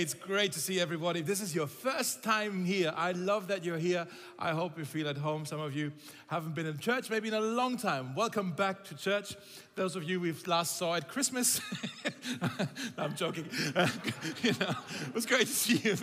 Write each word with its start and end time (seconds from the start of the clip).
Hey, 0.00 0.04
it's 0.04 0.14
great 0.14 0.52
to 0.52 0.60
see 0.60 0.80
everybody. 0.80 1.20
If 1.20 1.26
this 1.26 1.42
is 1.42 1.54
your 1.54 1.66
first 1.66 2.22
time 2.22 2.64
here, 2.64 2.90
I 2.96 3.12
love 3.12 3.48
that 3.48 3.62
you're 3.62 3.76
here. 3.76 4.06
I 4.38 4.52
hope 4.52 4.78
you 4.78 4.86
feel 4.86 5.06
at 5.08 5.18
home. 5.18 5.44
Some 5.44 5.60
of 5.60 5.76
you 5.76 5.92
haven't 6.28 6.54
been 6.54 6.64
in 6.64 6.78
church 6.78 7.10
maybe 7.10 7.28
in 7.28 7.34
a 7.34 7.40
long 7.40 7.76
time. 7.76 8.14
Welcome 8.14 8.52
back 8.52 8.82
to 8.84 8.96
church. 8.96 9.36
Those 9.74 9.96
of 9.96 10.04
you 10.04 10.18
we've 10.18 10.46
last 10.46 10.78
saw 10.78 10.94
at 10.94 11.06
Christmas. 11.06 11.60
no, 12.40 12.48
I'm 12.96 13.14
joking. 13.14 13.44
you 14.42 14.52
know, 14.58 14.74
it 15.06 15.14
was 15.14 15.26
great 15.26 15.48
to 15.48 15.52
see 15.52 15.76
you. 15.86 15.96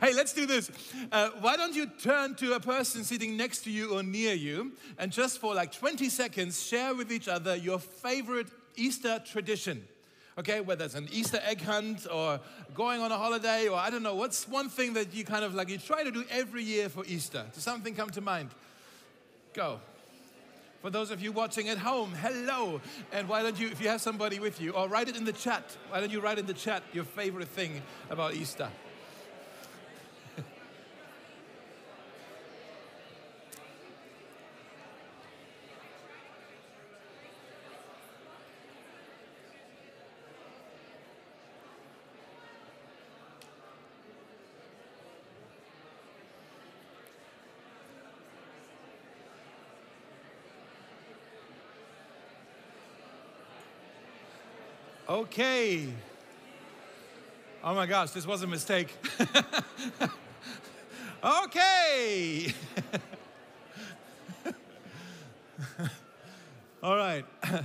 Hey, 0.00 0.12
let's 0.14 0.32
do 0.32 0.46
this. 0.46 0.72
Uh, 1.12 1.30
why 1.38 1.56
don't 1.56 1.76
you 1.76 1.86
turn 1.86 2.34
to 2.34 2.54
a 2.54 2.60
person 2.60 3.04
sitting 3.04 3.36
next 3.36 3.62
to 3.62 3.70
you 3.70 3.94
or 3.94 4.02
near 4.02 4.34
you 4.34 4.72
and 4.98 5.12
just 5.12 5.38
for 5.38 5.54
like 5.54 5.70
20 5.70 6.08
seconds 6.08 6.60
share 6.60 6.92
with 6.92 7.12
each 7.12 7.28
other 7.28 7.54
your 7.54 7.78
favorite 7.78 8.48
Easter 8.74 9.22
tradition? 9.24 9.86
Okay, 10.38 10.60
whether 10.60 10.84
it's 10.84 10.94
an 10.94 11.08
Easter 11.12 11.40
egg 11.44 11.62
hunt 11.62 12.06
or 12.10 12.40
going 12.74 13.00
on 13.00 13.12
a 13.12 13.18
holiday 13.18 13.68
or 13.68 13.76
I 13.76 13.90
don't 13.90 14.02
know, 14.02 14.14
what's 14.14 14.48
one 14.48 14.68
thing 14.68 14.94
that 14.94 15.14
you 15.14 15.24
kind 15.24 15.44
of 15.44 15.54
like 15.54 15.68
you 15.68 15.78
try 15.78 16.02
to 16.02 16.10
do 16.10 16.24
every 16.30 16.62
year 16.62 16.88
for 16.88 17.04
Easter? 17.06 17.44
Does 17.52 17.62
something 17.62 17.94
come 17.94 18.10
to 18.10 18.20
mind? 18.20 18.50
Go. 19.52 19.80
For 20.82 20.90
those 20.90 21.10
of 21.10 21.22
you 21.22 21.32
watching 21.32 21.70
at 21.70 21.78
home, 21.78 22.12
hello. 22.12 22.80
And 23.10 23.26
why 23.26 23.42
don't 23.42 23.58
you, 23.58 23.68
if 23.68 23.80
you 23.80 23.88
have 23.88 24.02
somebody 24.02 24.38
with 24.38 24.60
you, 24.60 24.72
or 24.72 24.86
write 24.86 25.08
it 25.08 25.16
in 25.16 25.24
the 25.24 25.32
chat, 25.32 25.76
why 25.88 26.00
don't 26.00 26.12
you 26.12 26.20
write 26.20 26.38
in 26.38 26.44
the 26.44 26.52
chat 26.52 26.82
your 26.92 27.04
favorite 27.04 27.48
thing 27.48 27.80
about 28.10 28.34
Easter? 28.34 28.68
Okay. 55.08 55.88
Oh 57.62 57.74
my 57.74 57.84
gosh, 57.84 58.12
this 58.12 58.26
was 58.26 58.42
a 58.42 58.46
mistake. 58.46 58.88
okay. 61.44 62.54
All 66.82 66.96
right. 66.96 67.24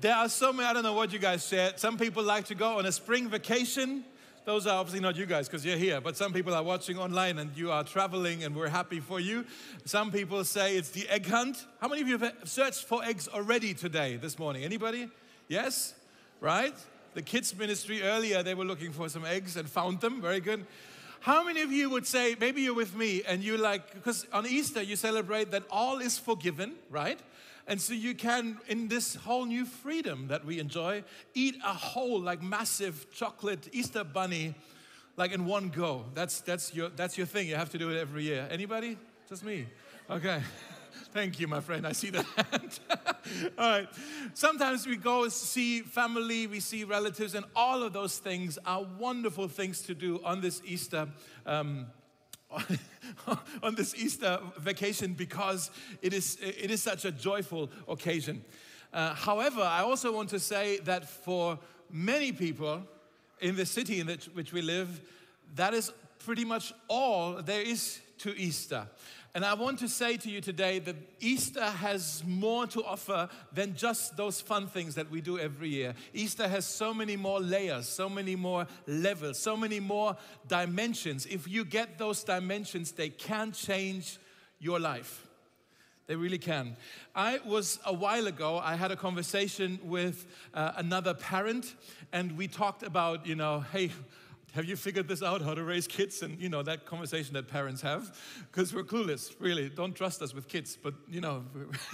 There 0.00 0.14
are 0.14 0.30
so 0.30 0.50
many, 0.50 0.66
I 0.66 0.72
don't 0.72 0.82
know 0.82 0.94
what 0.94 1.12
you 1.12 1.18
guys 1.18 1.44
said. 1.44 1.78
Some 1.78 1.98
people 1.98 2.22
like 2.22 2.46
to 2.46 2.54
go 2.54 2.78
on 2.78 2.86
a 2.86 2.92
spring 2.92 3.28
vacation. 3.28 4.02
Those 4.46 4.66
are 4.66 4.78
obviously 4.78 5.00
not 5.00 5.14
you 5.14 5.26
guys 5.26 5.46
because 5.46 5.62
you're 5.62 5.76
here, 5.76 6.00
but 6.00 6.16
some 6.16 6.32
people 6.32 6.54
are 6.54 6.62
watching 6.62 6.98
online 6.98 7.38
and 7.38 7.54
you 7.54 7.70
are 7.70 7.84
traveling 7.84 8.42
and 8.42 8.56
we're 8.56 8.70
happy 8.70 8.98
for 8.98 9.20
you. 9.20 9.44
Some 9.84 10.10
people 10.10 10.42
say 10.44 10.78
it's 10.78 10.88
the 10.88 11.06
egg 11.10 11.26
hunt. 11.26 11.66
How 11.82 11.88
many 11.88 12.00
of 12.00 12.08
you 12.08 12.16
have 12.16 12.32
searched 12.44 12.84
for 12.84 13.04
eggs 13.04 13.28
already 13.28 13.74
today, 13.74 14.16
this 14.16 14.38
morning? 14.38 14.64
Anybody? 14.64 15.10
Yes? 15.48 15.92
Right? 16.40 16.74
The 17.14 17.22
kids' 17.22 17.56
ministry 17.56 18.02
earlier, 18.02 18.42
they 18.42 18.54
were 18.54 18.64
looking 18.64 18.92
for 18.92 19.08
some 19.08 19.24
eggs 19.24 19.56
and 19.56 19.68
found 19.68 20.00
them. 20.00 20.20
Very 20.20 20.40
good. 20.40 20.66
How 21.20 21.44
many 21.44 21.60
of 21.60 21.70
you 21.70 21.90
would 21.90 22.06
say, 22.06 22.34
maybe 22.40 22.62
you're 22.62 22.74
with 22.74 22.96
me 22.96 23.22
and 23.28 23.42
you 23.42 23.58
like, 23.58 23.92
because 23.92 24.26
on 24.32 24.46
Easter 24.46 24.80
you 24.80 24.96
celebrate 24.96 25.50
that 25.50 25.64
all 25.70 25.98
is 25.98 26.18
forgiven, 26.18 26.76
right? 26.88 27.20
And 27.66 27.80
so 27.80 27.92
you 27.92 28.14
can, 28.14 28.58
in 28.68 28.88
this 28.88 29.16
whole 29.16 29.44
new 29.44 29.66
freedom 29.66 30.28
that 30.28 30.44
we 30.46 30.58
enjoy, 30.58 31.04
eat 31.34 31.56
a 31.64 31.74
whole, 31.74 32.20
like 32.20 32.42
massive 32.42 33.06
chocolate 33.12 33.68
Easter 33.72 34.02
bunny, 34.02 34.54
like 35.16 35.32
in 35.32 35.44
one 35.44 35.68
go. 35.68 36.06
That's, 36.14 36.40
that's, 36.40 36.74
your, 36.74 36.88
that's 36.88 37.18
your 37.18 37.26
thing. 37.26 37.48
You 37.48 37.56
have 37.56 37.70
to 37.70 37.78
do 37.78 37.90
it 37.90 37.98
every 37.98 38.24
year. 38.24 38.48
Anybody? 38.50 38.96
Just 39.28 39.44
me. 39.44 39.66
Okay. 40.08 40.42
Thank 41.12 41.40
you, 41.40 41.48
my 41.48 41.60
friend. 41.60 41.86
I 41.86 41.92
see 41.92 42.10
that. 42.10 42.26
all 43.58 43.70
right. 43.70 43.88
Sometimes 44.34 44.86
we 44.86 44.96
go 44.96 45.28
see 45.28 45.80
family, 45.80 46.46
we 46.46 46.60
see 46.60 46.84
relatives, 46.84 47.34
and 47.34 47.44
all 47.56 47.82
of 47.82 47.92
those 47.92 48.18
things 48.18 48.58
are 48.64 48.84
wonderful 48.98 49.48
things 49.48 49.82
to 49.82 49.94
do 49.94 50.20
on 50.24 50.40
this 50.40 50.62
Easter. 50.64 51.08
Um, 51.46 51.86
on 53.62 53.74
this 53.76 53.94
Easter 53.94 54.40
vacation 54.58 55.14
because 55.14 55.70
it 56.02 56.12
is, 56.12 56.36
it 56.40 56.70
is 56.70 56.82
such 56.82 57.04
a 57.04 57.12
joyful 57.12 57.70
occasion. 57.88 58.44
Uh, 58.92 59.14
however, 59.14 59.62
I 59.62 59.82
also 59.82 60.12
want 60.12 60.30
to 60.30 60.40
say 60.40 60.78
that 60.80 61.08
for 61.08 61.58
many 61.90 62.32
people 62.32 62.82
in 63.40 63.54
the 63.54 63.66
city 63.66 64.00
in 64.00 64.08
which 64.08 64.52
we 64.52 64.62
live, 64.62 65.00
that 65.54 65.74
is 65.74 65.92
pretty 66.24 66.44
much 66.44 66.72
all 66.88 67.34
there 67.42 67.62
is 67.62 68.00
to 68.18 68.36
Easter. 68.36 68.86
And 69.32 69.44
I 69.44 69.54
want 69.54 69.78
to 69.78 69.88
say 69.88 70.16
to 70.16 70.28
you 70.28 70.40
today 70.40 70.80
that 70.80 70.96
Easter 71.20 71.64
has 71.64 72.24
more 72.26 72.66
to 72.68 72.84
offer 72.84 73.28
than 73.52 73.76
just 73.76 74.16
those 74.16 74.40
fun 74.40 74.66
things 74.66 74.96
that 74.96 75.08
we 75.08 75.20
do 75.20 75.38
every 75.38 75.68
year. 75.68 75.94
Easter 76.12 76.48
has 76.48 76.66
so 76.66 76.92
many 76.92 77.16
more 77.16 77.38
layers, 77.38 77.88
so 77.88 78.08
many 78.08 78.34
more 78.34 78.66
levels, 78.88 79.38
so 79.38 79.56
many 79.56 79.78
more 79.78 80.16
dimensions. 80.48 81.26
If 81.26 81.46
you 81.46 81.64
get 81.64 81.96
those 81.96 82.24
dimensions, 82.24 82.90
they 82.90 83.08
can 83.08 83.52
change 83.52 84.18
your 84.58 84.80
life. 84.80 85.28
They 86.08 86.16
really 86.16 86.38
can. 86.38 86.76
I 87.14 87.38
was 87.46 87.78
a 87.86 87.92
while 87.92 88.26
ago, 88.26 88.58
I 88.58 88.74
had 88.74 88.90
a 88.90 88.96
conversation 88.96 89.78
with 89.84 90.26
uh, 90.52 90.72
another 90.74 91.14
parent, 91.14 91.76
and 92.12 92.36
we 92.36 92.48
talked 92.48 92.82
about, 92.82 93.28
you 93.28 93.36
know, 93.36 93.60
hey, 93.72 93.92
have 94.54 94.64
you 94.64 94.76
figured 94.76 95.08
this 95.08 95.22
out, 95.22 95.42
how 95.42 95.54
to 95.54 95.62
raise 95.62 95.86
kids? 95.86 96.22
And, 96.22 96.40
you 96.40 96.48
know, 96.48 96.62
that 96.62 96.84
conversation 96.86 97.34
that 97.34 97.48
parents 97.48 97.80
have, 97.82 98.18
because 98.50 98.74
we're 98.74 98.82
clueless, 98.82 99.34
really. 99.38 99.68
Don't 99.68 99.94
trust 99.94 100.22
us 100.22 100.34
with 100.34 100.48
kids. 100.48 100.76
But, 100.80 100.94
you 101.08 101.20
know, 101.20 101.44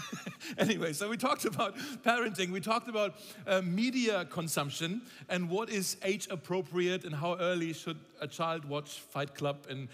anyway, 0.58 0.92
so 0.92 1.08
we 1.08 1.16
talked 1.16 1.44
about 1.44 1.76
parenting. 2.04 2.50
We 2.50 2.60
talked 2.60 2.88
about 2.88 3.16
uh, 3.46 3.62
media 3.62 4.24
consumption 4.26 5.02
and 5.28 5.50
what 5.50 5.68
is 5.68 5.96
age 6.02 6.28
appropriate 6.30 7.04
and 7.04 7.14
how 7.14 7.36
early 7.36 7.72
should 7.72 7.98
a 8.20 8.26
child 8.26 8.64
watch 8.64 9.00
Fight 9.00 9.34
Club 9.34 9.66
and 9.68 9.88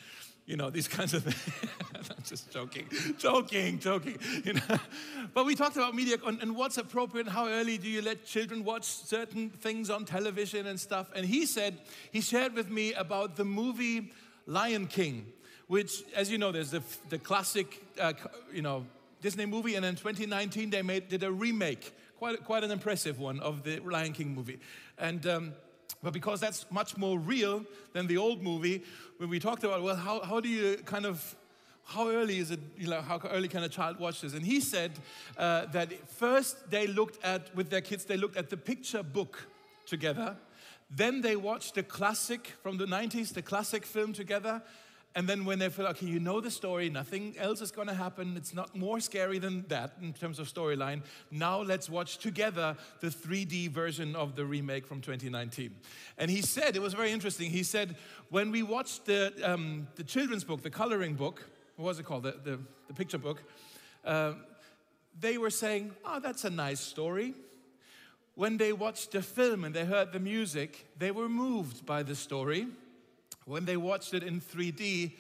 you 0.47 0.57
know, 0.57 0.71
these 0.71 0.89
kinds 0.89 1.15
of 1.15 1.25
things. 1.25 2.11
I'm 2.11 2.25
just 2.25 2.51
joking, 2.51 2.87
joking, 3.19 3.79
joking. 3.79 4.19
You 4.45 4.55
know? 4.55 4.79
But 5.35 5.47
we 5.47 5.55
talked 5.55 5.77
about 5.77 5.95
media 5.95 6.17
and 6.25 6.57
what's 6.57 6.79
appropriate 6.79 7.29
how 7.29 7.49
early 7.49 7.79
do 7.79 7.89
you 7.89 8.03
let 8.03 8.25
children 8.25 8.65
watch 8.65 8.85
certain 8.85 9.51
things 9.51 9.91
on 9.91 10.05
television 10.05 10.67
and 10.67 10.79
stuff. 10.79 11.11
And 11.15 11.25
he 11.25 11.47
said, 11.47 11.79
he 12.11 12.21
shared 12.21 12.55
with 12.55 12.71
me 12.71 12.93
about 12.95 13.37
the 13.37 13.45
movie 13.45 14.13
Lion 14.47 14.87
King, 14.87 15.27
which, 15.69 16.03
as 16.15 16.31
you 16.31 16.39
know, 16.39 16.53
there's 16.53 16.73
the, 16.73 16.83
the 17.09 17.19
classic, 17.19 17.83
uh, 18.01 18.13
you 18.53 18.63
know, 18.63 18.85
Disney 19.21 19.47
movie. 19.47 19.77
And 19.77 19.85
in 19.85 19.95
2019, 19.95 20.71
they 20.71 20.83
made, 20.83 21.09
did 21.09 21.23
a 21.23 21.31
remake, 21.31 21.95
quite, 22.19 22.45
quite 22.45 22.65
an 22.65 22.71
impressive 22.71 23.19
one 23.19 23.39
of 23.41 23.63
the 23.63 23.79
Lion 23.81 24.13
King 24.13 24.35
movie. 24.35 24.59
And, 24.99 25.27
um, 25.27 25.53
but 26.03 26.13
because 26.13 26.41
that's 26.41 26.67
much 26.71 26.97
more 26.97 27.19
real 27.19 27.65
than 27.93 28.07
the 28.07 28.17
old 28.17 28.43
movie, 28.43 28.83
when 29.19 29.29
we 29.29 29.39
talked 29.39 29.63
about, 29.63 29.83
well, 29.83 29.97
how, 29.97 30.21
how 30.21 30.41
do 30.41 30.49
you 30.49 30.77
kind 30.85 31.07
of, 31.07 31.37
how 31.85 32.09
early 32.09 32.39
is 32.39 32.51
it, 32.51 32.61
you 32.77 32.89
know, 32.89 33.01
how 33.01 33.21
early 33.31 33.49
can 33.49 33.63
a 33.63 33.69
child 33.69 33.99
watch 33.99 34.21
this? 34.21 34.35
And 34.35 34.45
he 34.45 34.61
said 34.61 34.93
uh, 35.39 35.67
that 35.67 36.09
first 36.09 36.71
they 36.71 36.87
looked 36.87 37.23
at, 37.25 37.55
with 37.55 37.71
their 37.71 37.81
kids, 37.81 38.05
they 38.05 38.17
looked 38.17 38.37
at 38.37 38.51
the 38.51 38.57
picture 38.57 39.03
book 39.03 39.47
together. 39.87 40.37
Then 40.91 41.21
they 41.21 41.37
watched 41.37 41.77
the 41.77 41.83
classic 41.83 42.53
from 42.63 42.79
the 42.79 42.87
90s, 42.87 43.33
the 43.33 43.43
classic 43.43 43.87
film 43.87 44.13
together. 44.13 44.61
And 45.15 45.29
then 45.29 45.45
when 45.45 45.59
they 45.59 45.69
feel, 45.69 45.87
okay, 45.89 46.07
you 46.07 46.21
know 46.21 46.41
the 46.41 46.51
story, 46.51 46.89
nothing 46.89 47.35
else 47.39 47.61
is 47.61 47.71
going 47.71 47.89
to 47.89 47.95
happen, 47.95 48.35
it's 48.37 48.55
not 48.55 48.75
more 48.75 48.99
scary 48.99 49.39
than 49.39 49.65
that 49.69 49.93
in 50.01 50.15
terms 50.15 50.39
of 50.39 50.53
storyline. 50.53 51.03
Now 51.31 51.61
let's 51.61 51.91
watch 51.91 52.19
together 52.19 52.77
the 53.01 53.09
3D 53.09 53.71
version 53.71 54.17
of 54.17 54.37
the 54.37 54.45
remake 54.47 54.87
from 54.87 55.03
2019. 55.03 55.75
And 56.17 56.31
he 56.31 56.41
said, 56.41 56.77
it 56.77 56.83
was 56.83 56.95
very 56.95 57.13
interesting. 57.13 57.51
He 57.51 57.63
said, 57.63 57.97
when 58.31 58.51
we 58.51 58.63
watched 58.63 59.05
the, 59.05 59.33
um, 59.45 59.87
the 59.97 60.05
children's 60.05 60.45
book, 60.45 60.63
the 60.63 60.71
coloring 60.71 61.15
book, 61.15 61.47
what 61.77 61.87
was 61.87 61.99
it 61.99 62.05
called? 62.05 62.23
The, 62.23 62.37
the, 62.43 62.59
the 62.89 62.95
picture 62.95 63.19
book. 63.19 63.43
Uh, 64.05 64.33
they 65.21 65.37
were 65.37 65.51
saying, 65.51 65.93
oh, 66.07 66.21
that's 66.21 66.45
a 66.45 66.51
nice 66.51 66.81
story. 66.81 67.35
When 68.35 68.57
they 68.57 68.73
watched 68.73 69.13
the 69.13 69.21
film 69.21 69.65
and 69.65 69.75
they 69.75 69.85
heard 69.85 70.13
the 70.13 70.21
music, 70.21 70.87
they 70.99 71.11
were 71.11 71.29
moved 71.29 71.85
by 71.85 72.03
the 72.03 72.15
story 72.15 72.69
when 73.45 73.65
they 73.65 73.77
watched 73.77 74.15
it 74.15 74.23
in 74.23 74.41
3D, 74.41 75.13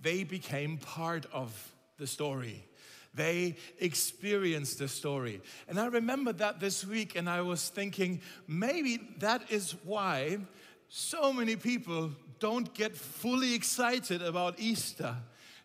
they 0.00 0.24
became 0.24 0.78
part 0.78 1.26
of 1.32 1.72
the 1.98 2.06
story. 2.06 2.66
They 3.14 3.56
experienced 3.78 4.78
the 4.78 4.88
story. 4.88 5.40
And 5.68 5.78
I 5.78 5.86
remember 5.86 6.32
that 6.34 6.60
this 6.60 6.84
week, 6.84 7.14
and 7.14 7.28
I 7.28 7.42
was 7.42 7.68
thinking, 7.68 8.20
maybe 8.48 9.00
that 9.18 9.50
is 9.50 9.74
why 9.84 10.38
so 10.88 11.32
many 11.32 11.56
people 11.56 12.10
don't 12.38 12.72
get 12.74 12.96
fully 12.96 13.54
excited 13.54 14.22
about 14.22 14.58
Easter, 14.58 15.14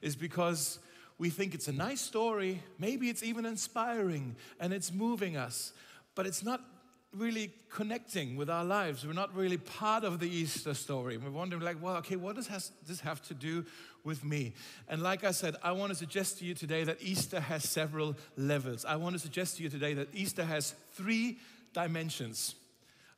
is 0.02 0.16
because 0.16 0.80
we 1.18 1.30
think 1.30 1.56
it's 1.56 1.68
a 1.68 1.74
nice 1.74 2.02
story, 2.02 2.62
maybe 2.78 3.10
it's 3.10 3.24
even 3.24 3.46
inspiring 3.46 4.36
and 4.60 4.72
it's 4.72 4.92
moving 4.92 5.36
us, 5.36 5.74
but 6.16 6.28
it's 6.28 6.44
not 6.44 6.62
really 7.16 7.52
connecting 7.70 8.36
with 8.36 8.50
our 8.50 8.66
lives. 8.66 9.06
We're 9.06 9.14
not 9.14 9.36
really 9.36 9.58
part 9.58 10.04
of 10.04 10.20
the 10.20 10.30
Easter 10.30 10.74
story. 10.74 11.18
We're 11.18 11.32
wondering, 11.32 11.62
like, 11.62 11.82
well, 11.82 11.96
okay, 11.98 12.16
what 12.16 12.36
does 12.36 12.72
this 12.86 13.00
have 13.02 13.22
to 13.24 13.34
do 13.34 13.66
with 14.04 14.24
me? 14.24 14.54
And 14.88 15.02
like 15.02 15.24
I 15.24 15.32
said, 15.32 15.56
I 15.64 15.72
want 15.72 15.92
to 15.92 15.96
suggest 15.96 16.40
to 16.40 16.46
you 16.46 16.54
today 16.54 16.84
that 16.84 17.02
Easter 17.02 17.40
has 17.40 17.64
several 17.64 18.16
levels. 18.36 18.86
I 18.86 18.96
want 18.98 19.14
to 19.14 19.20
suggest 19.20 19.58
to 19.58 19.64
you 19.64 19.70
today 19.70 19.94
that 19.96 20.10
Easter 20.14 20.44
has 20.44 20.76
three 20.94 21.40
dimensions. 21.74 22.56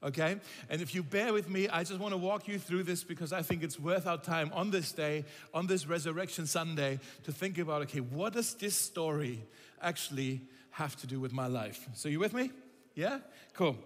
Okay? 0.01 0.37
And 0.69 0.81
if 0.81 0.95
you 0.95 1.03
bear 1.03 1.33
with 1.33 1.49
me, 1.49 1.67
I 1.67 1.83
just 1.83 1.99
want 1.99 2.13
to 2.13 2.17
walk 2.17 2.47
you 2.47 2.57
through 2.57 2.83
this 2.83 3.03
because 3.03 3.33
I 3.33 3.41
think 3.41 3.63
it's 3.63 3.79
worth 3.79 4.07
our 4.07 4.17
time 4.17 4.51
on 4.53 4.71
this 4.71 4.91
day, 4.91 5.25
on 5.53 5.67
this 5.67 5.87
Resurrection 5.87 6.45
Sunday, 6.45 6.99
to 7.23 7.31
think 7.31 7.57
about 7.57 7.81
okay, 7.83 7.99
what 7.99 8.33
does 8.33 8.53
this 8.53 8.75
story 8.75 9.41
actually 9.81 10.41
have 10.71 10.95
to 10.97 11.07
do 11.07 11.19
with 11.19 11.33
my 11.33 11.47
life? 11.47 11.89
So, 11.93 12.07
you 12.07 12.19
with 12.19 12.33
me? 12.33 12.51
Yeah? 12.99 13.19
Cool. 13.53 13.77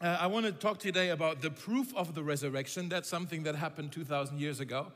Uh, 0.00 0.16
I 0.20 0.28
want 0.28 0.46
to 0.46 0.52
talk 0.52 0.78
today 0.78 1.08
about 1.08 1.42
the 1.42 1.50
proof 1.50 1.92
of 1.96 2.14
the 2.14 2.22
resurrection. 2.22 2.88
That's 2.88 3.08
something 3.08 3.42
that 3.42 3.56
happened 3.56 3.90
2,000 3.90 4.38
years 4.38 4.60
ago. 4.60 4.92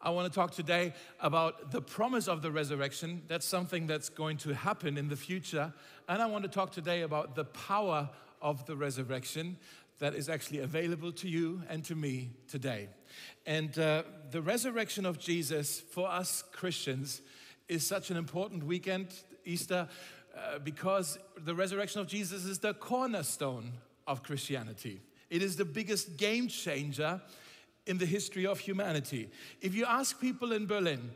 I 0.00 0.08
want 0.08 0.32
to 0.32 0.34
talk 0.34 0.52
today 0.52 0.94
about 1.20 1.72
the 1.72 1.82
promise 1.82 2.26
of 2.26 2.40
the 2.40 2.50
resurrection. 2.50 3.20
That's 3.28 3.44
something 3.44 3.86
that's 3.86 4.08
going 4.08 4.38
to 4.38 4.54
happen 4.54 4.96
in 4.96 5.10
the 5.10 5.16
future. 5.16 5.74
And 6.08 6.22
I 6.22 6.26
want 6.26 6.44
to 6.44 6.48
talk 6.48 6.72
today 6.72 7.02
about 7.02 7.34
the 7.34 7.44
power 7.44 8.08
of 8.40 8.64
the 8.64 8.76
resurrection 8.76 9.58
that 9.98 10.14
is 10.14 10.30
actually 10.30 10.60
available 10.60 11.12
to 11.12 11.28
you 11.28 11.60
and 11.68 11.84
to 11.84 11.94
me 11.94 12.30
today. 12.48 12.88
And 13.44 13.78
uh, 13.78 14.04
the 14.30 14.40
resurrection 14.40 15.04
of 15.04 15.18
Jesus 15.18 15.80
for 15.80 16.08
us 16.08 16.44
Christians 16.50 17.20
is 17.68 17.86
such 17.86 18.10
an 18.10 18.16
important 18.16 18.64
weekend, 18.64 19.08
Easter, 19.44 19.86
uh, 20.36 20.58
because 20.58 21.18
the 21.44 21.54
resurrection 21.54 22.00
of 22.00 22.06
Jesus 22.06 22.44
is 22.44 22.58
the 22.58 22.74
cornerstone 22.74 23.72
of 24.06 24.22
Christianity. 24.22 25.00
It 25.30 25.42
is 25.42 25.56
the 25.56 25.64
biggest 25.64 26.16
game 26.16 26.48
changer 26.48 27.20
in 27.86 27.98
the 27.98 28.06
history 28.06 28.46
of 28.46 28.58
humanity. 28.58 29.30
If 29.60 29.74
you 29.74 29.84
ask 29.86 30.20
people 30.20 30.52
in 30.52 30.66
Berlin, 30.66 31.10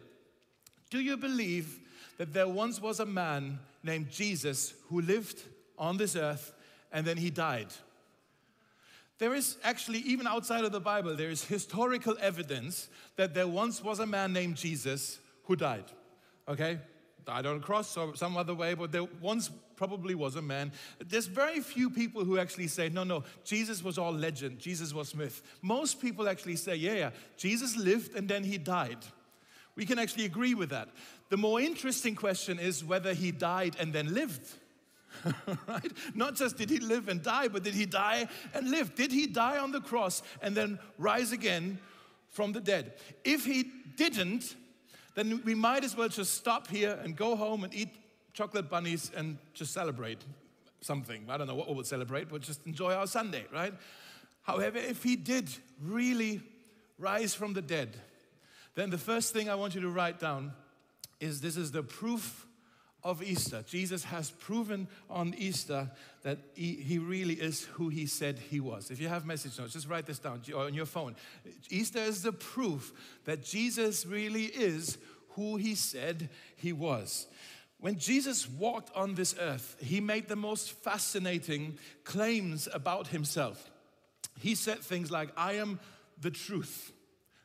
do 0.88 1.00
you 1.00 1.16
believe 1.16 1.80
that 2.16 2.32
there 2.32 2.48
once 2.48 2.80
was 2.80 3.00
a 3.00 3.06
man 3.06 3.58
named 3.82 4.10
Jesus 4.10 4.74
who 4.88 5.00
lived 5.00 5.42
on 5.78 5.96
this 5.96 6.16
earth 6.16 6.52
and 6.92 7.06
then 7.06 7.16
he 7.16 7.30
died? 7.30 7.68
There 9.18 9.34
is 9.34 9.58
actually, 9.62 9.98
even 9.98 10.26
outside 10.26 10.64
of 10.64 10.72
the 10.72 10.80
Bible, 10.80 11.14
there 11.14 11.30
is 11.30 11.44
historical 11.44 12.16
evidence 12.20 12.88
that 13.16 13.34
there 13.34 13.46
once 13.46 13.84
was 13.84 13.98
a 14.00 14.06
man 14.06 14.32
named 14.32 14.56
Jesus 14.56 15.18
who 15.44 15.56
died. 15.56 15.84
Okay? 16.48 16.78
Died 17.30 17.46
on 17.46 17.58
a 17.58 17.60
cross 17.60 17.96
or 17.96 18.16
some 18.16 18.36
other 18.36 18.54
way, 18.54 18.74
but 18.74 18.90
there 18.90 19.04
once 19.20 19.52
probably 19.76 20.16
was 20.16 20.34
a 20.34 20.42
man. 20.42 20.72
There's 20.98 21.26
very 21.26 21.60
few 21.60 21.88
people 21.88 22.24
who 22.24 22.40
actually 22.40 22.66
say, 22.66 22.88
no, 22.88 23.04
no, 23.04 23.22
Jesus 23.44 23.84
was 23.84 23.98
all 23.98 24.10
legend, 24.10 24.58
Jesus 24.58 24.92
was 24.92 25.14
myth. 25.14 25.40
Most 25.62 26.02
people 26.02 26.28
actually 26.28 26.56
say, 26.56 26.74
yeah, 26.74 26.94
yeah, 26.94 27.10
Jesus 27.36 27.76
lived 27.76 28.16
and 28.16 28.28
then 28.28 28.42
he 28.42 28.58
died. 28.58 28.98
We 29.76 29.86
can 29.86 30.00
actually 30.00 30.24
agree 30.24 30.54
with 30.54 30.70
that. 30.70 30.88
The 31.28 31.36
more 31.36 31.60
interesting 31.60 32.16
question 32.16 32.58
is 32.58 32.84
whether 32.84 33.14
he 33.14 33.30
died 33.30 33.76
and 33.78 33.92
then 33.92 34.12
lived. 34.12 34.48
right? 35.68 35.92
Not 36.16 36.34
just 36.34 36.56
did 36.56 36.68
he 36.68 36.80
live 36.80 37.08
and 37.08 37.22
die, 37.22 37.46
but 37.46 37.62
did 37.62 37.74
he 37.74 37.86
die 37.86 38.26
and 38.54 38.72
live? 38.72 38.96
Did 38.96 39.12
he 39.12 39.28
die 39.28 39.58
on 39.58 39.70
the 39.70 39.80
cross 39.80 40.24
and 40.42 40.56
then 40.56 40.80
rise 40.98 41.30
again 41.30 41.78
from 42.28 42.50
the 42.50 42.60
dead? 42.60 42.94
If 43.24 43.44
he 43.44 43.70
didn't, 43.94 44.56
then 45.14 45.42
we 45.44 45.54
might 45.54 45.84
as 45.84 45.96
well 45.96 46.08
just 46.08 46.34
stop 46.34 46.68
here 46.68 46.98
and 47.02 47.16
go 47.16 47.36
home 47.36 47.64
and 47.64 47.74
eat 47.74 47.88
chocolate 48.32 48.70
bunnies 48.70 49.10
and 49.16 49.38
just 49.54 49.72
celebrate 49.72 50.18
something. 50.80 51.26
I 51.28 51.36
don't 51.36 51.46
know 51.46 51.54
what 51.54 51.68
we 51.68 51.74
would 51.74 51.86
celebrate, 51.86 52.28
but 52.28 52.40
just 52.42 52.66
enjoy 52.66 52.94
our 52.94 53.06
Sunday, 53.06 53.44
right? 53.52 53.74
However, 54.42 54.78
if 54.78 55.02
he 55.02 55.16
did 55.16 55.50
really 55.82 56.40
rise 56.98 57.34
from 57.34 57.52
the 57.52 57.62
dead, 57.62 57.96
then 58.74 58.90
the 58.90 58.98
first 58.98 59.32
thing 59.32 59.48
I 59.48 59.54
want 59.54 59.74
you 59.74 59.80
to 59.82 59.90
write 59.90 60.20
down 60.20 60.52
is 61.18 61.40
this 61.40 61.56
is 61.56 61.70
the 61.70 61.82
proof 61.82 62.46
of 63.02 63.22
Easter. 63.22 63.64
Jesus 63.66 64.04
has 64.04 64.30
proven 64.30 64.88
on 65.08 65.34
Easter 65.36 65.90
that 66.22 66.38
he, 66.54 66.74
he, 66.74 66.98
really 66.98 67.34
is 67.34 67.64
who 67.64 67.88
he 67.88 68.06
said 68.06 68.38
he 68.38 68.60
was. 68.60 68.90
If 68.90 69.00
you 69.00 69.08
have 69.08 69.24
message 69.24 69.58
notes, 69.58 69.72
just 69.72 69.88
write 69.88 70.06
this 70.06 70.18
down 70.18 70.42
on 70.54 70.74
your 70.74 70.86
phone. 70.86 71.16
Easter 71.70 71.98
is 71.98 72.22
the 72.22 72.32
proof 72.32 72.92
that 73.24 73.42
Jesus 73.42 74.04
really 74.04 74.44
is 74.44 74.98
who 75.30 75.56
he 75.56 75.74
said 75.74 76.28
he 76.56 76.72
was. 76.72 77.26
When 77.78 77.98
Jesus 77.98 78.48
walked 78.48 78.94
on 78.94 79.14
this 79.14 79.34
earth, 79.40 79.76
he 79.80 80.00
made 80.00 80.28
the 80.28 80.36
most 80.36 80.72
fascinating 80.72 81.78
claims 82.04 82.68
about 82.72 83.06
himself. 83.08 83.70
He 84.38 84.54
said 84.54 84.80
things 84.80 85.10
like, 85.10 85.30
I 85.36 85.54
am 85.54 85.80
the 86.20 86.30
truth. 86.30 86.92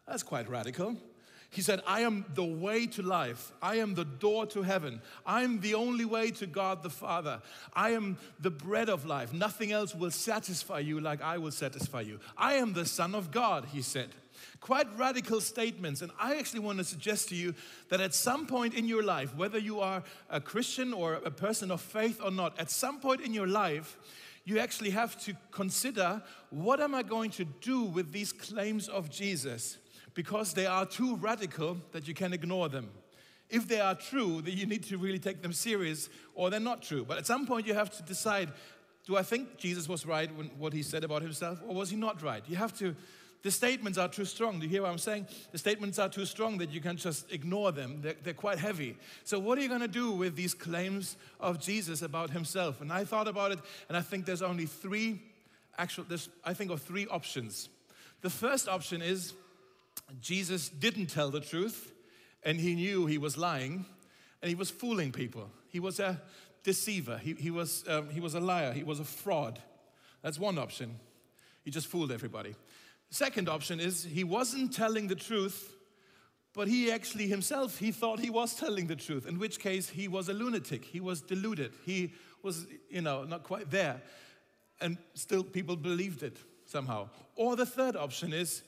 That's 0.06 0.24
quite 0.24 0.50
radical. 0.50 0.98
He 1.56 1.62
said, 1.62 1.82
I 1.88 2.02
am 2.02 2.26
the 2.34 2.44
way 2.44 2.86
to 2.86 3.02
life. 3.02 3.54
I 3.62 3.76
am 3.76 3.96
the 3.96 4.04
door 4.04 4.46
to 4.48 4.62
heaven. 4.62 5.02
I 5.26 5.44
am 5.44 5.62
the 5.62 5.76
only 5.76 6.04
way 6.04 6.32
to 6.32 6.46
God 6.46 6.84
the 6.84 6.90
Father. 6.90 7.42
I 7.74 7.92
am 7.92 8.18
the 8.42 8.50
bread 8.52 8.90
of 8.90 9.06
life. 9.06 9.32
Nothing 9.32 9.72
else 9.72 9.96
will 9.96 10.12
satisfy 10.12 10.80
you 10.80 11.00
like 11.00 11.22
I 11.22 11.38
will 11.38 11.52
satisfy 11.52 12.02
you. 12.02 12.20
I 12.38 12.56
am 12.56 12.74
the 12.74 12.86
Son 12.86 13.16
of 13.16 13.32
God, 13.32 13.68
he 13.72 13.82
said. 13.82 14.10
Quite 14.60 14.88
radical 14.98 15.40
statements. 15.40 16.02
And 16.02 16.12
I 16.20 16.36
actually 16.36 16.60
want 16.60 16.80
to 16.80 16.84
suggest 16.84 17.30
to 17.30 17.36
you 17.36 17.56
that 17.88 18.02
at 18.02 18.14
some 18.14 18.48
point 18.48 18.74
in 18.74 18.86
your 18.86 19.04
life, 19.04 19.34
whether 19.34 19.58
you 19.58 19.80
are 19.80 20.04
a 20.30 20.42
Christian 20.42 20.92
or 20.92 21.14
a 21.14 21.32
person 21.32 21.72
of 21.72 21.80
faith 21.80 22.20
or 22.22 22.32
not, 22.32 22.60
at 22.60 22.70
some 22.70 23.00
point 23.00 23.22
in 23.22 23.34
your 23.34 23.48
life, 23.48 23.98
you 24.44 24.60
actually 24.60 24.90
have 24.90 25.18
to 25.24 25.34
consider 25.52 26.22
what 26.50 26.82
am 26.82 26.94
I 26.94 27.02
going 27.02 27.32
to 27.32 27.46
do 27.46 27.84
with 27.84 28.12
these 28.12 28.34
claims 28.34 28.90
of 28.90 29.10
Jesus? 29.10 29.78
Because 30.16 30.54
they 30.54 30.66
are 30.66 30.86
too 30.86 31.18
radical 31.18 31.78
that 31.92 32.08
you 32.08 32.16
can 32.16 32.34
ignore 32.34 32.68
them. 32.70 32.90
If 33.50 33.68
they 33.68 33.80
are 33.80 33.94
true, 33.94 34.42
then 34.42 34.58
you 34.58 34.66
need 34.66 34.84
to 34.86 34.98
really 34.98 35.20
take 35.20 35.44
them 35.44 35.54
serious, 35.54 36.10
or 36.34 36.50
they're 36.50 36.60
not 36.60 36.82
true. 36.82 37.06
But 37.06 37.20
at 37.20 37.28
some 37.28 37.46
point, 37.46 37.68
you 37.68 37.76
have 37.76 37.92
to 37.98 38.02
decide 38.02 38.52
do 39.06 39.16
I 39.16 39.22
think 39.22 39.58
Jesus 39.58 39.88
was 39.88 40.06
right 40.06 40.36
when 40.36 40.48
what 40.58 40.74
he 40.74 40.82
said 40.82 41.04
about 41.04 41.22
himself, 41.22 41.62
or 41.68 41.76
was 41.76 41.92
he 41.92 41.96
not 41.96 42.24
right? 42.24 42.44
You 42.48 42.56
have 42.56 42.76
to, 42.80 42.96
the 43.44 43.52
statements 43.52 44.00
are 44.00 44.08
too 44.08 44.26
strong. 44.26 44.60
Do 44.60 44.66
you 44.66 44.72
hear 44.72 44.82
what 44.82 44.90
I'm 44.90 44.98
saying? 44.98 45.28
The 45.52 45.60
statements 45.60 46.00
are 46.00 46.10
too 46.10 46.26
strong 46.26 46.58
that 46.58 46.72
you 46.72 46.82
can 46.82 46.98
just 46.98 47.32
ignore 47.32 47.72
them. 47.72 48.02
They're, 48.02 48.16
they're 48.24 48.34
quite 48.34 48.58
heavy. 48.58 48.98
So, 49.24 49.38
what 49.38 49.60
are 49.60 49.62
you 49.62 49.68
going 49.68 49.82
to 49.82 49.88
do 49.88 50.12
with 50.12 50.36
these 50.36 50.56
claims 50.56 51.18
of 51.40 51.60
Jesus 51.60 52.02
about 52.02 52.32
himself? 52.32 52.82
And 52.82 52.92
I 52.92 53.04
thought 53.04 53.28
about 53.28 53.52
it, 53.52 53.60
and 53.90 53.96
I 53.96 54.02
think 54.02 54.26
there's 54.26 54.42
only 54.42 54.66
three 54.66 55.22
actual, 55.78 56.06
there's, 56.06 56.30
I 56.44 56.56
think 56.56 56.72
of 56.72 56.82
three 56.82 57.06
options. 57.06 57.70
The 58.22 58.30
first 58.32 58.68
option 58.68 59.04
is 59.04 59.34
Jesus 60.20 60.70
didn't 60.70 61.08
tell 61.08 61.30
the 61.30 61.40
truth 61.40 61.92
and 62.44 62.60
he 62.60 62.76
knew 62.76 63.06
he 63.06 63.18
was 63.18 63.38
lying 63.38 63.86
and 64.42 64.50
he 64.50 64.56
was 64.56 64.70
fooling 64.70 65.12
people. 65.12 65.50
He 65.70 65.80
was 65.80 66.00
a 66.00 66.22
deceiver, 66.64 67.18
he, 67.18 67.34
he, 67.34 67.52
was, 67.52 67.84
um, 67.88 68.10
he 68.10 68.20
was 68.20 68.34
a 68.34 68.40
liar, 68.40 68.74
he 68.74 68.84
was 68.84 69.00
a 69.00 69.04
fraud. 69.04 69.60
That's 70.22 70.40
one 70.40 70.58
option. 70.58 71.00
He 71.64 71.72
just 71.72 71.88
fooled 71.88 72.12
everybody. 72.12 72.56
Second 73.10 73.50
option 73.50 73.80
is 73.80 74.04
he 74.04 74.24
wasn't 74.24 74.74
telling 74.74 75.08
the 75.08 75.16
truth, 75.16 75.76
but 76.54 76.68
he 76.68 76.92
actually 76.92 77.28
himself, 77.28 77.78
he 77.78 77.92
thought 77.92 78.20
he 78.20 78.30
was 78.30 78.56
telling 78.56 78.88
the 78.88 78.96
truth, 78.96 79.28
in 79.28 79.38
which 79.38 79.60
case 79.60 79.90
he 79.90 80.08
was 80.08 80.30
a 80.30 80.34
lunatic. 80.34 80.86
He 80.86 81.00
was 81.00 81.22
deluded. 81.22 81.74
He 81.86 82.14
was, 82.42 82.66
you 82.90 83.02
know, 83.02 83.24
not 83.24 83.44
quite 83.44 83.70
there. 83.70 84.02
And 84.82 84.98
still 85.14 85.44
people 85.44 85.76
believed 85.76 86.24
it 86.24 86.38
somehow. 86.66 87.10
Or 87.36 87.56
the 87.56 87.66
third 87.66 87.96
option 87.96 88.34
is 88.34 88.64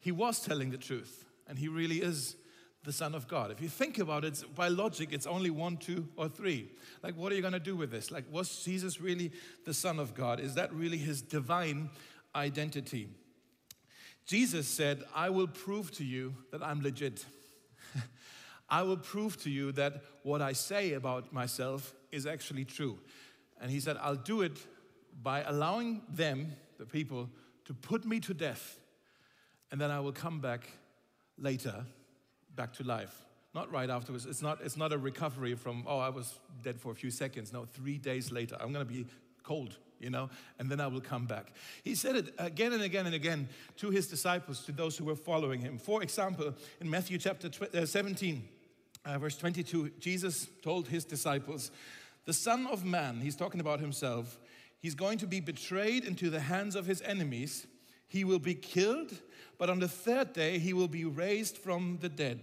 he 0.00 0.12
was 0.12 0.40
telling 0.40 0.70
the 0.70 0.78
truth, 0.78 1.24
and 1.46 1.58
he 1.58 1.68
really 1.68 2.02
is 2.02 2.36
the 2.84 2.92
Son 2.92 3.14
of 3.14 3.28
God. 3.28 3.50
If 3.50 3.60
you 3.60 3.68
think 3.68 3.98
about 3.98 4.24
it, 4.24 4.42
by 4.54 4.68
logic, 4.68 5.08
it's 5.12 5.26
only 5.26 5.50
one, 5.50 5.76
two, 5.76 6.08
or 6.16 6.28
three. 6.28 6.70
Like, 7.02 7.16
what 7.16 7.32
are 7.32 7.34
you 7.34 7.42
going 7.42 7.52
to 7.52 7.58
do 7.58 7.76
with 7.76 7.90
this? 7.90 8.10
Like, 8.10 8.24
was 8.30 8.62
Jesus 8.64 9.00
really 9.00 9.32
the 9.64 9.74
Son 9.74 9.98
of 9.98 10.14
God? 10.14 10.40
Is 10.40 10.54
that 10.54 10.72
really 10.72 10.98
his 10.98 11.20
divine 11.20 11.90
identity? 12.34 13.08
Jesus 14.26 14.68
said, 14.68 15.02
I 15.14 15.30
will 15.30 15.48
prove 15.48 15.90
to 15.92 16.04
you 16.04 16.34
that 16.52 16.62
I'm 16.62 16.80
legit. 16.80 17.24
I 18.68 18.82
will 18.82 18.96
prove 18.96 19.42
to 19.42 19.50
you 19.50 19.72
that 19.72 20.02
what 20.22 20.40
I 20.40 20.52
say 20.52 20.92
about 20.92 21.32
myself 21.32 21.94
is 22.12 22.26
actually 22.26 22.64
true. 22.64 22.98
And 23.60 23.70
he 23.70 23.80
said, 23.80 23.96
I'll 24.00 24.14
do 24.14 24.42
it 24.42 24.58
by 25.22 25.42
allowing 25.42 26.02
them, 26.08 26.52
the 26.78 26.86
people, 26.86 27.28
to 27.64 27.74
put 27.74 28.04
me 28.04 28.20
to 28.20 28.34
death 28.34 28.78
and 29.70 29.80
then 29.80 29.90
I 29.90 30.00
will 30.00 30.12
come 30.12 30.40
back 30.40 30.68
later, 31.38 31.84
back 32.54 32.72
to 32.74 32.84
life. 32.84 33.24
Not 33.54 33.72
right 33.72 33.88
afterwards. 33.88 34.26
It's 34.26 34.42
not, 34.42 34.58
it's 34.62 34.76
not 34.76 34.92
a 34.92 34.98
recovery 34.98 35.54
from, 35.54 35.84
oh, 35.86 35.98
I 35.98 36.10
was 36.10 36.34
dead 36.62 36.80
for 36.80 36.92
a 36.92 36.94
few 36.94 37.10
seconds. 37.10 37.52
No, 37.52 37.64
three 37.64 37.98
days 37.98 38.30
later, 38.30 38.56
I'm 38.60 38.72
going 38.72 38.86
to 38.86 38.92
be 38.92 39.06
cold, 39.42 39.78
you 39.98 40.10
know, 40.10 40.28
and 40.58 40.70
then 40.70 40.80
I 40.80 40.86
will 40.86 41.00
come 41.00 41.26
back. 41.26 41.52
He 41.82 41.94
said 41.94 42.16
it 42.16 42.34
again 42.38 42.72
and 42.72 42.82
again 42.82 43.06
and 43.06 43.14
again 43.14 43.48
to 43.76 43.90
his 43.90 44.06
disciples, 44.06 44.64
to 44.66 44.72
those 44.72 44.96
who 44.96 45.04
were 45.04 45.16
following 45.16 45.60
him. 45.60 45.78
For 45.78 46.02
example, 46.02 46.54
in 46.80 46.90
Matthew 46.90 47.18
chapter 47.18 47.50
uh, 47.74 47.86
17, 47.86 48.46
uh, 49.04 49.18
verse 49.18 49.36
22, 49.36 49.92
Jesus 49.98 50.46
told 50.62 50.88
his 50.88 51.04
disciples, 51.04 51.70
The 52.26 52.34
Son 52.34 52.66
of 52.66 52.84
Man, 52.84 53.20
he's 53.20 53.36
talking 53.36 53.60
about 53.60 53.80
himself, 53.80 54.38
He's 54.80 54.94
going 54.94 55.18
to 55.18 55.26
be 55.26 55.40
betrayed 55.40 56.04
into 56.04 56.30
the 56.30 56.40
hands 56.40 56.76
of 56.76 56.86
his 56.86 57.02
enemies. 57.02 57.66
He 58.08 58.24
will 58.24 58.38
be 58.38 58.54
killed, 58.54 59.12
but 59.58 59.70
on 59.70 59.78
the 59.78 59.88
third 59.88 60.32
day 60.32 60.58
he 60.58 60.72
will 60.72 60.88
be 60.88 61.04
raised 61.04 61.58
from 61.58 61.98
the 62.00 62.08
dead. 62.08 62.40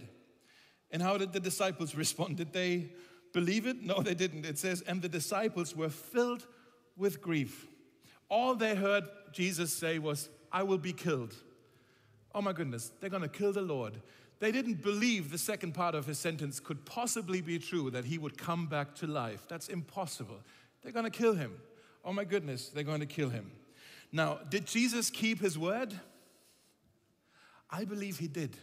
And 0.90 1.02
how 1.02 1.18
did 1.18 1.32
the 1.32 1.40
disciples 1.40 1.94
respond? 1.96 2.36
Did 2.38 2.52
they 2.52 2.90
believe 3.32 3.66
it? 3.66 3.82
No, 3.82 4.00
they 4.00 4.14
didn't. 4.14 4.46
It 4.46 4.58
says, 4.58 4.82
and 4.82 5.02
the 5.02 5.08
disciples 5.08 5.76
were 5.76 5.90
filled 5.90 6.46
with 6.96 7.20
grief. 7.20 7.66
All 8.28 8.54
they 8.54 8.74
heard 8.74 9.04
Jesus 9.32 9.72
say 9.72 9.98
was, 9.98 10.28
I 10.50 10.62
will 10.62 10.78
be 10.78 10.92
killed. 10.92 11.34
Oh 12.34 12.40
my 12.40 12.52
goodness, 12.52 12.92
they're 13.00 13.10
going 13.10 13.22
to 13.22 13.28
kill 13.28 13.52
the 13.52 13.62
Lord. 13.62 14.00
They 14.38 14.52
didn't 14.52 14.82
believe 14.82 15.30
the 15.30 15.38
second 15.38 15.72
part 15.72 15.94
of 15.94 16.06
his 16.06 16.18
sentence 16.18 16.60
could 16.60 16.84
possibly 16.84 17.40
be 17.40 17.58
true 17.58 17.90
that 17.90 18.04
he 18.04 18.18
would 18.18 18.36
come 18.36 18.66
back 18.66 18.94
to 18.96 19.06
life. 19.06 19.46
That's 19.48 19.68
impossible. 19.68 20.40
They're 20.82 20.92
going 20.92 21.10
to 21.10 21.10
kill 21.10 21.34
him. 21.34 21.54
Oh 22.04 22.12
my 22.12 22.24
goodness, 22.24 22.68
they're 22.68 22.84
going 22.84 23.00
to 23.00 23.06
kill 23.06 23.30
him. 23.30 23.50
Now, 24.12 24.38
did 24.48 24.66
Jesus 24.66 25.10
keep 25.10 25.40
his 25.40 25.58
word? 25.58 25.94
I 27.70 27.84
believe 27.84 28.18
he 28.18 28.28
did. 28.28 28.56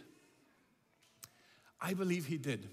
I 1.80 1.94
believe 1.94 2.26
he 2.26 2.38
did. 2.38 2.68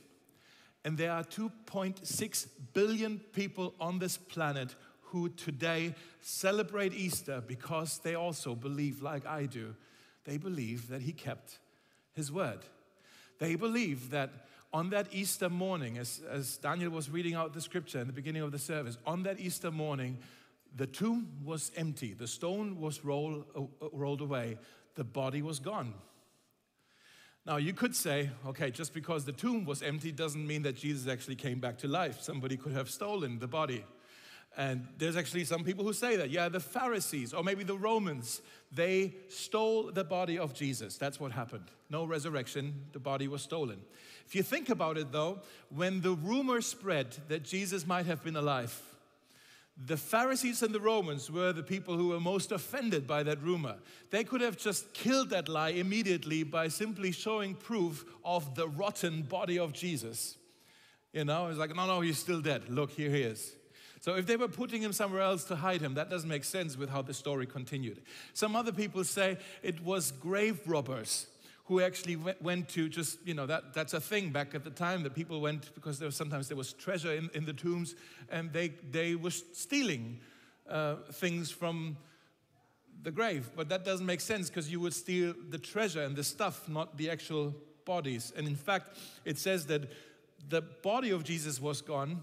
And 0.83 0.97
there 0.97 1.11
are 1.11 1.23
2.6 1.23 2.47
billion 2.73 3.19
people 3.33 3.75
on 3.79 3.99
this 3.99 4.17
planet 4.17 4.75
who 5.01 5.29
today 5.29 5.93
celebrate 6.21 6.93
Easter 6.93 7.43
because 7.45 7.99
they 7.99 8.15
also 8.15 8.55
believe, 8.55 9.01
like 9.01 9.25
I 9.25 9.45
do, 9.45 9.75
they 10.23 10.37
believe 10.37 10.87
that 10.87 11.01
he 11.01 11.11
kept 11.11 11.59
his 12.13 12.31
word. 12.31 12.59
They 13.39 13.55
believe 13.55 14.11
that 14.11 14.31
on 14.73 14.89
that 14.91 15.07
Easter 15.11 15.49
morning, 15.49 15.97
as, 15.97 16.21
as 16.31 16.57
Daniel 16.57 16.91
was 16.91 17.09
reading 17.09 17.33
out 17.33 17.53
the 17.53 17.61
scripture 17.61 17.99
in 17.99 18.07
the 18.07 18.13
beginning 18.13 18.41
of 18.41 18.51
the 18.51 18.59
service, 18.59 18.97
on 19.05 19.23
that 19.23 19.39
Easter 19.39 19.69
morning, 19.69 20.17
the 20.75 20.87
tomb 20.87 21.27
was 21.43 21.71
empty, 21.75 22.13
the 22.13 22.27
stone 22.27 22.79
was 22.79 23.03
roll, 23.03 23.45
uh, 23.55 23.87
rolled 23.91 24.21
away, 24.21 24.57
the 24.95 25.03
body 25.03 25.41
was 25.41 25.59
gone. 25.59 25.93
Now, 27.45 27.57
you 27.57 27.73
could 27.73 27.95
say, 27.95 28.29
okay, 28.47 28.69
just 28.69 28.93
because 28.93 29.25
the 29.25 29.31
tomb 29.31 29.65
was 29.65 29.81
empty 29.81 30.11
doesn't 30.11 30.45
mean 30.45 30.61
that 30.61 30.75
Jesus 30.75 31.11
actually 31.11 31.35
came 31.35 31.59
back 31.59 31.79
to 31.79 31.87
life. 31.87 32.21
Somebody 32.21 32.55
could 32.55 32.73
have 32.73 32.89
stolen 32.89 33.39
the 33.39 33.47
body. 33.47 33.83
And 34.57 34.87
there's 34.97 35.15
actually 35.15 35.45
some 35.45 35.63
people 35.63 35.83
who 35.83 35.93
say 35.93 36.17
that. 36.17 36.29
Yeah, 36.29 36.49
the 36.49 36.59
Pharisees 36.59 37.33
or 37.33 37.43
maybe 37.43 37.63
the 37.63 37.77
Romans, 37.77 38.41
they 38.71 39.15
stole 39.29 39.91
the 39.91 40.03
body 40.03 40.37
of 40.37 40.53
Jesus. 40.53 40.97
That's 40.97 41.19
what 41.19 41.31
happened. 41.31 41.65
No 41.89 42.05
resurrection, 42.05 42.85
the 42.91 42.99
body 42.99 43.27
was 43.27 43.41
stolen. 43.41 43.79
If 44.27 44.35
you 44.35 44.43
think 44.43 44.69
about 44.69 44.97
it 44.97 45.11
though, 45.11 45.39
when 45.69 46.01
the 46.01 46.11
rumor 46.11 46.61
spread 46.61 47.17
that 47.27 47.43
Jesus 47.43 47.87
might 47.87 48.05
have 48.05 48.23
been 48.23 48.35
alive, 48.35 48.79
the 49.77 49.97
Pharisees 49.97 50.61
and 50.61 50.75
the 50.75 50.79
Romans 50.79 51.31
were 51.31 51.53
the 51.53 51.63
people 51.63 51.97
who 51.97 52.09
were 52.09 52.19
most 52.19 52.51
offended 52.51 53.07
by 53.07 53.23
that 53.23 53.41
rumor. 53.41 53.77
They 54.09 54.23
could 54.23 54.41
have 54.41 54.57
just 54.57 54.93
killed 54.93 55.29
that 55.29 55.49
lie 55.49 55.69
immediately 55.69 56.43
by 56.43 56.67
simply 56.67 57.11
showing 57.11 57.55
proof 57.55 58.05
of 58.23 58.55
the 58.55 58.67
rotten 58.67 59.23
body 59.23 59.57
of 59.57 59.73
Jesus. 59.73 60.37
You 61.13 61.25
know, 61.25 61.47
it's 61.47 61.57
like, 61.57 61.75
no, 61.75 61.87
no, 61.87 62.01
he's 62.01 62.19
still 62.19 62.41
dead. 62.41 62.69
Look, 62.69 62.91
here 62.91 63.09
he 63.09 63.21
is. 63.21 63.55
So 64.01 64.15
if 64.15 64.25
they 64.25 64.35
were 64.35 64.47
putting 64.47 64.81
him 64.81 64.93
somewhere 64.93 65.21
else 65.21 65.43
to 65.45 65.55
hide 65.55 65.81
him, 65.81 65.93
that 65.93 66.09
doesn't 66.09 66.29
make 66.29 66.43
sense 66.43 66.77
with 66.77 66.89
how 66.89 67.01
the 67.01 67.13
story 67.13 67.45
continued. 67.45 68.01
Some 68.33 68.55
other 68.55 68.71
people 68.71 69.03
say 69.03 69.37
it 69.61 69.83
was 69.83 70.11
grave 70.11 70.59
robbers 70.65 71.27
who 71.71 71.79
actually 71.79 72.17
went 72.41 72.67
to 72.67 72.89
just, 72.89 73.17
you 73.25 73.33
know, 73.33 73.45
that, 73.45 73.73
that's 73.73 73.93
a 73.93 74.01
thing 74.01 74.29
back 74.29 74.53
at 74.53 74.65
the 74.65 74.69
time 74.69 75.03
that 75.03 75.15
people 75.15 75.39
went 75.39 75.73
because 75.73 75.99
there 75.99 76.05
was, 76.05 76.17
sometimes 76.17 76.49
there 76.49 76.57
was 76.57 76.73
treasure 76.73 77.13
in, 77.13 77.29
in 77.33 77.45
the 77.45 77.53
tombs 77.53 77.95
and 78.29 78.51
they, 78.51 78.73
they 78.91 79.15
were 79.15 79.31
stealing 79.31 80.19
uh, 80.69 80.95
things 81.13 81.49
from 81.49 81.95
the 83.03 83.09
grave. 83.09 83.51
But 83.55 83.69
that 83.69 83.85
doesn't 83.85 84.05
make 84.05 84.19
sense 84.19 84.49
because 84.49 84.69
you 84.69 84.81
would 84.81 84.93
steal 84.93 85.33
the 85.49 85.57
treasure 85.57 86.01
and 86.01 86.13
the 86.13 86.25
stuff, 86.25 86.67
not 86.67 86.97
the 86.97 87.09
actual 87.09 87.55
bodies. 87.85 88.33
And 88.35 88.47
in 88.47 88.57
fact, 88.57 88.97
it 89.23 89.37
says 89.37 89.65
that 89.67 89.89
the 90.49 90.61
body 90.61 91.11
of 91.11 91.23
Jesus 91.23 91.61
was 91.61 91.81
gone, 91.81 92.21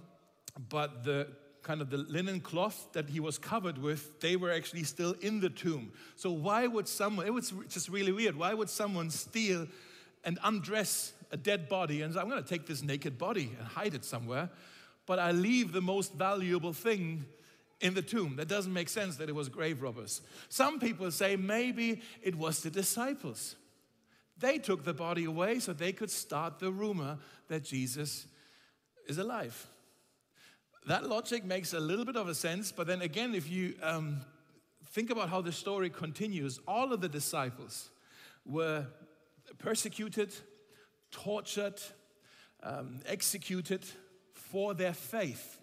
but 0.69 1.05
the 1.05 1.29
kind 1.69 1.83
of 1.83 1.91
the 1.91 1.99
linen 1.99 2.41
cloth 2.41 2.89
that 2.95 3.11
he 3.11 3.21
was 3.21 3.37
covered 3.37 3.77
with, 3.77 4.19
they 4.21 4.37
were 4.37 4.51
actually 4.51 4.85
still 4.85 5.15
in 5.21 5.39
the 5.39 5.51
tomb. 5.51 5.93
So 6.17 6.31
why 6.31 6.67
would 6.67 6.89
someone, 6.89 7.27
it 7.27 7.35
was 7.35 7.53
just 7.69 7.91
really 7.91 8.11
weird, 8.11 8.37
why 8.37 8.55
would 8.55 8.71
someone 8.71 9.11
steal 9.11 9.67
and 10.25 10.39
undress 10.43 11.13
a 11.31 11.37
dead 11.37 11.69
body 11.69 12.01
and 12.01 12.15
say, 12.15 12.21
I'm 12.21 12.31
going 12.31 12.43
to 12.43 12.49
take 12.49 12.67
this 12.67 12.83
naked 12.83 13.19
body 13.19 13.55
and 13.59 13.69
hide 13.69 13.93
it 13.93 14.07
somewhere, 14.07 14.49
but 15.05 15.19
I 15.19 15.33
leave 15.33 15.73
the 15.73 15.83
most 15.83 16.15
valuable 16.15 16.73
thing 16.73 17.27
in 17.83 17.93
the 17.93 18.01
tomb. 18.01 18.37
That 18.37 18.49
doesn't 18.49 18.73
make 18.73 18.89
sense 18.89 19.19
that 19.19 19.29
it 19.29 19.35
was 19.35 19.51
grave 19.51 19.83
robbers. 19.83 20.23
Some 20.49 20.81
people 20.81 21.11
say 21.11 21.37
maybe 21.37 22.01
it 22.23 22.35
was 22.35 22.63
the 22.63 22.71
disciples. 22.71 23.57
They 24.39 24.57
took 24.57 24.85
the 24.85 24.95
body 24.95 25.27
away 25.27 25.59
so 25.59 25.75
they 25.75 25.93
could 25.93 26.11
start 26.11 26.61
the 26.61 26.73
rumor 26.73 27.19
that 27.49 27.63
Jesus 27.63 28.27
is 29.07 29.19
alive. 29.19 29.67
That 30.89 31.07
logic 31.07 31.45
makes 31.45 31.75
a 31.75 31.81
little 31.81 32.07
bit 32.07 32.17
of 32.17 32.29
a 32.29 32.35
sense, 32.35 32.73
but 32.73 32.87
then 32.87 33.03
again, 33.03 33.35
if 33.35 33.51
you 33.51 33.75
um, 33.83 34.23
think 34.87 35.11
about 35.11 35.29
how 35.29 35.43
the 35.43 35.53
story 35.53 35.91
continues, 35.91 36.61
all 36.67 36.95
of 36.95 37.03
the 37.03 37.11
disciples 37.11 37.91
were 38.47 38.87
persecuted, 39.59 40.35
tortured, 41.11 41.79
um, 42.63 43.01
executed 43.05 43.85
for 44.33 44.73
their 44.73 44.95
faith. 44.95 45.61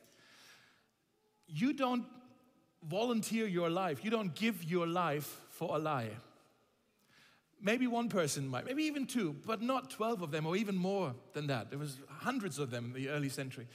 You 1.48 1.74
don't 1.74 2.06
volunteer 2.84 3.48
your 3.48 3.72
life, 3.72 4.06
you 4.06 4.12
don't 4.12 4.36
give 4.36 4.64
your 4.64 4.86
life 4.86 5.42
for 5.50 5.76
a 5.76 5.80
lie. 5.80 6.12
Maybe 7.60 7.88
one 7.88 8.10
person 8.10 8.48
might, 8.48 8.68
maybe 8.68 8.84
even 8.84 9.08
two, 9.08 9.36
but 9.44 9.60
not 9.60 9.90
12 9.90 10.22
of 10.22 10.30
them 10.30 10.46
or 10.46 10.56
even 10.56 10.76
more 10.76 11.16
than 11.34 11.48
that. 11.48 11.72
There 11.72 11.80
was 11.80 11.98
hundreds 12.20 12.60
of 12.60 12.70
them 12.70 12.94
in 12.96 13.02
the 13.02 13.10
early 13.10 13.30
century 13.30 13.66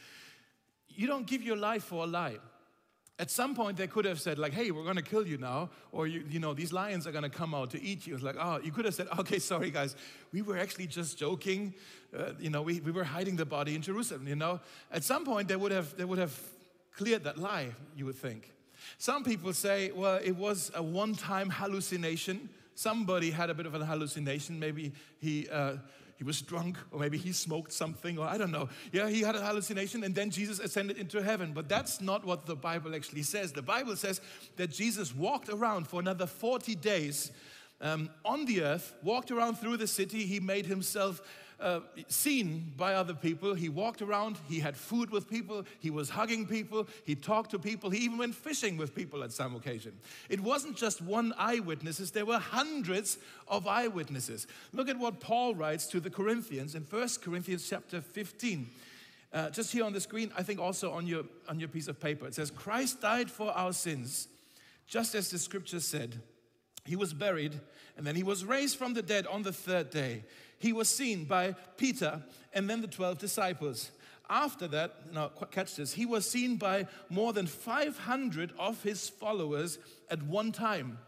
you 1.00 1.07
don't 1.07 1.26
give 1.26 1.42
your 1.42 1.57
life 1.57 1.85
for 1.85 2.04
a 2.04 2.07
lie. 2.07 2.37
At 3.19 3.30
some 3.30 3.54
point, 3.54 3.78
they 3.78 3.87
could 3.87 4.04
have 4.04 4.21
said, 4.21 4.38
like, 4.38 4.52
hey, 4.52 4.71
we're 4.71 4.85
to 4.97 5.02
kill 5.02 5.26
you 5.26 5.38
now, 5.38 5.71
or, 5.92 6.07
you, 6.07 6.23
you 6.28 6.38
know, 6.38 6.52
these 6.52 6.75
lions 6.75 7.07
are 7.07 7.12
to 7.23 7.30
come 7.30 7.54
out 7.54 7.71
to 7.71 7.83
eat 7.83 8.07
you. 8.07 8.14
It's 8.14 8.23
like, 8.23 8.37
oh, 8.38 8.61
you 8.62 8.71
could 8.71 8.85
have 8.85 8.95
said, 8.95 9.09
okay, 9.19 9.38
sorry, 9.38 9.71
guys, 9.71 9.97
we 10.30 10.42
were 10.42 10.59
actually 10.59 10.88
just 10.88 11.16
joking. 11.16 11.73
Uh, 12.14 12.33
you 12.38 12.50
know, 12.50 12.61
we, 12.61 12.80
we 12.80 12.92
were 12.92 13.04
hiding 13.04 13.37
the 13.37 13.47
body 13.47 13.75
in 13.75 13.80
Jerusalem, 13.80 14.28
you 14.28 14.37
know. 14.37 14.61
At 14.92 15.02
some 15.02 15.25
point, 15.25 15.49
they 15.49 15.57
would 15.57 15.73
have, 15.73 15.97
they 15.97 16.04
would 16.04 16.19
have 16.19 16.38
cleared 16.95 17.25
that 17.25 17.38
lie, 17.38 17.75
you 17.97 18.04
would 18.04 18.16
think. 18.16 18.52
Some 18.99 19.25
people 19.25 19.54
say, 19.54 19.92
well, 19.92 20.21
it 20.23 20.37
was 20.37 20.71
a 20.75 20.83
one 20.83 21.14
time 21.14 21.49
hallucination. 21.49 22.50
Somebody 22.75 23.30
had 23.30 23.49
a 23.49 23.54
bit 23.54 23.64
of 23.64 23.75
an 23.75 23.80
hallucination. 23.80 24.61
Maybe 24.61 24.92
he. 25.19 25.49
Uh, 25.49 25.76
he 26.21 26.25
was 26.25 26.43
drunk, 26.43 26.77
or 26.91 27.00
maybe 27.00 27.17
he 27.17 27.33
smoked 27.33 27.73
something, 27.73 28.19
or 28.19 28.27
I 28.27 28.37
don't 28.37 28.50
know. 28.50 28.69
Yeah, 28.93 29.09
he 29.09 29.23
had 29.23 29.37
a 29.37 29.41
hallucination, 29.41 30.05
and 30.05 30.15
then 30.15 30.29
Jesus 30.29 30.59
ascended 30.59 30.99
into 30.99 31.23
heaven. 31.23 31.55
But 31.55 31.67
that's 31.67 31.99
not 32.03 32.27
what 32.27 32.45
the 32.45 32.55
Bible 32.55 32.95
actually 32.95 33.23
says. 33.23 33.53
The 33.53 33.62
Bible 33.62 33.97
says 33.97 34.21
that 34.57 34.71
Jesus 34.71 35.17
walked 35.17 35.49
around 35.49 35.89
for 35.89 35.99
another 35.99 36.27
40 36.27 36.75
days 36.75 37.33
um, 37.81 38.11
on 38.23 38.45
the 38.45 38.62
earth, 38.65 38.93
walked 39.03 39.31
around 39.31 39.55
through 39.55 39.79
the 39.79 39.87
city. 39.87 40.27
He 40.27 40.41
made 40.41 40.67
himself 40.67 41.23
uh, 41.61 41.81
seen 42.09 42.73
by 42.76 42.95
other 42.95 43.14
people. 43.14 43.55
He 43.55 43.69
walked 43.69 44.02
around, 44.02 44.38
he 44.49 44.61
had 44.61 44.76
food 44.76 45.11
with 45.11 45.29
people, 45.29 45.64
he 45.79 45.90
was 45.90 46.11
hugging 46.11 46.47
people, 46.47 46.87
he 47.05 47.14
talked 47.14 47.50
to 47.50 47.59
people, 47.59 47.90
he 47.90 47.99
even 48.05 48.19
went 48.19 48.35
fishing 48.35 48.76
with 48.76 48.95
people 48.95 49.23
at 49.23 49.33
some 49.33 49.55
occasion. 49.55 49.93
It 50.29 50.40
wasn't 50.40 50.76
just 50.76 51.02
one 51.02 51.35
eyewitnesses, 51.37 52.11
there 52.11 52.26
were 52.26 52.38
hundreds 52.38 53.19
of 53.49 53.67
eyewitnesses. 53.67 54.47
Look 54.73 54.88
at 54.88 54.99
what 54.99 55.21
Paul 55.21 55.55
writes 55.55 55.87
to 55.88 56.00
the 56.00 56.11
Corinthians 56.11 56.75
in 56.75 56.83
1 56.83 57.09
Corinthians 57.23 57.69
chapter 57.69 58.00
15. 58.00 58.69
Uh, 59.33 59.50
just 59.50 59.73
here 59.73 59.85
on 59.85 59.93
the 59.93 60.00
screen, 60.00 60.33
I 60.37 60.43
think 60.43 60.59
also 60.59 60.90
on 60.90 61.07
your, 61.07 61.23
on 61.49 61.61
your 61.61 61.69
piece 61.69 61.87
of 61.87 62.00
paper, 62.00 62.26
it 62.26 62.35
says, 62.35 62.50
Christ 62.50 63.00
died 63.00 63.31
for 63.31 63.52
our 63.52 63.73
sins, 63.73 64.26
just 64.88 65.14
as 65.14 65.31
the 65.31 65.38
scripture 65.38 65.81
said. 65.81 66.21
He 66.85 66.97
was 66.97 67.12
buried, 67.12 67.61
and 67.97 68.05
then 68.05 68.17
he 68.17 68.25
was 68.25 68.45
raised 68.45 68.76
from 68.76 68.95
the 68.95 69.02
dead 69.02 69.26
on 69.26 69.43
the 69.43 69.52
third 69.52 69.90
day 69.90 70.25
he 70.61 70.73
was 70.73 70.88
seen 70.88 71.25
by 71.25 71.57
Peter 71.76 72.23
and 72.52 72.71
then 72.71 72.83
the 72.83 72.87
12 72.87 73.19
disciples. 73.19 73.90
After 74.29 74.69
that, 74.69 75.12
now 75.12 75.29
catch 75.50 75.75
this, 75.75 75.95
he 75.95 76.07
was 76.07 76.29
seen 76.29 76.57
by 76.57 76.87
more 77.09 77.33
than 77.33 77.47
500 77.47 78.52
of 78.59 78.81
his 78.83 79.09
followers 79.09 79.79
at 80.09 80.23
one 80.23 80.52
time. 80.52 80.99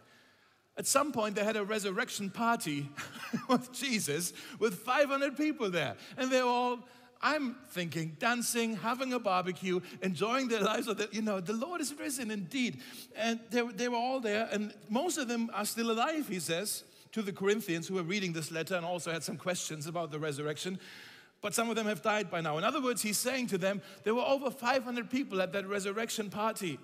At 0.77 0.87
some 0.87 1.13
point, 1.13 1.37
they 1.37 1.45
had 1.45 1.57
a 1.57 1.65
resurrection 1.65 2.31
party 2.31 2.89
with 3.49 3.73
Jesus 3.73 4.33
with 4.59 4.75
500 4.75 5.37
people 5.37 5.71
there. 5.71 5.97
And 6.17 6.31
they 6.31 6.43
were 6.43 6.49
all, 6.49 6.79
I'm 7.21 7.57
thinking, 7.69 8.17
dancing, 8.19 8.77
having 8.77 9.13
a 9.13 9.19
barbecue, 9.19 9.81
enjoying 10.01 10.49
their 10.49 10.63
lives. 10.63 10.87
That, 10.87 11.13
you 11.13 11.21
know, 11.21 11.41
the 11.41 11.53
Lord 11.53 11.83
is 11.83 11.93
risen 11.95 12.31
indeed. 12.31 12.81
And 13.15 13.39
they, 13.51 13.61
they 13.61 13.89
were 13.89 13.97
all 13.97 14.19
there, 14.19 14.49
and 14.51 14.73
most 14.89 15.19
of 15.19 15.29
them 15.29 15.51
are 15.53 15.67
still 15.67 15.91
alive, 15.91 16.27
he 16.27 16.41
says 16.41 16.85
to 17.13 17.23
the 17.23 17.33
Corinthians 17.33 17.89
who 17.89 17.95
were 17.95 18.03
reading 18.03 18.33
this 18.33 18.51
letter 18.51 18.75
and 18.75 18.85
also 18.85 19.13
had 19.13 19.23
some 19.23 19.37
questions 19.37 19.87
about 19.87 20.11
the 20.11 20.19
resurrection. 20.19 20.79
But 21.41 21.55
some 21.55 21.69
of 21.69 21.77
them 21.77 21.87
have 21.87 22.03
died 22.03 22.31
by 22.31 22.41
now. 22.41 22.59
In 22.59 22.65
other 22.65 22.81
words, 22.81 23.03
he's 23.03 23.19
saying 23.19 23.49
to 23.49 23.59
them, 23.59 23.83
there 24.05 24.15
were 24.15 24.23
over 24.23 24.51
500 24.51 25.11
people 25.11 25.43
at 25.43 25.53
that 25.53 25.67
resurrection 25.67 26.31
party. 26.31 26.79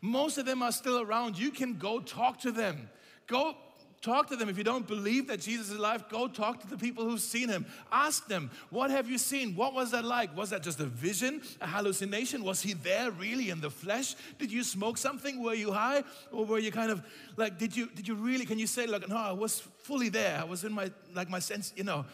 Most 0.00 0.38
of 0.38 0.46
them 0.46 0.62
are 0.62 0.72
still 0.72 1.00
around. 1.00 1.38
You 1.38 1.50
can 1.50 1.78
go 1.78 2.00
talk 2.00 2.38
to 2.40 2.52
them. 2.52 2.90
Go 3.26 3.56
talk 4.02 4.28
to 4.28 4.36
them. 4.36 4.48
If 4.48 4.58
you 4.58 4.64
don't 4.64 4.86
believe 4.86 5.28
that 5.28 5.40
Jesus 5.40 5.70
is 5.70 5.78
alive, 5.78 6.08
go 6.08 6.28
talk 6.28 6.60
to 6.60 6.66
the 6.66 6.76
people 6.76 7.08
who've 7.08 7.20
seen 7.20 7.48
him. 7.48 7.64
Ask 7.90 8.26
them, 8.26 8.50
What 8.70 8.90
have 8.90 9.08
you 9.08 9.16
seen? 9.16 9.54
What 9.54 9.72
was 9.72 9.92
that 9.92 10.04
like? 10.04 10.36
Was 10.36 10.50
that 10.50 10.62
just 10.62 10.80
a 10.80 10.86
vision, 10.86 11.40
a 11.60 11.66
hallucination? 11.66 12.44
Was 12.44 12.60
he 12.60 12.74
there 12.74 13.10
really 13.12 13.50
in 13.50 13.60
the 13.60 13.70
flesh? 13.70 14.14
Did 14.38 14.52
you 14.52 14.64
smoke 14.64 14.98
something? 14.98 15.42
Were 15.42 15.54
you 15.54 15.72
high? 15.72 16.02
Or 16.30 16.44
were 16.44 16.58
you 16.58 16.72
kind 16.72 16.90
of 16.90 17.02
like, 17.36 17.58
did 17.58 17.76
you, 17.76 17.88
did 17.94 18.06
you 18.06 18.14
really, 18.14 18.44
can 18.44 18.58
you 18.58 18.66
say, 18.66 18.86
like, 18.86 19.08
no, 19.08 19.16
I 19.16 19.32
was 19.32 19.60
fully 19.60 20.08
there. 20.08 20.38
I 20.38 20.44
was 20.44 20.64
in 20.64 20.72
my, 20.72 20.90
like, 21.14 21.30
my 21.30 21.38
sense, 21.38 21.72
you 21.76 21.84
know. 21.84 22.04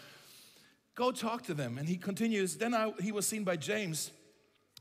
Go 0.95 1.12
talk 1.12 1.45
to 1.45 1.54
them. 1.54 1.78
And 1.78 1.88
he 1.88 1.97
continues, 1.97 2.57
Then 2.57 2.75
I, 2.75 2.92
he 3.00 3.12
was 3.12 3.26
seen 3.26 3.45
by 3.45 3.57
James 3.57 4.11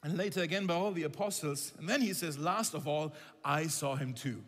and 0.04 0.18
later 0.18 0.42
again 0.42 0.66
by 0.66 0.74
all 0.74 0.92
the 0.92 1.04
apostles. 1.04 1.74
And 1.80 1.88
then 1.88 2.02
he 2.02 2.14
says, 2.14 2.38
Last 2.38 2.74
of 2.74 2.88
all, 2.88 3.14
I 3.46 3.68
saw 3.68 3.96
him 3.96 4.14
too. 4.14 4.44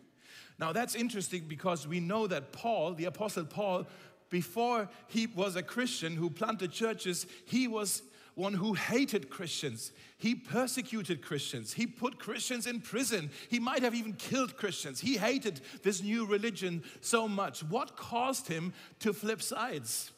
Now 0.60 0.72
that's 0.72 0.94
interesting 0.94 1.44
because 1.48 1.88
we 1.88 2.00
know 2.00 2.26
that 2.26 2.52
Paul, 2.52 2.92
the 2.92 3.06
apostle 3.06 3.46
Paul, 3.46 3.86
before 4.28 4.88
he 5.08 5.26
was 5.26 5.56
a 5.56 5.62
Christian 5.62 6.14
who 6.14 6.28
planted 6.28 6.70
churches, 6.70 7.26
he 7.46 7.66
was 7.66 8.02
one 8.34 8.52
who 8.54 8.74
hated 8.74 9.30
Christians. 9.30 9.90
He 10.18 10.34
persecuted 10.34 11.22
Christians. 11.22 11.72
He 11.72 11.86
put 11.86 12.18
Christians 12.18 12.66
in 12.66 12.80
prison. 12.80 13.30
He 13.48 13.58
might 13.58 13.82
have 13.82 13.94
even 13.94 14.12
killed 14.12 14.56
Christians. 14.56 15.00
He 15.00 15.16
hated 15.16 15.62
this 15.82 16.02
new 16.02 16.26
religion 16.26 16.84
so 17.00 17.26
much. 17.26 17.62
What 17.62 17.96
caused 17.96 18.46
him 18.46 18.72
to 19.00 19.12
flip 19.12 19.42
sides? 19.42 20.12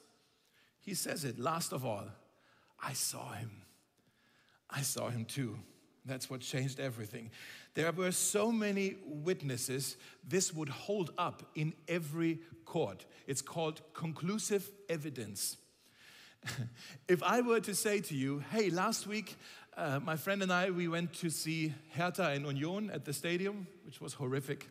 He 0.81 0.95
says 0.95 1.25
it 1.25 1.39
last 1.39 1.73
of 1.73 1.87
all, 1.87 2.05
I 2.83 2.93
saw 2.93 3.33
him. 3.33 3.51
I 4.69 4.83
saw 4.83 5.09
him 5.09 5.25
too. 5.25 5.57
That's 6.05 6.29
what 6.29 6.41
changed 6.41 6.81
everything. 6.81 7.31
There 7.75 7.91
were 7.93 8.13
so 8.13 8.53
many 8.53 8.97
witnesses, 9.07 9.97
this 10.27 10.53
would 10.53 10.69
hold 10.69 11.13
up 11.17 11.43
in 11.55 11.73
every 11.89 12.41
court. 12.67 13.07
It's 13.27 13.43
called 13.43 13.81
conclusive 13.95 14.71
evidence. 14.89 15.57
if 17.09 17.23
I 17.23 17.41
were 17.41 17.61
to 17.61 17.75
say 17.75 18.01
to 18.01 18.15
you, 18.15 18.43
hey, 18.51 18.69
last 18.69 19.07
week, 19.07 19.37
uh, 19.77 20.01
my 20.01 20.17
friend 20.17 20.43
and 20.43 20.53
I, 20.53 20.71
we 20.71 20.87
went 20.87 21.15
to 21.15 21.31
see 21.31 21.73
Hertha 21.95 22.29
and 22.29 22.45
Union 22.47 22.91
at 22.91 23.05
the 23.05 23.13
stadium, 23.13 23.67
which 23.87 24.01
was 24.01 24.15
horrific. 24.15 24.69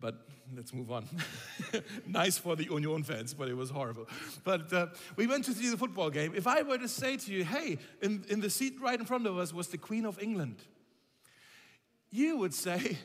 But 0.00 0.26
let's 0.56 0.72
move 0.72 0.90
on. 0.90 1.08
nice 2.06 2.38
for 2.38 2.56
the 2.56 2.64
Union 2.64 3.02
fans, 3.02 3.34
but 3.34 3.48
it 3.48 3.56
was 3.56 3.70
horrible. 3.70 4.08
But 4.44 4.72
uh, 4.72 4.86
we 5.16 5.26
went 5.26 5.44
to 5.44 5.52
see 5.52 5.68
the 5.68 5.76
football 5.76 6.10
game. 6.10 6.32
If 6.34 6.46
I 6.46 6.62
were 6.62 6.78
to 6.78 6.88
say 6.88 7.18
to 7.18 7.32
you, 7.32 7.44
hey, 7.44 7.78
in, 8.00 8.24
in 8.28 8.40
the 8.40 8.50
seat 8.50 8.80
right 8.80 8.98
in 8.98 9.04
front 9.04 9.26
of 9.26 9.36
us 9.36 9.52
was 9.52 9.68
the 9.68 9.78
Queen 9.78 10.06
of 10.06 10.20
England, 10.22 10.56
you 12.12 12.36
would 12.36 12.54
say, 12.54 12.98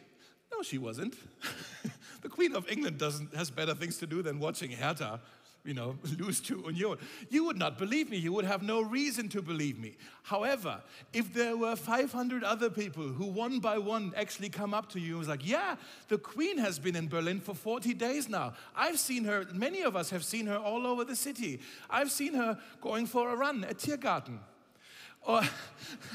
no, 0.52 0.62
she 0.62 0.78
wasn't. 0.78 1.16
the 2.22 2.30
Queen 2.30 2.56
of 2.56 2.70
England 2.70 3.00
doesn't, 3.00 3.34
has 3.34 3.50
better 3.50 3.74
things 3.74 3.98
to 3.98 4.08
do 4.08 4.22
than 4.22 4.40
watching 4.40 4.72
Hertha 4.72 5.20
you 5.68 5.74
know, 5.74 5.98
lose 6.18 6.40
to 6.40 6.64
Union. 6.74 6.98
You 7.30 7.44
would 7.44 7.58
not 7.58 7.78
believe 7.78 8.10
me. 8.10 8.18
You 8.18 8.32
would 8.34 8.46
have 8.46 8.64
no 8.64 8.82
reason 8.82 9.28
to 9.30 9.42
believe 9.42 9.78
me. 9.78 9.98
However, 10.24 10.82
if 11.14 11.34
there 11.34 11.58
were 11.58 11.76
500 11.76 12.44
other 12.44 12.70
people 12.70 13.04
who 13.04 13.26
one 13.26 13.60
by 13.60 13.78
one 13.78 14.14
actually 14.16 14.50
come 14.50 14.74
up 14.74 14.90
to 14.94 15.00
you 15.00 15.12
and 15.12 15.20
was 15.20 15.28
like, 15.28 15.46
yeah, 15.46 15.76
the 16.08 16.18
Queen 16.18 16.58
has 16.58 16.80
been 16.80 16.96
in 16.96 17.10
Berlin 17.10 17.42
for 17.42 17.54
40 17.54 17.94
days 17.94 18.30
now. 18.30 18.54
I've 18.76 18.98
seen 18.98 19.26
her, 19.26 19.46
many 19.54 19.82
of 19.82 19.96
us 19.96 20.10
have 20.10 20.24
seen 20.24 20.48
her 20.48 20.58
all 20.58 20.88
over 20.88 21.04
the 21.04 21.16
city. 21.16 21.60
I've 21.90 22.12
seen 22.12 22.34
her 22.34 22.58
going 22.82 23.06
for 23.06 23.30
a 23.30 23.36
run 23.36 23.66
at 23.66 23.78
Tiergarten. 23.78 24.40
Or 25.22 25.42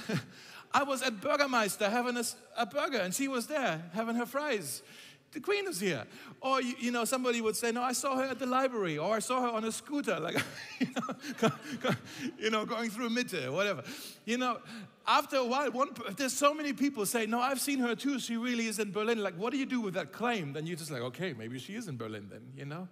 I 0.74 0.82
was 0.84 1.02
at 1.02 1.20
Burgermeister 1.20 1.90
having 1.90 2.16
a, 2.16 2.24
a 2.56 2.66
burger 2.66 2.98
and 2.98 3.14
she 3.14 3.28
was 3.28 3.46
there 3.46 3.82
having 3.92 4.16
her 4.16 4.26
fries 4.26 4.82
the 5.32 5.40
queen 5.40 5.66
is 5.66 5.80
here. 5.80 6.04
Or, 6.40 6.60
you, 6.60 6.74
you, 6.78 6.90
know, 6.90 7.04
somebody 7.04 7.40
would 7.40 7.56
say, 7.56 7.72
no, 7.72 7.82
I 7.82 7.92
saw 7.92 8.16
her 8.16 8.24
at 8.24 8.38
the 8.38 8.46
library, 8.46 8.98
or 8.98 9.16
I 9.16 9.18
saw 9.18 9.40
her 9.40 9.48
on 9.48 9.64
a 9.64 9.72
scooter, 9.72 10.20
like, 10.20 10.36
you 12.38 12.50
know, 12.50 12.64
going 12.64 12.90
through 12.90 13.10
Mitte, 13.10 13.50
whatever. 13.50 13.82
You 14.24 14.38
know, 14.38 14.58
after 15.06 15.36
a 15.36 15.44
while, 15.44 15.70
one, 15.70 15.90
there's 16.16 16.34
so 16.34 16.52
many 16.52 16.72
people 16.72 17.06
say, 17.06 17.26
no, 17.26 17.40
I've 17.40 17.60
seen 17.60 17.78
her 17.78 17.94
too, 17.94 18.18
she 18.18 18.36
really 18.36 18.66
is 18.66 18.78
in 18.78 18.92
Berlin. 18.92 19.22
Like, 19.22 19.34
what 19.34 19.52
do 19.52 19.58
you 19.58 19.66
do 19.66 19.80
with 19.80 19.94
that 19.94 20.12
claim? 20.12 20.52
Then 20.52 20.66
you're 20.66 20.76
just 20.76 20.90
like, 20.90 21.02
okay, 21.02 21.32
maybe 21.32 21.58
she 21.58 21.74
is 21.74 21.88
in 21.88 21.96
Berlin 21.96 22.28
then, 22.30 22.42
you 22.56 22.66
know? 22.66 22.88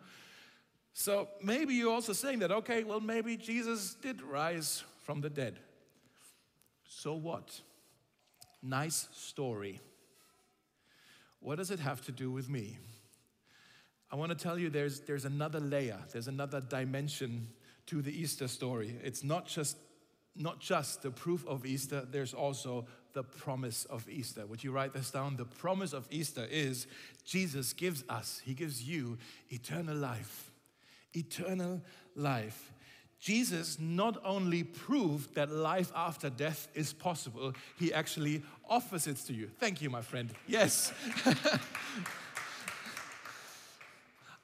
So 0.92 1.28
maybe 1.42 1.74
you're 1.74 1.92
also 1.92 2.12
saying 2.12 2.40
that, 2.40 2.50
okay, 2.50 2.84
well, 2.84 3.00
maybe 3.00 3.36
Jesus 3.36 3.94
did 3.94 4.22
rise 4.22 4.82
from 5.02 5.20
the 5.20 5.30
dead. 5.30 5.58
So 6.84 7.14
what? 7.14 7.60
Nice 8.62 9.08
story. 9.12 9.80
What 11.40 11.56
does 11.56 11.70
it 11.70 11.80
have 11.80 12.04
to 12.06 12.12
do 12.12 12.30
with 12.30 12.48
me? 12.48 12.76
I 14.12 14.16
want 14.16 14.30
to 14.30 14.36
tell 14.36 14.58
you 14.58 14.70
there's, 14.70 15.00
there's 15.00 15.24
another 15.24 15.60
layer, 15.60 15.98
there's 16.12 16.28
another 16.28 16.60
dimension 16.60 17.48
to 17.86 18.02
the 18.02 18.12
Easter 18.12 18.48
story. 18.48 18.96
It's 19.02 19.24
not 19.24 19.46
just, 19.46 19.76
not 20.36 20.60
just 20.60 21.02
the 21.02 21.10
proof 21.10 21.46
of 21.46 21.64
Easter, 21.64 22.06
there's 22.10 22.34
also 22.34 22.86
the 23.12 23.22
promise 23.22 23.84
of 23.86 24.08
Easter. 24.08 24.46
Would 24.46 24.62
you 24.62 24.72
write 24.72 24.92
this 24.92 25.10
down? 25.10 25.36
The 25.36 25.44
promise 25.44 25.92
of 25.92 26.06
Easter 26.10 26.46
is 26.50 26.86
Jesus 27.24 27.72
gives 27.72 28.04
us, 28.08 28.40
He 28.44 28.54
gives 28.54 28.82
you 28.82 29.18
eternal 29.48 29.96
life. 29.96 30.50
Eternal 31.14 31.80
life. 32.14 32.72
Jesus 33.20 33.78
not 33.78 34.16
only 34.24 34.64
proved 34.64 35.34
that 35.34 35.50
life 35.50 35.92
after 35.94 36.30
death 36.30 36.68
is 36.74 36.94
possible, 36.94 37.52
he 37.78 37.92
actually 37.92 38.42
offers 38.68 39.06
it 39.06 39.16
to 39.26 39.34
you. 39.34 39.50
Thank 39.58 39.82
you, 39.82 39.90
my 39.90 40.00
friend. 40.00 40.30
Yes. 40.46 40.92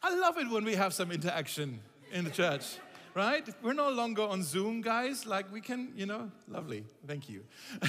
I 0.02 0.14
love 0.14 0.36
it 0.38 0.50
when 0.50 0.64
we 0.64 0.74
have 0.74 0.92
some 0.92 1.10
interaction 1.10 1.80
in 2.12 2.24
the 2.24 2.30
church, 2.30 2.76
right? 3.16 3.48
We're 3.62 3.72
no 3.72 3.88
longer 3.88 4.22
on 4.22 4.42
Zoom, 4.42 4.82
guys. 4.82 5.24
Like 5.24 5.50
we 5.50 5.62
can, 5.62 5.90
you 5.96 6.04
know, 6.04 6.30
lovely. 6.46 6.84
Thank 7.06 7.30
you. 7.30 7.44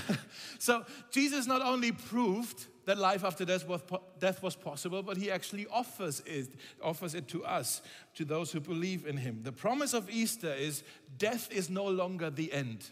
so, 0.60 0.86
Jesus 1.12 1.46
not 1.46 1.62
only 1.62 1.92
proved 1.92 2.68
that 2.86 2.98
life 2.98 3.26
after 3.26 3.44
death 3.44 3.68
was, 3.68 3.82
death 4.20 4.42
was 4.42 4.56
possible, 4.56 5.04
but 5.04 5.18
he 5.18 5.30
actually 5.30 5.68
offers 5.68 6.24
it, 6.26 6.48
offers 6.82 7.14
it 7.14 7.28
to 7.28 7.44
us, 7.44 7.82
to 8.16 8.24
those 8.24 8.54
who 8.54 8.62
believe 8.62 9.06
in 9.06 9.18
him. 9.18 9.42
The 9.44 9.52
promise 9.52 9.94
of 9.94 10.10
Easter 10.10 10.54
is 10.54 10.82
death 11.18 11.52
is 11.52 11.70
no 11.70 11.86
longer 11.86 12.30
the 12.30 12.54
end. 12.54 12.86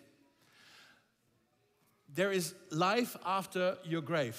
There 2.14 2.34
is 2.34 2.54
life 2.70 3.16
after 3.26 3.78
your 3.86 4.02
grave. 4.02 4.38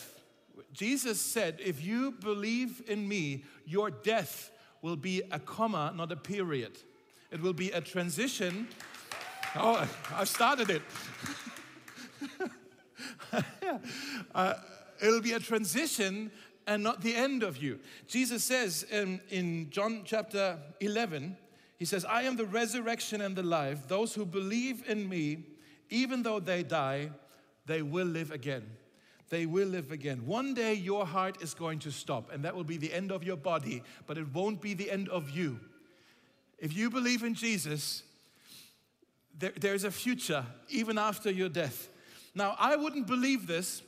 Jesus 0.75 1.19
said, 1.19 1.61
If 1.65 1.83
you 1.83 2.13
believe 2.13 2.83
in 2.87 3.09
me, 3.09 3.45
your 3.65 3.91
death 3.91 4.51
will 4.83 4.97
be 4.97 5.23
a 5.31 5.39
comma, 5.39 5.95
not 5.97 6.13
a 6.13 6.17
period. 6.17 6.79
It 7.37 7.43
will 7.43 7.53
be 7.53 7.71
a 7.71 7.83
transition. 7.83 8.67
Oh, 9.57 9.87
I've 10.15 10.27
started 10.27 10.71
it. 10.71 10.83
uh, 14.35 14.55
it'll 15.03 15.21
be 15.21 15.33
a 15.33 15.39
transition 15.39 16.31
and 16.67 16.83
not 16.83 17.03
the 17.03 17.15
end 17.15 17.43
of 17.43 17.59
you. 17.59 17.79
Jesus 18.09 18.43
says 18.43 18.85
in, 18.85 19.21
in 19.29 19.69
John 19.69 20.01
chapter 20.07 20.59
11, 20.81 21.37
He 21.77 21.85
says, 21.85 22.07
I 22.07 22.23
am 22.23 22.37
the 22.37 22.47
resurrection 22.47 23.21
and 23.21 23.37
the 23.37 23.43
life. 23.43 23.87
Those 23.87 24.15
who 24.15 24.25
believe 24.25 24.83
in 24.89 25.07
me, 25.07 25.45
even 25.91 26.23
though 26.23 26.41
they 26.41 26.63
die, 26.63 27.11
they 27.67 27.83
will 27.83 28.07
live 28.07 28.31
again. 28.31 28.65
They 29.29 29.45
will 29.45 29.69
live 29.69 29.93
again. 29.93 30.25
One 30.25 30.55
day 30.55 30.73
your 30.73 31.05
heart 31.05 31.43
is 31.43 31.53
going 31.53 31.81
to 31.81 31.93
stop, 31.93 32.33
and 32.33 32.43
that 32.47 32.57
will 32.57 32.65
be 32.65 32.79
the 32.79 32.95
end 32.95 33.13
of 33.13 33.23
your 33.23 33.37
body, 33.37 33.83
but 34.07 34.17
it 34.17 34.33
won't 34.33 34.63
be 34.63 34.73
the 34.73 34.91
end 34.91 35.11
of 35.11 35.29
you. 35.29 35.61
If 36.59 36.77
you 36.77 36.91
believe 36.91 37.23
in 37.23 37.35
Jesus, 37.35 38.03
there, 39.39 39.53
there's 39.57 39.85
a 39.85 39.91
future 39.91 40.45
even 40.69 40.99
after 40.99 41.31
your 41.31 41.49
death. 41.49 41.89
Now, 42.35 42.57
I 42.59 42.77
wouldn't 42.77 43.07
believe 43.07 43.47
this 43.47 43.83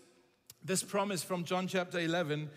this 0.64 0.82
promise 0.82 1.22
from 1.22 1.44
John 1.44 1.66
chapter 1.68 1.98
11 1.98 2.50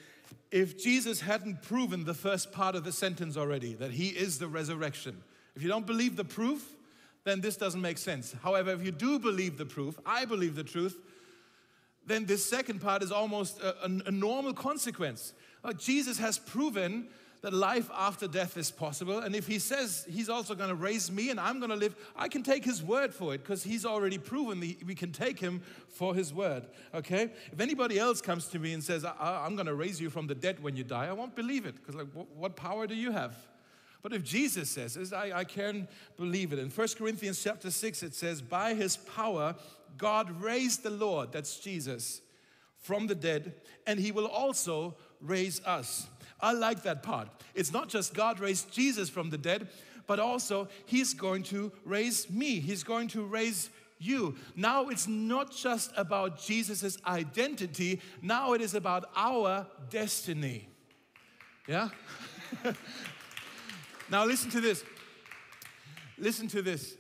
if 0.52 0.82
Jesus 0.82 1.22
hadn't 1.22 1.62
proven 1.62 2.04
the 2.04 2.14
first 2.14 2.52
part 2.52 2.76
of 2.76 2.84
the 2.84 2.92
sentence 2.92 3.38
already, 3.38 3.74
that 3.76 3.92
he 3.92 4.10
is 4.10 4.38
the 4.38 4.48
resurrection. 4.48 5.24
If 5.56 5.64
you 5.64 5.70
don't 5.70 5.86
believe 5.86 6.18
the 6.18 6.26
proof, 6.26 6.76
then 7.24 7.40
this 7.42 7.56
doesn't 7.56 7.82
make 7.82 7.98
sense. 7.98 8.36
However, 8.44 8.72
if 8.72 8.84
you 8.84 8.92
do 8.92 9.20
believe 9.20 9.58
the 9.58 9.66
proof, 9.66 9.98
I 10.06 10.26
believe 10.26 10.56
the 10.56 10.64
truth, 10.64 10.98
then 12.06 12.26
this 12.26 12.44
second 12.44 12.82
part 12.82 13.04
is 13.04 13.12
almost 13.12 13.62
a, 13.62 13.86
a, 13.86 13.90
a 14.08 14.12
normal 14.12 14.54
consequence. 14.54 15.34
Uh, 15.64 15.72
Jesus 15.74 16.18
has 16.18 16.38
proven 16.38 17.08
that 17.42 17.54
life 17.54 17.90
after 17.94 18.28
death 18.28 18.56
is 18.56 18.70
possible. 18.70 19.20
And 19.20 19.36
if 19.36 19.48
he 19.48 19.58
says 19.58 20.06
he's 20.10 20.30
also 20.30 20.54
going 20.54 20.70
to 20.70 20.76
raise 20.76 21.12
me 21.12 21.32
and 21.32 21.40
I'm 21.40 21.60
going 21.60 21.72
to 21.72 21.76
live, 21.76 21.96
I 22.16 22.28
can 22.28 22.44
take 22.44 22.64
his 22.64 22.84
word 22.84 23.14
for 23.14 23.34
it 23.34 23.40
because 23.40 23.64
he's 23.64 23.86
already 23.86 24.20
proven 24.20 24.60
that 24.60 24.84
we 24.86 24.94
can 24.94 25.12
take 25.12 25.40
him 25.40 25.62
for 25.90 26.14
his 26.14 26.34
word. 26.34 26.68
Okay? 26.94 27.32
If 27.52 27.60
anybody 27.60 27.98
else 27.98 28.22
comes 28.22 28.48
to 28.50 28.60
me 28.60 28.74
and 28.74 28.84
says, 28.84 29.04
I'm 29.20 29.56
going 29.56 29.66
to 29.66 29.74
raise 29.74 30.00
you 30.00 30.12
from 30.12 30.28
the 30.28 30.36
dead 30.36 30.62
when 30.62 30.76
you 30.76 30.84
die, 30.84 31.08
I 31.08 31.14
won't 31.14 31.36
believe 31.36 31.66
it 31.66 31.76
because, 31.76 31.96
like, 31.96 32.08
what 32.36 32.56
power 32.56 32.86
do 32.86 32.96
you 32.96 33.12
have? 33.12 33.36
But 34.04 34.14
if 34.14 34.24
Jesus 34.24 34.70
says 34.70 34.96
this, 34.96 35.14
I, 35.14 35.32
I 35.32 35.44
can 35.44 35.88
believe 36.18 36.54
it. 36.54 36.60
In 36.60 36.70
1 36.70 36.88
Corinthians 36.98 37.44
chapter 37.44 37.70
6, 37.70 38.04
it 38.04 38.16
says, 38.16 38.42
By 38.42 38.74
his 38.74 38.98
power, 38.98 39.56
God 39.98 40.42
raised 40.42 40.84
the 40.84 40.90
Lord, 40.90 41.32
that's 41.32 41.60
Jesus, 41.60 42.22
from 42.80 43.08
the 43.08 43.16
dead, 43.16 43.54
and 43.86 44.00
he 44.00 44.12
will 44.12 44.26
also 44.26 44.96
raise 45.22 45.64
us. 45.66 46.08
I 46.42 46.54
like 46.54 46.84
that 46.84 47.04
part. 47.04 47.28
It's 47.54 47.72
not 47.72 47.90
just 47.90 48.14
God 48.14 48.40
raised 48.40 48.72
Jesus 48.72 49.10
from 49.10 49.30
the 49.30 49.38
dead, 49.38 49.68
but 50.08 50.20
also 50.20 50.68
he's 50.86 51.14
going 51.14 51.44
to 51.44 51.72
raise 51.86 52.30
me. 52.30 52.60
He's 52.60 52.84
going 52.84 53.08
to 53.10 53.24
raise 53.24 53.70
you. 54.00 54.36
Now 54.56 54.90
it's 54.90 55.08
not 55.08 55.52
just 55.52 55.92
about 55.96 56.42
Jesus' 56.42 56.98
identity, 57.06 58.02
now 58.22 58.54
it 58.54 58.62
is 58.62 58.74
about 58.74 59.10
our 59.16 59.68
destiny. 59.90 60.68
Yeah? 61.68 61.90
now 64.10 64.26
listen 64.26 64.50
to 64.52 64.62
this. 64.62 64.84
Listen 66.18 66.48
to 66.50 66.62
this. 66.62 66.96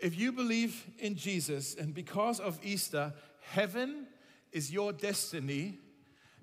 If 0.00 0.18
you 0.18 0.32
believe 0.32 0.86
in 0.98 1.16
Jesus 1.16 1.74
and 1.74 1.94
because 1.94 2.40
of 2.40 2.58
Easter, 2.62 3.12
heaven 3.42 4.06
is 4.52 4.72
your 4.72 4.92
destiny 4.92 5.78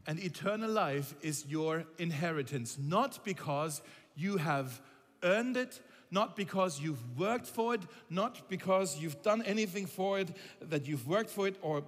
and 0.08 0.20
eternal 0.24 0.72
life 0.72 1.14
is 1.22 1.46
your 1.48 1.84
inheritance, 2.00 2.78
not 2.80 3.24
because 3.26 3.82
you 4.16 4.38
have 4.38 4.82
earned 5.22 5.58
it, 5.58 5.82
not 6.10 6.36
because 6.38 6.80
you've 6.80 7.20
worked 7.20 7.46
for 7.46 7.76
it, 7.76 7.82
not 8.10 8.48
because 8.50 8.98
you've 8.98 9.22
done 9.22 9.42
anything 9.44 9.86
for 9.86 10.20
it, 10.20 10.30
that 10.62 10.88
you've 10.88 11.08
worked 11.08 11.30
for 11.30 11.48
it 11.48 11.58
or 11.62 11.84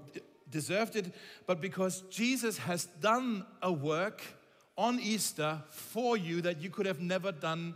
deserved 0.52 0.96
it, 0.96 1.14
but 1.48 1.62
because 1.62 2.02
Jesus 2.10 2.58
has 2.58 2.86
done 3.02 3.46
a 3.62 3.72
work 3.72 4.22
on 4.78 5.00
Easter 5.00 5.62
for 5.70 6.18
you 6.18 6.42
that 6.42 6.62
you 6.62 6.70
could 6.70 6.86
have 6.86 7.00
never 7.00 7.32
done 7.32 7.76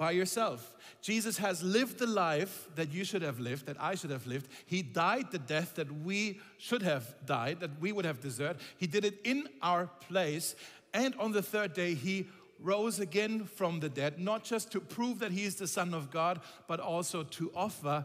by 0.00 0.12
yourself. 0.12 0.74
Jesus 1.02 1.36
has 1.36 1.62
lived 1.62 1.98
the 1.98 2.06
life 2.06 2.66
that 2.74 2.90
you 2.90 3.04
should 3.04 3.20
have 3.20 3.38
lived, 3.38 3.66
that 3.66 3.76
I 3.78 3.94
should 3.94 4.10
have 4.10 4.26
lived. 4.26 4.48
He 4.64 4.80
died 4.80 5.30
the 5.30 5.38
death 5.38 5.74
that 5.74 5.92
we 5.92 6.40
should 6.56 6.80
have 6.80 7.14
died, 7.26 7.60
that 7.60 7.78
we 7.78 7.92
would 7.92 8.06
have 8.06 8.18
deserved. 8.18 8.62
He 8.78 8.86
did 8.86 9.04
it 9.04 9.20
in 9.24 9.46
our 9.60 9.90
place. 10.08 10.56
And 10.94 11.14
on 11.16 11.32
the 11.32 11.42
third 11.42 11.74
day, 11.74 11.92
He 11.92 12.28
rose 12.62 12.98
again 12.98 13.44
from 13.44 13.80
the 13.80 13.90
dead, 13.90 14.18
not 14.18 14.42
just 14.42 14.72
to 14.72 14.80
prove 14.80 15.18
that 15.18 15.32
he 15.32 15.44
is 15.44 15.56
the 15.56 15.66
Son 15.66 15.94
of 15.94 16.10
God, 16.10 16.40
but 16.66 16.80
also 16.80 17.22
to 17.22 17.50
offer 17.54 18.04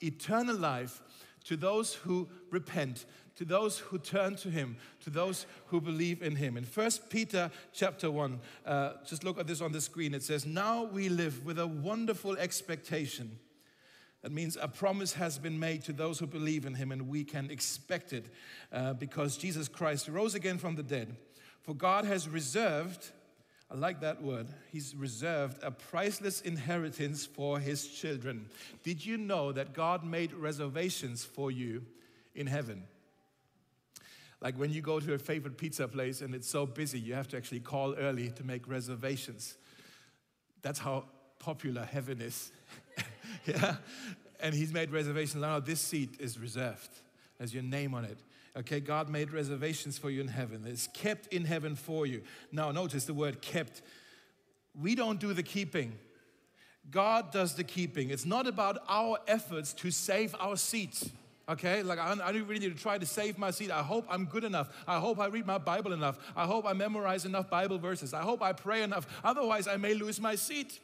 eternal 0.00 0.56
life 0.56 1.00
to 1.46 1.56
those 1.56 1.94
who 1.94 2.28
repent, 2.50 3.06
to 3.36 3.44
those 3.44 3.78
who 3.78 3.98
turn 3.98 4.36
to 4.36 4.50
him, 4.50 4.76
to 5.00 5.10
those 5.10 5.46
who 5.66 5.80
believe 5.80 6.22
in 6.22 6.36
him. 6.36 6.56
In 6.56 6.64
1 6.64 6.90
Peter 7.08 7.50
chapter 7.72 8.10
1, 8.10 8.40
uh, 8.64 8.92
just 9.06 9.24
look 9.24 9.38
at 9.38 9.46
this 9.46 9.60
on 9.60 9.72
the 9.72 9.80
screen. 9.80 10.12
It 10.14 10.22
says, 10.22 10.44
Now 10.44 10.84
we 10.84 11.08
live 11.08 11.44
with 11.44 11.58
a 11.58 11.66
wonderful 11.66 12.36
expectation. 12.36 13.38
That 14.22 14.32
means 14.32 14.58
a 14.60 14.66
promise 14.66 15.12
has 15.14 15.38
been 15.38 15.58
made 15.58 15.84
to 15.84 15.92
those 15.92 16.18
who 16.18 16.26
believe 16.26 16.66
in 16.66 16.74
him, 16.74 16.90
and 16.90 17.08
we 17.08 17.22
can 17.22 17.48
expect 17.50 18.12
it 18.12 18.26
uh, 18.72 18.94
because 18.94 19.36
Jesus 19.36 19.68
Christ 19.68 20.08
rose 20.08 20.34
again 20.34 20.58
from 20.58 20.74
the 20.74 20.82
dead. 20.82 21.14
For 21.62 21.74
God 21.74 22.04
has 22.04 22.28
reserved 22.28 23.12
I 23.70 23.74
like 23.74 24.00
that 24.00 24.22
word. 24.22 24.46
He's 24.70 24.94
reserved 24.94 25.58
a 25.62 25.70
priceless 25.70 26.40
inheritance 26.40 27.26
for 27.26 27.58
his 27.58 27.88
children. 27.88 28.48
Did 28.84 29.04
you 29.04 29.16
know 29.16 29.50
that 29.52 29.72
God 29.72 30.04
made 30.04 30.32
reservations 30.32 31.24
for 31.24 31.50
you 31.50 31.84
in 32.34 32.46
heaven? 32.46 32.84
Like 34.40 34.56
when 34.56 34.70
you 34.70 34.82
go 34.82 35.00
to 35.00 35.14
a 35.14 35.18
favorite 35.18 35.56
pizza 35.56 35.88
place 35.88 36.20
and 36.20 36.34
it's 36.34 36.48
so 36.48 36.66
busy, 36.66 37.00
you 37.00 37.14
have 37.14 37.26
to 37.28 37.36
actually 37.36 37.60
call 37.60 37.94
early 37.94 38.30
to 38.30 38.44
make 38.44 38.68
reservations. 38.68 39.56
That's 40.62 40.78
how 40.78 41.06
popular 41.38 41.84
heaven 41.84 42.20
is. 42.20 42.52
yeah? 43.46 43.76
And 44.38 44.54
he's 44.54 44.72
made 44.72 44.92
reservations. 44.92 45.40
Now, 45.40 45.58
this 45.58 45.80
seat 45.80 46.16
is 46.20 46.38
reserved. 46.38 46.90
There's 47.38 47.52
your 47.52 47.62
name 47.62 47.94
on 47.94 48.04
it. 48.04 48.18
Okay, 48.56 48.80
God 48.80 49.10
made 49.10 49.32
reservations 49.32 49.98
for 49.98 50.08
you 50.08 50.20
in 50.20 50.28
heaven. 50.28 50.64
It's 50.66 50.86
kept 50.88 51.26
in 51.32 51.44
heaven 51.44 51.76
for 51.76 52.06
you. 52.06 52.22
Now, 52.50 52.72
notice 52.72 53.04
the 53.04 53.12
word 53.12 53.42
kept. 53.42 53.82
We 54.74 54.94
don't 54.94 55.20
do 55.20 55.34
the 55.34 55.42
keeping. 55.42 55.98
God 56.90 57.32
does 57.32 57.54
the 57.54 57.64
keeping. 57.64 58.10
It's 58.10 58.24
not 58.24 58.46
about 58.46 58.78
our 58.88 59.18
efforts 59.26 59.74
to 59.74 59.90
save 59.90 60.34
our 60.40 60.56
seats. 60.56 61.10
Okay, 61.48 61.82
like 61.82 61.98
I, 61.98 62.12
I 62.12 62.30
really 62.30 62.58
need 62.58 62.76
to 62.76 62.82
try 62.82 62.98
to 62.98 63.06
save 63.06 63.38
my 63.38 63.50
seat. 63.50 63.70
I 63.70 63.82
hope 63.82 64.06
I'm 64.08 64.24
good 64.24 64.42
enough. 64.42 64.68
I 64.88 64.98
hope 64.98 65.20
I 65.20 65.26
read 65.26 65.46
my 65.46 65.58
Bible 65.58 65.92
enough. 65.92 66.18
I 66.34 66.44
hope 66.44 66.66
I 66.66 66.72
memorize 66.72 67.24
enough 67.24 67.50
Bible 67.50 67.78
verses. 67.78 68.14
I 68.14 68.22
hope 68.22 68.42
I 68.42 68.52
pray 68.52 68.82
enough. 68.82 69.06
Otherwise, 69.22 69.68
I 69.68 69.76
may 69.76 69.94
lose 69.94 70.20
my 70.20 70.34
seat. 70.34 70.80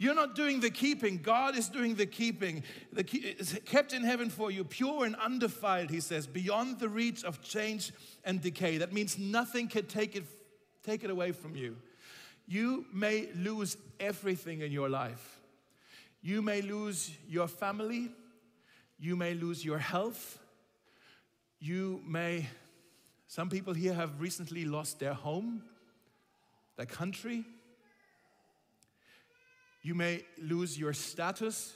You're 0.00 0.14
not 0.14 0.34
doing 0.34 0.60
the 0.60 0.70
keeping. 0.70 1.18
God 1.18 1.54
is 1.58 1.68
doing 1.68 1.94
the 1.94 2.06
keeping. 2.06 2.62
The 2.90 3.04
it's 3.12 3.52
kept 3.66 3.92
in 3.92 4.02
heaven 4.02 4.30
for 4.30 4.50
you, 4.50 4.64
pure 4.64 5.04
and 5.04 5.14
undefiled, 5.16 5.90
he 5.90 6.00
says, 6.00 6.26
beyond 6.26 6.78
the 6.78 6.88
reach 6.88 7.22
of 7.22 7.42
change 7.42 7.92
and 8.24 8.40
decay. 8.40 8.78
That 8.78 8.94
means 8.94 9.18
nothing 9.18 9.68
can 9.68 9.84
take 9.84 10.16
it, 10.16 10.24
take 10.82 11.04
it 11.04 11.10
away 11.10 11.32
from 11.32 11.54
you. 11.54 11.76
You 12.46 12.86
may 12.94 13.28
lose 13.36 13.76
everything 14.00 14.62
in 14.62 14.72
your 14.72 14.88
life. 14.88 15.38
You 16.22 16.40
may 16.40 16.62
lose 16.62 17.10
your 17.28 17.46
family. 17.46 18.08
You 18.98 19.16
may 19.16 19.34
lose 19.34 19.62
your 19.62 19.78
health. 19.78 20.38
You 21.58 22.00
may, 22.06 22.48
some 23.26 23.50
people 23.50 23.74
here 23.74 23.92
have 23.92 24.18
recently 24.18 24.64
lost 24.64 24.98
their 24.98 25.12
home, 25.12 25.62
their 26.78 26.86
country. 26.86 27.44
You 29.82 29.94
may 29.94 30.24
lose 30.38 30.78
your 30.78 30.92
status. 30.92 31.74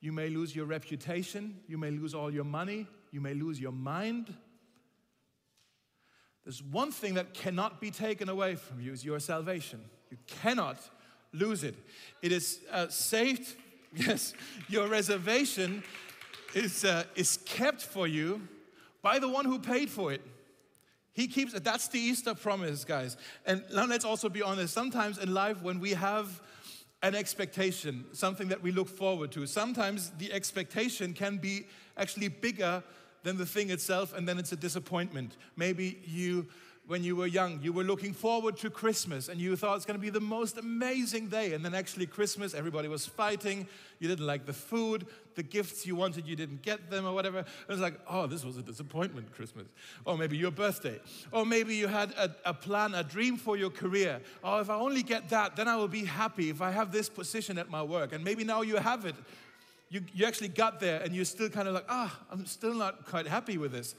You 0.00 0.12
may 0.12 0.28
lose 0.28 0.54
your 0.54 0.66
reputation. 0.66 1.60
You 1.68 1.78
may 1.78 1.90
lose 1.90 2.14
all 2.14 2.32
your 2.32 2.44
money. 2.44 2.86
You 3.12 3.20
may 3.20 3.34
lose 3.34 3.60
your 3.60 3.72
mind. 3.72 4.34
There's 6.44 6.62
one 6.62 6.92
thing 6.92 7.14
that 7.14 7.34
cannot 7.34 7.80
be 7.80 7.90
taken 7.90 8.28
away 8.28 8.54
from 8.54 8.80
you 8.80 8.92
is 8.92 9.04
your 9.04 9.18
salvation. 9.18 9.80
You 10.10 10.16
cannot 10.26 10.78
lose 11.32 11.64
it. 11.64 11.74
It 12.22 12.32
is 12.32 12.60
uh, 12.72 12.88
saved. 12.88 13.54
Yes, 13.98 14.34
your 14.68 14.88
reservation 14.88 15.82
is, 16.54 16.84
uh, 16.84 17.04
is 17.14 17.38
kept 17.46 17.80
for 17.80 18.06
you 18.06 18.46
by 19.00 19.18
the 19.18 19.28
one 19.28 19.46
who 19.46 19.58
paid 19.58 19.88
for 19.88 20.12
it. 20.12 20.20
He 21.14 21.28
keeps 21.28 21.54
it. 21.54 21.64
That's 21.64 21.88
the 21.88 21.98
Easter 21.98 22.34
promise, 22.34 22.84
guys. 22.84 23.16
And 23.46 23.64
now 23.72 23.86
let's 23.86 24.04
also 24.04 24.28
be 24.28 24.42
honest. 24.42 24.74
Sometimes 24.74 25.16
in 25.16 25.32
life, 25.32 25.62
when 25.62 25.80
we 25.80 25.92
have 25.92 26.42
an 27.02 27.14
expectation, 27.14 28.04
something 28.12 28.48
that 28.48 28.62
we 28.62 28.72
look 28.72 28.88
forward 28.88 29.30
to. 29.32 29.46
Sometimes 29.46 30.10
the 30.18 30.32
expectation 30.32 31.12
can 31.12 31.36
be 31.36 31.66
actually 31.96 32.28
bigger 32.28 32.82
than 33.22 33.36
the 33.36 33.46
thing 33.46 33.70
itself, 33.70 34.16
and 34.16 34.28
then 34.28 34.38
it's 34.38 34.52
a 34.52 34.56
disappointment. 34.56 35.36
Maybe 35.56 35.98
you 36.04 36.46
when 36.86 37.02
you 37.02 37.16
were 37.16 37.26
young, 37.26 37.60
you 37.62 37.72
were 37.72 37.82
looking 37.82 38.12
forward 38.12 38.56
to 38.58 38.70
Christmas 38.70 39.28
and 39.28 39.40
you 39.40 39.56
thought 39.56 39.76
it's 39.76 39.84
going 39.84 39.98
to 39.98 40.02
be 40.02 40.10
the 40.10 40.20
most 40.20 40.56
amazing 40.56 41.28
day. 41.28 41.52
And 41.52 41.64
then 41.64 41.74
actually, 41.74 42.06
Christmas, 42.06 42.54
everybody 42.54 42.86
was 42.86 43.04
fighting. 43.04 43.66
You 43.98 44.06
didn't 44.08 44.26
like 44.26 44.46
the 44.46 44.52
food, 44.52 45.06
the 45.34 45.42
gifts 45.42 45.84
you 45.84 45.96
wanted, 45.96 46.28
you 46.28 46.36
didn't 46.36 46.62
get 46.62 46.90
them, 46.90 47.04
or 47.04 47.12
whatever. 47.12 47.40
It 47.40 47.68
was 47.68 47.80
like, 47.80 47.94
oh, 48.08 48.28
this 48.28 48.44
was 48.44 48.56
a 48.56 48.62
disappointment, 48.62 49.32
Christmas. 49.32 49.66
Or 50.04 50.16
maybe 50.16 50.36
your 50.36 50.52
birthday. 50.52 51.00
Or 51.32 51.44
maybe 51.44 51.74
you 51.74 51.88
had 51.88 52.12
a, 52.12 52.34
a 52.44 52.54
plan, 52.54 52.94
a 52.94 53.02
dream 53.02 53.36
for 53.36 53.56
your 53.56 53.70
career. 53.70 54.20
Oh, 54.44 54.60
if 54.60 54.70
I 54.70 54.74
only 54.76 55.02
get 55.02 55.28
that, 55.30 55.56
then 55.56 55.66
I 55.66 55.76
will 55.76 55.88
be 55.88 56.04
happy 56.04 56.50
if 56.50 56.62
I 56.62 56.70
have 56.70 56.92
this 56.92 57.08
position 57.08 57.58
at 57.58 57.68
my 57.68 57.82
work. 57.82 58.12
And 58.12 58.22
maybe 58.22 58.44
now 58.44 58.62
you 58.62 58.76
have 58.76 59.06
it. 59.06 59.16
You, 59.88 60.02
you 60.14 60.24
actually 60.24 60.48
got 60.48 60.78
there 60.78 61.00
and 61.00 61.14
you're 61.14 61.24
still 61.24 61.48
kind 61.48 61.66
of 61.66 61.74
like, 61.74 61.86
ah, 61.88 62.16
I'm 62.30 62.46
still 62.46 62.74
not 62.74 63.06
quite 63.06 63.26
happy 63.26 63.58
with 63.58 63.72
this. 63.72 63.96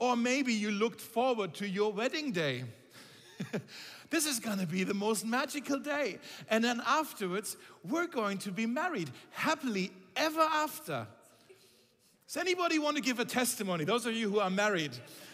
Or 0.00 0.16
maybe 0.16 0.52
you 0.52 0.70
looked 0.70 1.00
forward 1.00 1.54
to 1.54 1.68
your 1.68 1.92
wedding 1.92 2.32
day. 2.32 2.64
this 4.10 4.26
is 4.26 4.40
going 4.40 4.58
to 4.58 4.66
be 4.66 4.82
the 4.82 4.94
most 4.94 5.24
magical 5.26 5.78
day. 5.78 6.18
And 6.48 6.64
then 6.64 6.82
afterwards, 6.86 7.56
we're 7.88 8.06
going 8.06 8.38
to 8.38 8.50
be 8.50 8.66
married 8.66 9.10
happily 9.30 9.92
ever 10.16 10.40
after. 10.40 11.06
Does 12.26 12.36
anybody 12.38 12.78
want 12.78 12.96
to 12.96 13.02
give 13.02 13.20
a 13.20 13.24
testimony? 13.26 13.84
Those 13.84 14.06
of 14.06 14.14
you 14.14 14.30
who 14.30 14.40
are 14.40 14.50
married, 14.50 14.92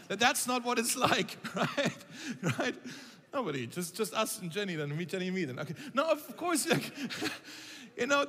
that 0.09 0.19
that's 0.19 0.49
not 0.49 0.65
what 0.65 0.79
it's 0.79 0.97
like, 1.09 1.37
right? 1.55 1.97
Right? 2.59 2.75
Nobody, 3.33 3.67
just, 3.67 3.95
just 3.95 4.15
us 4.15 4.41
and 4.41 4.51
Jenny 4.51 4.77
then, 4.77 4.97
me, 4.97 5.05
Jenny, 5.05 5.31
me 5.31 5.45
then. 5.45 5.59
Okay. 5.59 5.75
No, 5.93 6.11
of 6.11 6.37
course, 6.37 6.67
like, 6.69 6.91
you 7.97 8.07
know, 8.07 8.25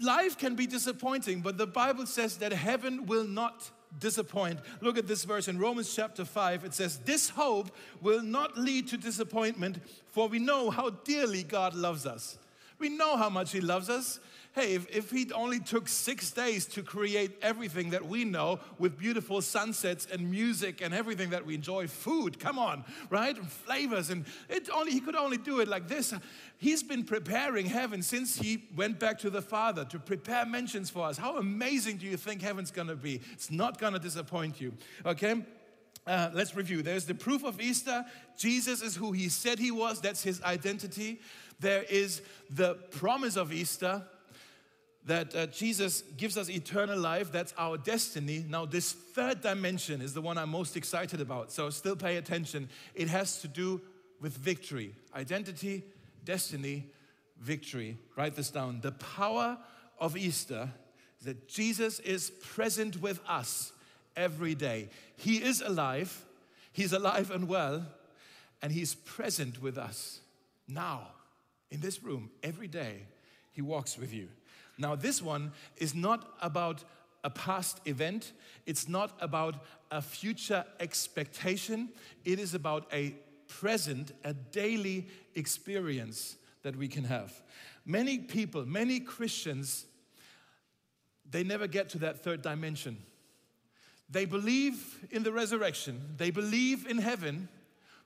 life 0.00 0.38
can 0.38 0.54
be 0.54 0.66
disappointing, 0.66 1.40
but 1.40 1.58
the 1.58 1.66
Bible 1.66 2.06
says 2.06 2.36
that 2.36 2.52
heaven 2.52 3.06
will 3.06 3.24
not 3.24 3.70
disappoint. 3.98 4.60
Look 4.80 4.98
at 4.98 5.06
this 5.06 5.24
verse 5.24 5.48
in 5.48 5.58
Romans 5.58 5.94
chapter 5.94 6.24
5. 6.24 6.64
It 6.64 6.74
says, 6.74 6.98
This 6.98 7.30
hope 7.30 7.70
will 8.00 8.22
not 8.22 8.58
lead 8.58 8.88
to 8.88 8.96
disappointment, 8.96 9.78
for 10.08 10.28
we 10.28 10.38
know 10.38 10.70
how 10.70 10.90
dearly 10.90 11.42
God 11.42 11.74
loves 11.74 12.06
us. 12.06 12.38
We 12.78 12.88
know 12.88 13.16
how 13.16 13.28
much 13.28 13.52
He 13.52 13.60
loves 13.60 13.88
us. 13.88 14.20
Hey, 14.58 14.74
if, 14.74 14.90
if 14.90 15.10
He 15.12 15.30
only 15.32 15.60
took 15.60 15.86
six 15.86 16.32
days 16.32 16.66
to 16.66 16.82
create 16.82 17.38
everything 17.42 17.90
that 17.90 18.04
we 18.04 18.24
know 18.24 18.58
with 18.76 18.98
beautiful 18.98 19.40
sunsets 19.40 20.08
and 20.10 20.28
music 20.28 20.80
and 20.82 20.92
everything 20.92 21.30
that 21.30 21.46
we 21.46 21.54
enjoy, 21.54 21.86
food, 21.86 22.40
come 22.40 22.58
on, 22.58 22.84
right? 23.08 23.38
Flavors, 23.38 24.10
and 24.10 24.24
it 24.48 24.68
only 24.74 24.90
He 24.90 24.98
could 24.98 25.14
only 25.14 25.36
do 25.36 25.60
it 25.60 25.68
like 25.68 25.86
this. 25.86 26.12
He's 26.56 26.82
been 26.82 27.04
preparing 27.04 27.66
heaven 27.66 28.02
since 28.02 28.36
he 28.36 28.64
went 28.74 28.98
back 28.98 29.20
to 29.20 29.30
the 29.30 29.42
Father 29.42 29.84
to 29.84 29.98
prepare 30.00 30.44
mentions 30.44 30.90
for 30.90 31.06
us. 31.06 31.16
How 31.16 31.36
amazing 31.36 31.98
do 31.98 32.06
you 32.06 32.16
think 32.16 32.42
heaven's 32.42 32.72
gonna 32.72 32.96
be? 32.96 33.20
It's 33.34 33.52
not 33.52 33.78
gonna 33.78 34.00
disappoint 34.00 34.60
you, 34.60 34.72
okay? 35.06 35.44
uh, 36.08 36.30
let's 36.32 36.56
review. 36.56 36.82
There's 36.82 37.04
the 37.04 37.14
proof 37.14 37.44
of 37.44 37.60
Easter. 37.60 38.04
Jesus 38.36 38.82
is 38.82 38.96
who 38.96 39.12
he 39.12 39.28
said 39.28 39.58
he 39.58 39.70
was, 39.70 40.00
that's 40.00 40.22
his 40.22 40.42
identity. 40.42 41.20
There 41.60 41.82
is 41.82 42.22
the 42.50 42.74
promise 42.90 43.36
of 43.36 43.52
Easter 43.52 44.02
that 45.08 45.34
uh, 45.34 45.46
Jesus 45.46 46.02
gives 46.18 46.36
us 46.36 46.50
eternal 46.50 46.98
life. 46.98 47.32
That's 47.32 47.54
our 47.56 47.78
destiny. 47.78 48.44
Now, 48.46 48.66
this 48.66 48.92
third 48.92 49.40
dimension 49.40 50.02
is 50.02 50.12
the 50.12 50.20
one 50.20 50.36
I'm 50.36 50.50
most 50.50 50.76
excited 50.76 51.20
about. 51.20 51.50
So, 51.50 51.70
still 51.70 51.96
pay 51.96 52.18
attention. 52.18 52.68
It 52.94 53.08
has 53.08 53.40
to 53.40 53.48
do 53.48 53.80
with 54.20 54.36
victory 54.36 54.94
identity, 55.16 55.82
destiny, 56.24 56.86
victory. 57.40 57.96
Write 58.16 58.36
this 58.36 58.50
down. 58.50 58.80
The 58.82 58.92
power 58.92 59.56
of 59.98 60.16
Easter 60.16 60.70
is 61.20 61.26
that 61.26 61.48
Jesus 61.48 62.00
is 62.00 62.30
present 62.30 63.00
with 63.00 63.20
us 63.26 63.72
every 64.14 64.54
day. 64.54 64.90
He 65.16 65.42
is 65.42 65.62
alive, 65.62 66.24
He's 66.70 66.92
alive 66.92 67.30
and 67.30 67.48
well, 67.48 67.86
and 68.60 68.72
He's 68.72 68.94
present 68.94 69.62
with 69.62 69.78
us 69.78 70.20
now 70.68 71.08
in 71.70 71.80
this 71.80 72.02
room 72.02 72.30
every 72.42 72.68
day. 72.68 73.06
He 73.52 73.62
walks 73.62 73.96
with 73.96 74.12
you. 74.12 74.28
Now, 74.78 74.94
this 74.94 75.20
one 75.20 75.52
is 75.76 75.94
not 75.94 76.34
about 76.40 76.84
a 77.24 77.30
past 77.30 77.80
event, 77.84 78.32
it's 78.64 78.88
not 78.88 79.12
about 79.20 79.64
a 79.90 80.00
future 80.00 80.64
expectation, 80.78 81.88
it 82.24 82.38
is 82.38 82.54
about 82.54 82.86
a 82.92 83.16
present, 83.48 84.12
a 84.24 84.32
daily 84.32 85.08
experience 85.34 86.36
that 86.62 86.76
we 86.76 86.86
can 86.86 87.04
have. 87.04 87.32
Many 87.84 88.18
people, 88.18 88.64
many 88.66 89.00
Christians, 89.00 89.86
they 91.28 91.42
never 91.42 91.66
get 91.66 91.88
to 91.90 91.98
that 91.98 92.22
third 92.22 92.42
dimension. 92.42 92.98
They 94.10 94.24
believe 94.24 95.06
in 95.10 95.22
the 95.22 95.32
resurrection, 95.32 96.00
they 96.16 96.30
believe 96.30 96.86
in 96.86 96.98
heaven, 96.98 97.48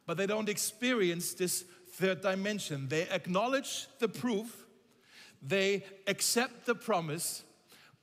but 0.07 0.17
they 0.17 0.27
don't 0.27 0.49
experience 0.49 1.35
this 1.35 1.65
third 1.93 2.23
dimension. 2.23 2.89
They 2.89 3.09
acknowledge 3.09 3.87
the 3.99 4.09
proof, 4.09 4.62
they 5.43 5.85
accept 6.07 6.67
the 6.67 6.75
promise, 6.75 7.43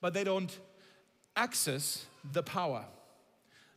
but 0.02 0.13
they 0.13 0.23
don't 0.23 0.58
access 1.36 2.06
the 2.34 2.43
power. 2.43 2.86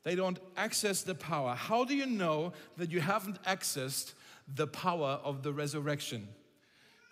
They 0.05 0.17
don't 0.17 0.39
access 0.57 1.03
the 1.03 1.15
power. 1.15 1.55
How 1.55 1.85
do 1.85 1.95
you 1.95 2.07
know 2.07 2.53
that 2.77 2.91
you 2.91 3.01
haven't 3.01 3.43
accessed 3.45 4.15
the 4.53 4.67
power 4.67 5.21
of 5.23 5.43
the 5.43 5.53
resurrection? 5.53 6.27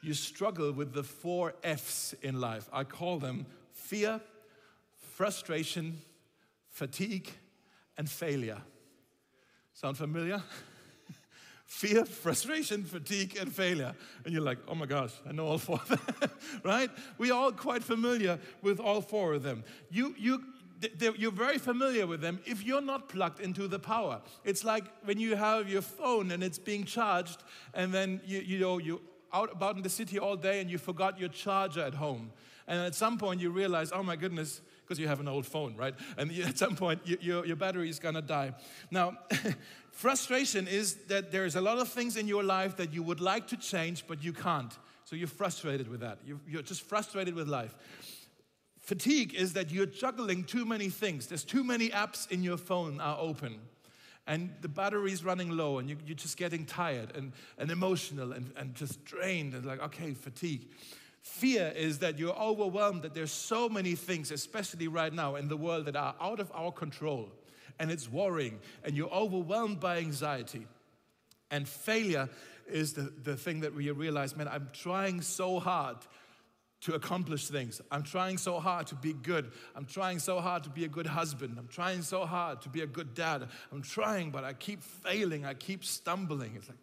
You 0.02 0.14
struggle 0.14 0.72
with 0.72 0.92
the 0.92 1.04
four 1.04 1.54
F's 1.62 2.14
in 2.22 2.40
life. 2.40 2.68
I 2.72 2.84
call 2.84 3.18
them 3.18 3.46
fear, 3.72 4.20
frustration, 5.12 6.00
fatigue, 6.68 7.30
and 7.96 8.10
failure. 8.10 8.58
Sound 9.74 9.96
familiar? 9.96 10.42
Fear, 11.70 12.04
frustration, 12.04 12.82
fatigue, 12.82 13.38
and 13.40 13.54
failure. 13.54 13.94
And 14.24 14.34
you're 14.34 14.42
like, 14.42 14.58
oh 14.66 14.74
my 14.74 14.86
gosh, 14.86 15.12
I 15.24 15.30
know 15.30 15.46
all 15.46 15.56
four 15.56 15.76
of 15.76 15.88
them, 15.88 16.30
right? 16.64 16.90
We're 17.16 17.32
all 17.32 17.52
quite 17.52 17.84
familiar 17.84 18.40
with 18.60 18.80
all 18.80 19.00
four 19.00 19.34
of 19.34 19.44
them. 19.44 19.62
You, 19.88 20.12
you, 20.18 20.42
you're 21.16 21.30
very 21.30 21.58
familiar 21.58 22.08
with 22.08 22.20
them 22.20 22.40
if 22.44 22.64
you're 22.64 22.80
not 22.80 23.08
plugged 23.08 23.38
into 23.38 23.68
the 23.68 23.78
power. 23.78 24.20
It's 24.44 24.64
like 24.64 24.82
when 25.04 25.20
you 25.20 25.36
have 25.36 25.68
your 25.68 25.80
phone 25.80 26.32
and 26.32 26.42
it's 26.42 26.58
being 26.58 26.82
charged, 26.84 27.44
and 27.72 27.94
then 27.94 28.20
you, 28.26 28.40
you 28.40 28.58
know, 28.58 28.78
you're 28.78 29.00
out 29.32 29.52
about 29.52 29.76
in 29.76 29.82
the 29.82 29.88
city 29.88 30.18
all 30.18 30.34
day 30.34 30.60
and 30.60 30.68
you 30.68 30.76
forgot 30.76 31.20
your 31.20 31.28
charger 31.28 31.82
at 31.82 31.94
home. 31.94 32.32
And 32.66 32.80
at 32.80 32.96
some 32.96 33.16
point 33.16 33.40
you 33.40 33.50
realize, 33.50 33.92
oh 33.92 34.02
my 34.02 34.16
goodness, 34.16 34.60
because 34.90 34.98
you 34.98 35.06
have 35.06 35.20
an 35.20 35.28
old 35.28 35.46
phone, 35.46 35.76
right? 35.76 35.94
And 36.18 36.32
at 36.44 36.58
some 36.58 36.74
point, 36.74 37.00
you, 37.04 37.16
your, 37.20 37.46
your 37.46 37.54
battery 37.54 37.88
is 37.88 38.00
gonna 38.00 38.20
die. 38.20 38.54
Now, 38.90 39.16
frustration 39.92 40.66
is 40.66 40.94
that 41.06 41.30
there's 41.30 41.54
a 41.54 41.60
lot 41.60 41.78
of 41.78 41.88
things 41.88 42.16
in 42.16 42.26
your 42.26 42.42
life 42.42 42.76
that 42.78 42.92
you 42.92 43.04
would 43.04 43.20
like 43.20 43.46
to 43.48 43.56
change, 43.56 44.04
but 44.08 44.24
you 44.24 44.32
can't. 44.32 44.76
So 45.04 45.14
you're 45.14 45.28
frustrated 45.28 45.86
with 45.86 46.00
that. 46.00 46.18
You're, 46.26 46.40
you're 46.48 46.62
just 46.62 46.82
frustrated 46.82 47.36
with 47.36 47.46
life. 47.46 47.76
Fatigue 48.80 49.32
is 49.32 49.52
that 49.52 49.70
you're 49.70 49.86
juggling 49.86 50.42
too 50.42 50.64
many 50.64 50.88
things. 50.88 51.28
There's 51.28 51.44
too 51.44 51.62
many 51.62 51.90
apps 51.90 52.28
in 52.28 52.42
your 52.42 52.56
phone 52.56 53.00
are 53.00 53.16
open 53.20 53.60
and 54.26 54.52
the 54.60 54.68
battery 54.68 55.12
is 55.12 55.24
running 55.24 55.50
low 55.50 55.78
and 55.78 55.88
you, 55.88 55.96
are 55.96 56.14
just 56.14 56.36
getting 56.36 56.64
tired 56.64 57.12
and, 57.16 57.32
and 57.58 57.70
emotional 57.70 58.32
and, 58.32 58.52
and 58.56 58.74
just 58.74 59.04
drained 59.04 59.54
and 59.54 59.64
like, 59.64 59.80
okay, 59.82 60.14
fatigue. 60.14 60.68
Fear 61.22 61.72
is 61.76 61.98
that 61.98 62.18
you're 62.18 62.36
overwhelmed, 62.36 63.02
that 63.02 63.14
there's 63.14 63.32
so 63.32 63.68
many 63.68 63.94
things, 63.94 64.30
especially 64.30 64.88
right 64.88 65.12
now 65.12 65.36
in 65.36 65.48
the 65.48 65.56
world, 65.56 65.86
that 65.86 65.96
are 65.96 66.14
out 66.20 66.40
of 66.40 66.50
our 66.54 66.72
control. 66.72 67.30
And 67.78 67.90
it's 67.90 68.10
worrying, 68.10 68.58
and 68.84 68.96
you're 68.96 69.10
overwhelmed 69.10 69.80
by 69.80 69.98
anxiety. 69.98 70.66
And 71.50 71.68
failure 71.68 72.28
is 72.70 72.92
the, 72.92 73.12
the 73.22 73.36
thing 73.36 73.60
that 73.60 73.74
we 73.74 73.90
realize, 73.90 74.36
man, 74.36 74.48
I'm 74.48 74.68
trying 74.72 75.20
so 75.22 75.58
hard 75.58 75.96
to 76.82 76.94
accomplish 76.94 77.48
things. 77.48 77.80
I'm 77.90 78.02
trying 78.02 78.38
so 78.38 78.58
hard 78.58 78.86
to 78.88 78.94
be 78.94 79.12
good. 79.12 79.50
I'm 79.74 79.84
trying 79.84 80.18
so 80.18 80.40
hard 80.40 80.64
to 80.64 80.70
be 80.70 80.84
a 80.84 80.88
good 80.88 81.06
husband. 81.06 81.56
I'm 81.58 81.68
trying 81.68 82.02
so 82.02 82.24
hard 82.24 82.62
to 82.62 82.70
be 82.70 82.80
a 82.80 82.86
good 82.86 83.14
dad. 83.14 83.46
I'm 83.70 83.82
trying, 83.82 84.30
but 84.30 84.44
I 84.44 84.54
keep 84.54 84.82
failing. 84.82 85.44
I 85.44 85.52
keep 85.52 85.84
stumbling. 85.84 86.54
It's 86.56 86.68
like, 86.68 86.78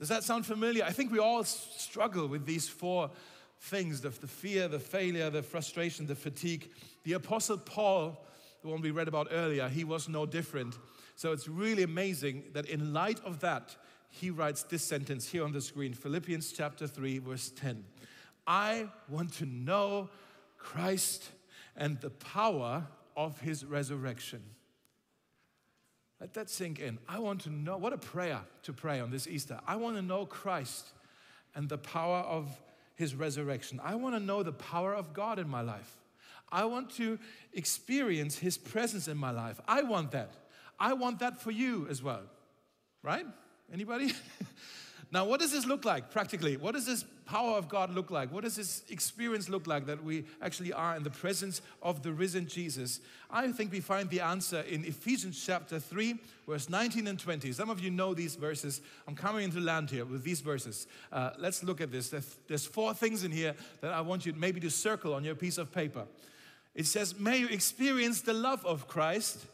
does 0.00 0.08
that 0.08 0.24
sound 0.24 0.46
familiar? 0.46 0.82
I 0.84 0.90
think 0.90 1.12
we 1.12 1.20
all 1.20 1.44
struggle 1.44 2.26
with 2.26 2.44
these 2.44 2.68
four 2.68 3.10
things 3.64 4.02
the, 4.02 4.10
the 4.10 4.26
fear, 4.26 4.68
the 4.68 4.78
failure, 4.78 5.30
the 5.30 5.42
frustration, 5.42 6.06
the 6.06 6.14
fatigue. 6.14 6.70
The 7.04 7.14
Apostle 7.14 7.56
Paul, 7.56 8.22
the 8.62 8.68
one 8.68 8.82
we 8.82 8.90
read 8.90 9.08
about 9.08 9.28
earlier, 9.30 9.68
he 9.68 9.84
was 9.84 10.08
no 10.08 10.26
different. 10.26 10.76
So 11.16 11.32
it's 11.32 11.48
really 11.48 11.82
amazing 11.82 12.44
that 12.52 12.66
in 12.66 12.92
light 12.92 13.20
of 13.24 13.40
that, 13.40 13.76
he 14.10 14.30
writes 14.30 14.64
this 14.64 14.82
sentence 14.82 15.28
here 15.28 15.44
on 15.44 15.52
the 15.52 15.60
screen 15.60 15.94
Philippians 15.94 16.52
chapter 16.52 16.86
3, 16.86 17.18
verse 17.18 17.50
10. 17.56 17.84
I 18.46 18.88
want 19.08 19.32
to 19.34 19.46
know 19.46 20.10
Christ 20.58 21.30
and 21.74 21.98
the 22.00 22.10
power 22.10 22.86
of 23.16 23.40
his 23.40 23.64
resurrection. 23.64 24.42
Let 26.20 26.34
that 26.34 26.50
sink 26.50 26.80
in. 26.80 26.98
I 27.08 27.18
want 27.18 27.40
to 27.42 27.50
know, 27.50 27.78
what 27.78 27.92
a 27.92 27.98
prayer 27.98 28.40
to 28.64 28.72
pray 28.72 29.00
on 29.00 29.10
this 29.10 29.26
Easter. 29.26 29.58
I 29.66 29.76
want 29.76 29.96
to 29.96 30.02
know 30.02 30.26
Christ 30.26 30.92
and 31.54 31.68
the 31.68 31.78
power 31.78 32.18
of 32.18 32.60
his 32.94 33.14
resurrection. 33.14 33.80
I 33.82 33.94
want 33.96 34.14
to 34.14 34.20
know 34.20 34.42
the 34.42 34.52
power 34.52 34.94
of 34.94 35.12
God 35.12 35.38
in 35.38 35.48
my 35.48 35.60
life. 35.60 35.98
I 36.50 36.64
want 36.66 36.90
to 36.96 37.18
experience 37.52 38.38
his 38.38 38.56
presence 38.56 39.08
in 39.08 39.16
my 39.16 39.30
life. 39.30 39.60
I 39.66 39.82
want 39.82 40.12
that. 40.12 40.30
I 40.78 40.92
want 40.92 41.18
that 41.20 41.40
for 41.40 41.50
you 41.50 41.86
as 41.90 42.02
well. 42.02 42.22
Right? 43.02 43.26
Anybody? 43.72 44.12
Now, 45.14 45.24
what 45.24 45.38
does 45.38 45.52
this 45.52 45.64
look 45.64 45.84
like 45.84 46.10
practically? 46.10 46.56
What 46.56 46.74
does 46.74 46.86
this 46.86 47.04
power 47.24 47.56
of 47.56 47.68
God 47.68 47.94
look 47.94 48.10
like? 48.10 48.32
What 48.32 48.42
does 48.42 48.56
this 48.56 48.82
experience 48.90 49.48
look 49.48 49.68
like 49.68 49.86
that 49.86 50.02
we 50.02 50.24
actually 50.42 50.72
are 50.72 50.96
in 50.96 51.04
the 51.04 51.10
presence 51.10 51.62
of 51.84 52.02
the 52.02 52.12
risen 52.12 52.48
Jesus? 52.48 52.98
I 53.30 53.52
think 53.52 53.70
we 53.70 53.78
find 53.78 54.10
the 54.10 54.18
answer 54.18 54.62
in 54.62 54.84
Ephesians 54.84 55.40
chapter 55.46 55.78
3, 55.78 56.18
verse 56.48 56.68
19 56.68 57.06
and 57.06 57.16
20. 57.16 57.52
Some 57.52 57.70
of 57.70 57.78
you 57.78 57.92
know 57.92 58.12
these 58.12 58.34
verses. 58.34 58.80
I'm 59.06 59.14
coming 59.14 59.44
into 59.44 59.60
land 59.60 59.88
here 59.88 60.04
with 60.04 60.24
these 60.24 60.40
verses. 60.40 60.88
Uh, 61.12 61.30
let's 61.38 61.62
look 61.62 61.80
at 61.80 61.92
this. 61.92 62.12
There's 62.48 62.66
four 62.66 62.92
things 62.92 63.22
in 63.22 63.30
here 63.30 63.54
that 63.82 63.92
I 63.92 64.00
want 64.00 64.26
you 64.26 64.32
maybe 64.32 64.58
to 64.62 64.70
circle 64.70 65.14
on 65.14 65.22
your 65.22 65.36
piece 65.36 65.58
of 65.58 65.70
paper. 65.70 66.06
It 66.74 66.86
says, 66.86 67.16
May 67.20 67.38
you 67.38 67.46
experience 67.46 68.20
the 68.20 68.34
love 68.34 68.66
of 68.66 68.88
Christ 68.88 69.46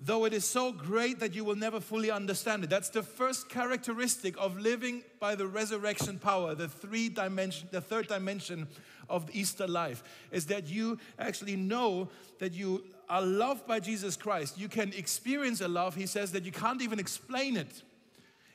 though 0.00 0.24
it 0.24 0.32
is 0.32 0.44
so 0.44 0.72
great 0.72 1.18
that 1.20 1.34
you 1.34 1.44
will 1.44 1.56
never 1.56 1.80
fully 1.80 2.10
understand 2.10 2.64
it. 2.64 2.70
That's 2.70 2.90
the 2.90 3.02
first 3.02 3.48
characteristic 3.48 4.36
of 4.38 4.58
living 4.58 5.02
by 5.18 5.34
the 5.34 5.46
resurrection 5.46 6.18
power, 6.18 6.54
the 6.54 6.68
three 6.68 7.08
dimension, 7.08 7.68
the 7.72 7.80
third 7.80 8.06
dimension 8.06 8.68
of 9.08 9.28
Easter 9.32 9.66
life, 9.66 10.04
is 10.30 10.46
that 10.46 10.68
you 10.68 10.98
actually 11.18 11.56
know 11.56 12.08
that 12.38 12.52
you 12.52 12.84
are 13.08 13.22
loved 13.22 13.66
by 13.66 13.80
Jesus 13.80 14.16
Christ. 14.16 14.58
You 14.58 14.68
can 14.68 14.92
experience 14.92 15.60
a 15.60 15.68
love, 15.68 15.94
he 15.94 16.06
says, 16.06 16.32
that 16.32 16.44
you 16.44 16.52
can't 16.52 16.82
even 16.82 16.98
explain 16.98 17.56
it. 17.56 17.82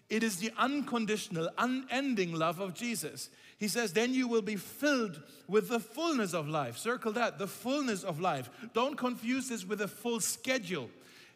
It 0.09 0.21
is 0.21 0.37
the 0.37 0.51
unconditional, 0.57 1.49
unending 1.57 2.33
love 2.33 2.59
of 2.59 2.73
Jesus. 2.73 3.29
He 3.57 3.67
says, 3.67 3.93
then 3.93 4.13
you 4.13 4.27
will 4.27 4.41
be 4.41 4.57
filled 4.57 5.21
with 5.47 5.69
the 5.69 5.79
fullness 5.79 6.33
of 6.33 6.47
life. 6.47 6.77
Circle 6.77 7.13
that, 7.13 7.39
the 7.39 7.47
fullness 7.47 8.03
of 8.03 8.19
life. 8.19 8.49
Don't 8.73 8.95
confuse 8.95 9.49
this 9.49 9.65
with 9.65 9.81
a 9.81 9.87
full 9.87 10.19
schedule. 10.19 10.89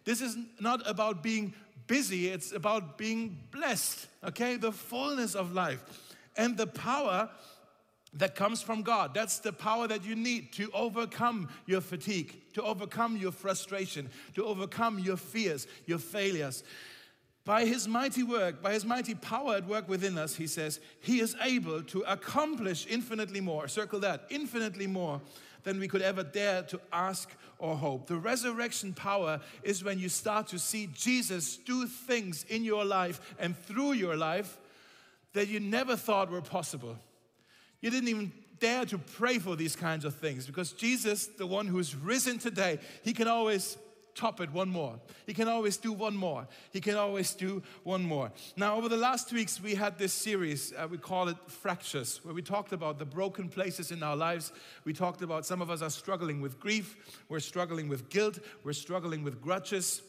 This 0.07 0.21
is 0.21 0.37
not 0.61 0.89
about 0.89 1.21
being 1.21 1.53
busy, 1.85 2.29
it's 2.29 2.53
about 2.53 2.97
being 2.97 3.37
blessed, 3.51 4.07
okay? 4.23 4.55
The 4.55 4.71
fullness 4.71 5.35
of 5.35 5.51
life 5.51 5.83
and 6.37 6.55
the 6.55 6.65
power 6.65 7.29
that 8.13 8.33
comes 8.33 8.61
from 8.61 8.83
God. 8.83 9.13
That's 9.13 9.39
the 9.39 9.51
power 9.51 9.85
that 9.85 10.05
you 10.05 10.15
need 10.15 10.53
to 10.53 10.71
overcome 10.73 11.49
your 11.65 11.81
fatigue, 11.81 12.41
to 12.53 12.63
overcome 12.63 13.17
your 13.17 13.33
frustration, 13.33 14.09
to 14.35 14.45
overcome 14.45 14.97
your 14.97 15.17
fears, 15.17 15.67
your 15.85 15.99
failures. 15.99 16.63
By 17.43 17.65
his 17.65 17.85
mighty 17.85 18.23
work, 18.23 18.61
by 18.61 18.71
his 18.71 18.85
mighty 18.85 19.13
power 19.13 19.55
at 19.55 19.67
work 19.67 19.89
within 19.89 20.17
us, 20.17 20.37
he 20.37 20.47
says, 20.47 20.79
he 21.01 21.19
is 21.19 21.35
able 21.43 21.83
to 21.83 21.99
accomplish 22.07 22.87
infinitely 22.89 23.41
more. 23.41 23.67
Circle 23.67 23.99
that, 23.99 24.23
infinitely 24.29 24.87
more 24.87 25.19
than 25.63 25.79
we 25.79 25.87
could 25.87 26.01
ever 26.01 26.23
dare 26.23 26.63
to 26.63 26.79
ask 26.91 27.29
or 27.59 27.75
hope. 27.75 28.07
The 28.07 28.17
resurrection 28.17 28.93
power 28.93 29.39
is 29.63 29.83
when 29.83 29.99
you 29.99 30.09
start 30.09 30.47
to 30.47 30.59
see 30.59 30.89
Jesus 30.93 31.57
do 31.57 31.87
things 31.87 32.45
in 32.49 32.63
your 32.63 32.85
life 32.85 33.35
and 33.39 33.57
through 33.57 33.93
your 33.93 34.15
life 34.15 34.57
that 35.33 35.47
you 35.47 35.59
never 35.59 35.95
thought 35.95 36.31
were 36.31 36.41
possible. 36.41 36.97
You 37.81 37.89
didn't 37.89 38.09
even 38.09 38.31
dare 38.59 38.85
to 38.85 38.97
pray 38.97 39.39
for 39.39 39.55
these 39.55 39.75
kinds 39.75 40.03
of 40.05 40.15
things 40.15 40.47
because 40.47 40.71
Jesus, 40.71 41.27
the 41.27 41.45
one 41.45 41.67
who's 41.67 41.95
risen 41.95 42.39
today, 42.39 42.79
he 43.03 43.13
can 43.13 43.27
always 43.27 43.77
top 44.17 44.41
it 44.41 44.51
one 44.51 44.69
more. 44.69 44.99
He 45.25 45.33
can 45.33 45.47
always 45.47 45.77
do 45.77 45.93
one 45.93 46.15
more. 46.15 46.47
He 46.71 46.81
can 46.81 46.95
always 46.95 47.33
do 47.33 47.61
one 47.83 48.03
more. 48.03 48.31
Now, 48.55 48.75
over 48.75 48.89
the 48.89 48.97
last 48.97 49.31
weeks, 49.31 49.61
we 49.61 49.75
had 49.75 49.97
this 49.97 50.11
series, 50.11 50.73
uh, 50.73 50.87
we 50.89 50.97
call 50.97 51.27
it 51.27 51.37
Fractures, 51.47 52.19
where 52.23 52.33
we 52.33 52.41
talked 52.41 52.73
about 52.73 52.97
the 52.97 53.05
broken 53.05 53.47
places 53.47 53.91
in 53.91 54.01
our 54.03 54.15
lives. 54.15 54.51
We 54.83 54.93
talked 54.93 55.21
about 55.21 55.45
some 55.45 55.61
of 55.61 55.69
us 55.69 55.81
are 55.81 55.89
struggling 55.89 56.41
with 56.41 56.59
grief, 56.59 56.97
we're 57.29 57.39
struggling 57.39 57.87
with 57.87 58.09
guilt, 58.09 58.39
we're 58.63 58.73
struggling 58.73 59.23
with 59.23 59.41
grudges 59.41 60.01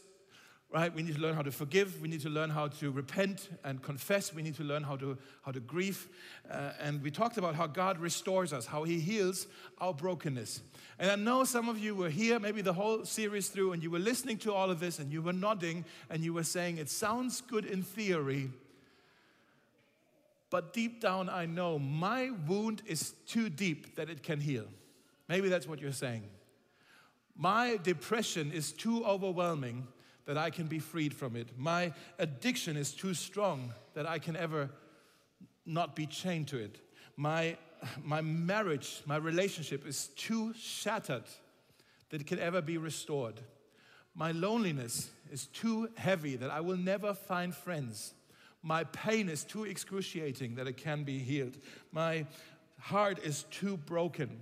right? 0.70 0.94
We 0.94 1.02
need 1.02 1.14
to 1.14 1.20
learn 1.20 1.34
how 1.34 1.42
to 1.42 1.50
forgive. 1.50 2.00
We 2.02 2.08
need 2.08 2.20
to 2.20 2.28
learn 2.28 2.50
how 2.50 2.68
to 2.68 2.90
repent 2.90 3.48
and 3.64 3.82
confess. 3.82 4.34
We 4.34 4.42
need 4.42 4.54
to 4.56 4.64
learn 4.64 4.82
how 4.82 4.96
to, 4.96 5.16
how 5.42 5.52
to 5.52 5.60
grieve. 5.60 6.08
Uh, 6.50 6.72
and 6.80 7.02
we 7.02 7.10
talked 7.10 7.38
about 7.38 7.54
how 7.54 7.66
God 7.66 7.98
restores 7.98 8.52
us, 8.52 8.66
how 8.66 8.84
He 8.84 9.00
heals 9.00 9.46
our 9.78 9.94
brokenness. 9.94 10.60
And 10.98 11.10
I 11.10 11.16
know 11.16 11.44
some 11.44 11.68
of 11.68 11.78
you 11.78 11.94
were 11.94 12.10
here, 12.10 12.38
maybe 12.38 12.60
the 12.60 12.74
whole 12.74 13.04
series 13.06 13.48
through, 13.48 13.72
and 13.72 13.82
you 13.82 13.90
were 13.90 13.98
listening 13.98 14.36
to 14.38 14.52
all 14.52 14.70
of 14.70 14.78
this 14.78 14.98
and 14.98 15.10
you 15.10 15.22
were 15.22 15.32
nodding 15.32 15.86
and 16.10 16.22
you 16.22 16.34
were 16.34 16.44
saying, 16.44 16.76
It 16.76 16.90
sounds 16.90 17.40
good 17.40 17.64
in 17.64 17.82
theory. 17.82 18.50
But 20.50 20.72
deep 20.72 21.00
down, 21.00 21.28
I 21.28 21.46
know 21.46 21.78
my 21.78 22.30
wound 22.46 22.82
is 22.86 23.12
too 23.26 23.48
deep 23.48 23.96
that 23.96 24.08
it 24.08 24.22
can 24.22 24.40
heal. 24.40 24.64
Maybe 25.28 25.48
that's 25.48 25.68
what 25.68 25.78
you're 25.78 25.92
saying. 25.92 26.24
My 27.36 27.78
depression 27.82 28.50
is 28.50 28.72
too 28.72 29.04
overwhelming 29.04 29.86
that 30.28 30.36
I 30.36 30.50
can 30.50 30.66
be 30.66 30.78
freed 30.78 31.14
from 31.14 31.36
it. 31.36 31.48
My 31.56 31.94
addiction 32.18 32.76
is 32.76 32.92
too 32.92 33.14
strong 33.14 33.72
that 33.94 34.06
I 34.06 34.18
can 34.18 34.36
ever 34.36 34.68
not 35.64 35.96
be 35.96 36.04
chained 36.04 36.48
to 36.48 36.58
it. 36.58 36.78
My, 37.16 37.56
my 38.04 38.20
marriage, 38.20 39.00
my 39.06 39.16
relationship 39.16 39.86
is 39.86 40.08
too 40.08 40.52
shattered 40.52 41.24
that 42.10 42.20
it 42.20 42.26
can 42.26 42.38
ever 42.38 42.60
be 42.60 42.76
restored. 42.76 43.40
My 44.14 44.32
loneliness 44.32 45.08
is 45.32 45.46
too 45.46 45.88
heavy 45.96 46.36
that 46.36 46.50
I 46.50 46.60
will 46.60 46.76
never 46.76 47.14
find 47.14 47.54
friends. 47.54 48.12
My 48.62 48.84
pain 48.84 49.30
is 49.30 49.44
too 49.44 49.64
excruciating 49.64 50.56
that 50.56 50.66
it 50.66 50.76
can 50.76 51.04
be 51.04 51.20
healed. 51.20 51.56
My 51.90 52.26
heart 52.78 53.18
is 53.24 53.44
too 53.44 53.78
broken 53.78 54.40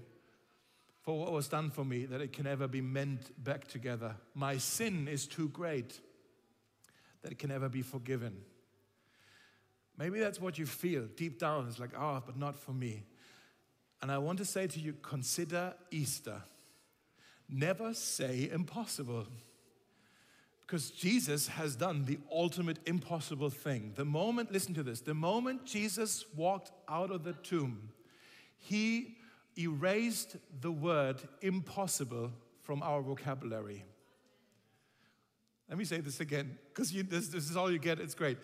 for 1.06 1.16
what 1.16 1.30
was 1.30 1.46
done 1.46 1.70
for 1.70 1.84
me 1.84 2.04
that 2.04 2.20
it 2.20 2.32
can 2.32 2.48
ever 2.48 2.66
be 2.66 2.80
mended 2.80 3.30
back 3.38 3.68
together. 3.68 4.16
My 4.34 4.58
sin 4.58 5.06
is 5.06 5.28
too 5.28 5.48
great 5.50 6.00
that 7.22 7.30
it 7.30 7.38
can 7.38 7.52
ever 7.52 7.68
be 7.68 7.82
forgiven. 7.82 8.36
Maybe 9.96 10.18
that's 10.18 10.40
what 10.40 10.58
you 10.58 10.66
feel 10.66 11.04
deep 11.14 11.38
down. 11.38 11.68
It's 11.68 11.78
like, 11.78 11.96
oh, 11.96 12.20
but 12.26 12.36
not 12.36 12.58
for 12.58 12.72
me. 12.72 13.04
And 14.02 14.10
I 14.10 14.18
want 14.18 14.38
to 14.38 14.44
say 14.44 14.66
to 14.66 14.80
you 14.80 14.94
consider 14.94 15.74
Easter. 15.92 16.42
Never 17.48 17.94
say 17.94 18.50
impossible. 18.52 19.28
Because 20.62 20.90
Jesus 20.90 21.46
has 21.46 21.76
done 21.76 22.04
the 22.04 22.18
ultimate 22.32 22.80
impossible 22.84 23.50
thing. 23.50 23.92
The 23.94 24.04
moment, 24.04 24.50
listen 24.50 24.74
to 24.74 24.82
this, 24.82 25.02
the 25.02 25.14
moment 25.14 25.66
Jesus 25.66 26.24
walked 26.34 26.72
out 26.88 27.12
of 27.12 27.22
the 27.22 27.34
tomb, 27.34 27.90
he 28.58 29.15
erased 29.58 30.36
the 30.60 30.70
word 30.70 31.20
impossible 31.42 32.32
from 32.62 32.82
our 32.82 33.00
vocabulary. 33.00 33.84
Let 35.68 35.78
me 35.78 35.84
say 35.84 36.00
this 36.00 36.20
again, 36.20 36.58
because 36.68 36.90
this, 36.90 37.28
this 37.28 37.50
is 37.50 37.56
all 37.56 37.70
you 37.70 37.78
get, 37.78 37.98
it's 37.98 38.14
great. 38.14 38.38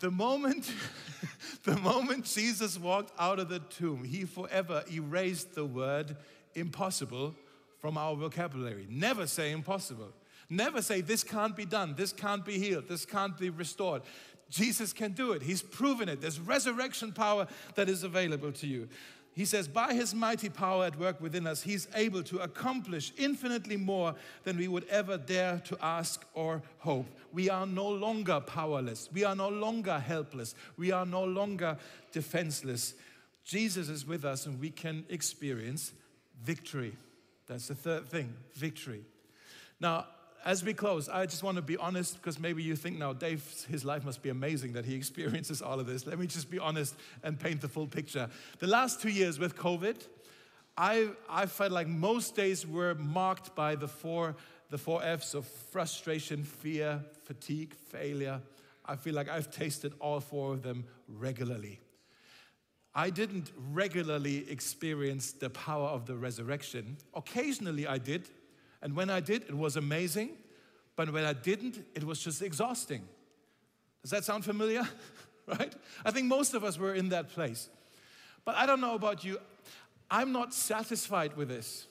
The 0.00 0.10
moment, 0.10 0.72
the 1.64 1.76
moment 1.76 2.24
Jesus 2.24 2.78
walked 2.78 3.12
out 3.18 3.38
of 3.38 3.48
the 3.48 3.60
tomb, 3.60 4.04
he 4.04 4.24
forever 4.24 4.84
erased 4.90 5.54
the 5.54 5.64
word 5.64 6.16
impossible 6.54 7.34
from 7.80 7.96
our 7.96 8.14
vocabulary. 8.14 8.86
Never 8.90 9.26
say 9.26 9.52
impossible. 9.52 10.12
Never 10.48 10.82
say 10.82 11.00
this 11.00 11.22
can't 11.22 11.54
be 11.54 11.64
done, 11.64 11.94
this 11.96 12.12
can't 12.12 12.44
be 12.44 12.58
healed, 12.58 12.88
this 12.88 13.06
can't 13.06 13.38
be 13.38 13.50
restored. 13.50 14.02
Jesus 14.50 14.92
can 14.92 15.12
do 15.12 15.32
it. 15.32 15.42
He's 15.42 15.62
proven 15.62 16.08
it. 16.08 16.20
There's 16.20 16.40
resurrection 16.40 17.12
power 17.12 17.46
that 17.76 17.88
is 17.88 18.02
available 18.02 18.50
to 18.52 18.66
you. 18.66 18.88
He 19.32 19.44
says, 19.44 19.68
by 19.68 19.94
his 19.94 20.14
mighty 20.14 20.48
power 20.48 20.84
at 20.86 20.98
work 20.98 21.20
within 21.20 21.46
us, 21.46 21.62
he's 21.62 21.86
able 21.94 22.22
to 22.24 22.38
accomplish 22.38 23.12
infinitely 23.16 23.76
more 23.76 24.14
than 24.42 24.56
we 24.58 24.66
would 24.66 24.84
ever 24.88 25.16
dare 25.16 25.60
to 25.66 25.78
ask 25.80 26.26
or 26.34 26.62
hope. 26.78 27.06
We 27.32 27.48
are 27.48 27.66
no 27.66 27.88
longer 27.88 28.40
powerless. 28.40 29.08
We 29.12 29.24
are 29.24 29.36
no 29.36 29.48
longer 29.48 29.98
helpless. 29.98 30.54
We 30.76 30.90
are 30.90 31.06
no 31.06 31.24
longer 31.24 31.78
defenseless. 32.12 32.94
Jesus 33.44 33.88
is 33.88 34.06
with 34.06 34.24
us 34.24 34.46
and 34.46 34.60
we 34.60 34.70
can 34.70 35.04
experience 35.08 35.92
victory. 36.42 36.96
That's 37.46 37.68
the 37.68 37.74
third 37.74 38.08
thing 38.08 38.34
victory. 38.54 39.04
Now, 39.78 40.06
as 40.44 40.64
we 40.64 40.72
close, 40.72 41.08
I 41.08 41.26
just 41.26 41.42
want 41.42 41.56
to 41.56 41.62
be 41.62 41.76
honest 41.76 42.16
because 42.16 42.38
maybe 42.38 42.62
you 42.62 42.76
think 42.76 42.98
now, 42.98 43.12
Dave, 43.12 43.44
his 43.68 43.84
life 43.84 44.04
must 44.04 44.22
be 44.22 44.30
amazing 44.30 44.72
that 44.72 44.84
he 44.84 44.94
experiences 44.96 45.60
all 45.62 45.80
of 45.80 45.86
this. 45.86 46.06
Let 46.06 46.18
me 46.18 46.26
just 46.26 46.50
be 46.50 46.58
honest 46.58 46.94
and 47.22 47.38
paint 47.38 47.60
the 47.60 47.68
full 47.68 47.86
picture. 47.86 48.28
The 48.58 48.66
last 48.66 49.00
two 49.00 49.10
years 49.10 49.38
with 49.38 49.56
COVID, 49.56 49.96
I, 50.76 51.10
I 51.28 51.46
felt 51.46 51.72
like 51.72 51.88
most 51.88 52.34
days 52.34 52.66
were 52.66 52.94
marked 52.94 53.54
by 53.54 53.74
the 53.74 53.88
four, 53.88 54.36
the 54.70 54.78
four 54.78 55.02
F's 55.02 55.34
of 55.34 55.46
frustration, 55.46 56.42
fear, 56.42 57.00
fatigue, 57.24 57.74
failure. 57.74 58.40
I 58.86 58.96
feel 58.96 59.14
like 59.14 59.28
I've 59.28 59.50
tasted 59.50 59.92
all 60.00 60.20
four 60.20 60.52
of 60.52 60.62
them 60.62 60.84
regularly. 61.06 61.80
I 62.94 63.10
didn't 63.10 63.52
regularly 63.72 64.50
experience 64.50 65.32
the 65.32 65.50
power 65.50 65.88
of 65.88 66.06
the 66.06 66.16
resurrection. 66.16 66.96
Occasionally 67.14 67.86
I 67.86 67.98
did, 67.98 68.28
and 68.82 68.96
when 68.96 69.10
I 69.10 69.20
did, 69.20 69.42
it 69.42 69.56
was 69.56 69.76
amazing. 69.76 70.30
But 70.96 71.12
when 71.12 71.24
I 71.24 71.32
didn't, 71.32 71.84
it 71.94 72.04
was 72.04 72.20
just 72.20 72.42
exhausting. 72.42 73.02
Does 74.02 74.10
that 74.10 74.24
sound 74.24 74.44
familiar? 74.44 74.88
right? 75.46 75.74
I 76.04 76.10
think 76.10 76.26
most 76.26 76.54
of 76.54 76.64
us 76.64 76.78
were 76.78 76.94
in 76.94 77.10
that 77.10 77.30
place. 77.30 77.68
But 78.44 78.56
I 78.56 78.66
don't 78.66 78.80
know 78.80 78.94
about 78.94 79.24
you. 79.24 79.38
I'm 80.10 80.32
not 80.32 80.54
satisfied 80.54 81.36
with 81.36 81.48
this. 81.48 81.86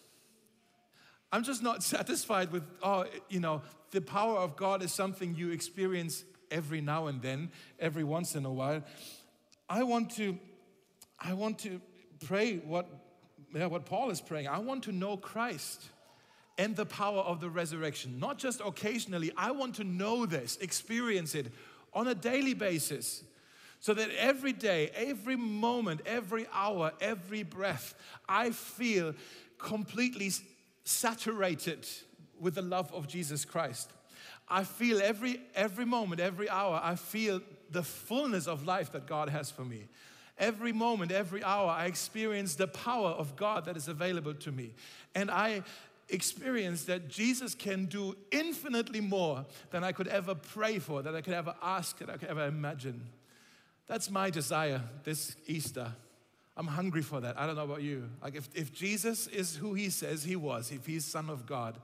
I'm 1.32 1.44
just 1.44 1.62
not 1.62 1.84
satisfied 1.96 2.52
with, 2.52 2.64
oh, 2.82 3.06
you 3.30 3.40
know, 3.40 3.62
the 3.92 4.02
power 4.02 4.38
of 4.38 4.56
God 4.56 4.84
is 4.84 4.92
something 4.92 5.36
you 5.36 5.52
experience 5.52 6.24
every 6.52 6.82
now 6.82 7.08
and 7.08 7.22
then, 7.22 7.52
every 7.80 8.04
once 8.04 8.36
in 8.36 8.46
a 8.46 8.52
while. 8.52 8.84
I 9.70 9.84
want 9.84 10.12
to, 10.16 10.38
I 11.20 11.34
want 11.34 11.60
to 11.60 11.80
pray 12.26 12.58
what, 12.58 12.88
yeah, 13.54 13.68
what 13.68 13.86
Paul 13.86 14.10
is 14.10 14.22
praying. 14.22 14.48
I 14.48 14.60
want 14.60 14.84
to 14.84 14.92
know 14.92 15.18
Christ 15.18 15.90
and 16.60 16.76
the 16.76 16.86
power 16.86 17.22
of 17.22 17.40
the 17.40 17.50
resurrection. 17.50 18.20
Not 18.20 18.38
just 18.38 18.60
occasionally, 18.60 19.32
I 19.38 19.52
want 19.52 19.76
to 19.76 19.86
know 19.86 20.26
this, 20.26 20.58
experience 20.58 21.34
it 21.34 21.48
on 21.94 22.10
a 22.10 22.14
daily 22.14 22.54
basis. 22.54 23.24
So 23.80 23.94
that 23.94 24.10
every 24.18 24.52
day, 24.52 24.92
every 24.94 25.38
moment, 25.38 26.02
every 26.06 26.46
hour, 26.52 26.92
every 27.00 27.44
breath, 27.44 27.96
I 28.28 28.52
feel 28.52 29.16
completely 29.58 30.32
saturated 30.84 31.88
with 32.38 32.56
the 32.56 32.62
love 32.62 32.94
of 32.94 33.08
Jesus 33.08 33.46
Christ. 33.46 33.90
I 34.50 34.66
feel 34.66 35.02
every, 35.02 35.40
every 35.56 35.86
moment, 35.86 36.20
every 36.20 36.50
hour, 36.50 36.82
I 36.84 36.96
feel 36.96 37.40
the 37.72 37.84
fullness 37.84 38.48
of 38.48 38.66
life 38.66 38.92
that 38.92 39.08
God 39.08 39.30
has 39.30 39.50
for 39.50 39.64
me. 39.64 39.88
Every 40.38 40.74
moment, 40.74 41.12
every 41.14 41.44
hour, 41.44 41.70
I 41.70 41.86
experience 41.86 42.56
the 42.56 42.68
power 42.68 43.10
of 43.10 43.38
God 43.38 43.66
that 43.66 43.78
is 43.78 43.88
available 43.88 44.34
to 44.36 44.52
me. 44.52 44.74
And 45.16 45.32
I 45.32 45.64
experience 46.10 46.86
that 46.86 47.08
Jesus 47.08 47.56
can 47.56 47.86
do 47.86 48.16
infinitely 48.32 49.02
more 49.02 49.46
than 49.72 49.84
I 49.84 49.92
could 49.92 50.08
ever 50.08 50.36
pray 50.36 50.80
for, 50.80 51.02
that 51.02 51.16
I 51.16 51.22
could 51.22 51.34
ever 51.34 51.54
ask, 51.62 51.98
that 52.00 52.10
I 52.10 52.18
could 52.18 52.30
ever 52.30 52.46
imagine. 52.46 53.08
That's 53.88 54.10
my 54.10 54.30
desire 54.30 54.82
this 55.04 55.36
Easter. 55.48 55.92
I'm 56.58 56.68
hungry 56.68 57.02
for 57.02 57.22
that. 57.22 57.40
I 57.40 57.46
don't 57.46 57.56
know 57.56 57.64
about 57.64 57.82
you. 57.82 58.10
Like 58.22 58.36
if, 58.36 58.50
if 58.54 58.74
Jesus 58.74 59.28
is 59.28 59.56
who 59.56 59.74
he 59.74 59.90
says 59.90 60.24
he 60.24 60.36
was, 60.36 60.72
if 60.72 60.86
he's 60.86 61.06
Son 61.06 61.30
of 61.30 61.46
God, 61.46 61.78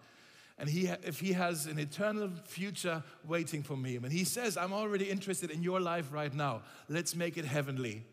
and 0.57 0.69
he, 0.69 0.87
if 1.03 1.19
he 1.19 1.33
has 1.33 1.65
an 1.65 1.79
eternal 1.79 2.29
future 2.45 3.03
waiting 3.25 3.61
for 3.61 3.75
me, 3.75 3.97
and 3.97 4.11
he 4.11 4.23
says, 4.23 4.55
I'm 4.55 4.71
already 4.71 5.09
interested 5.09 5.51
in 5.51 5.63
your 5.63 5.81
life 5.81 6.11
right 6.11 6.33
now, 6.33 6.61
let's 6.87 7.15
make 7.15 7.37
it 7.37 7.45
heavenly. 7.45 8.03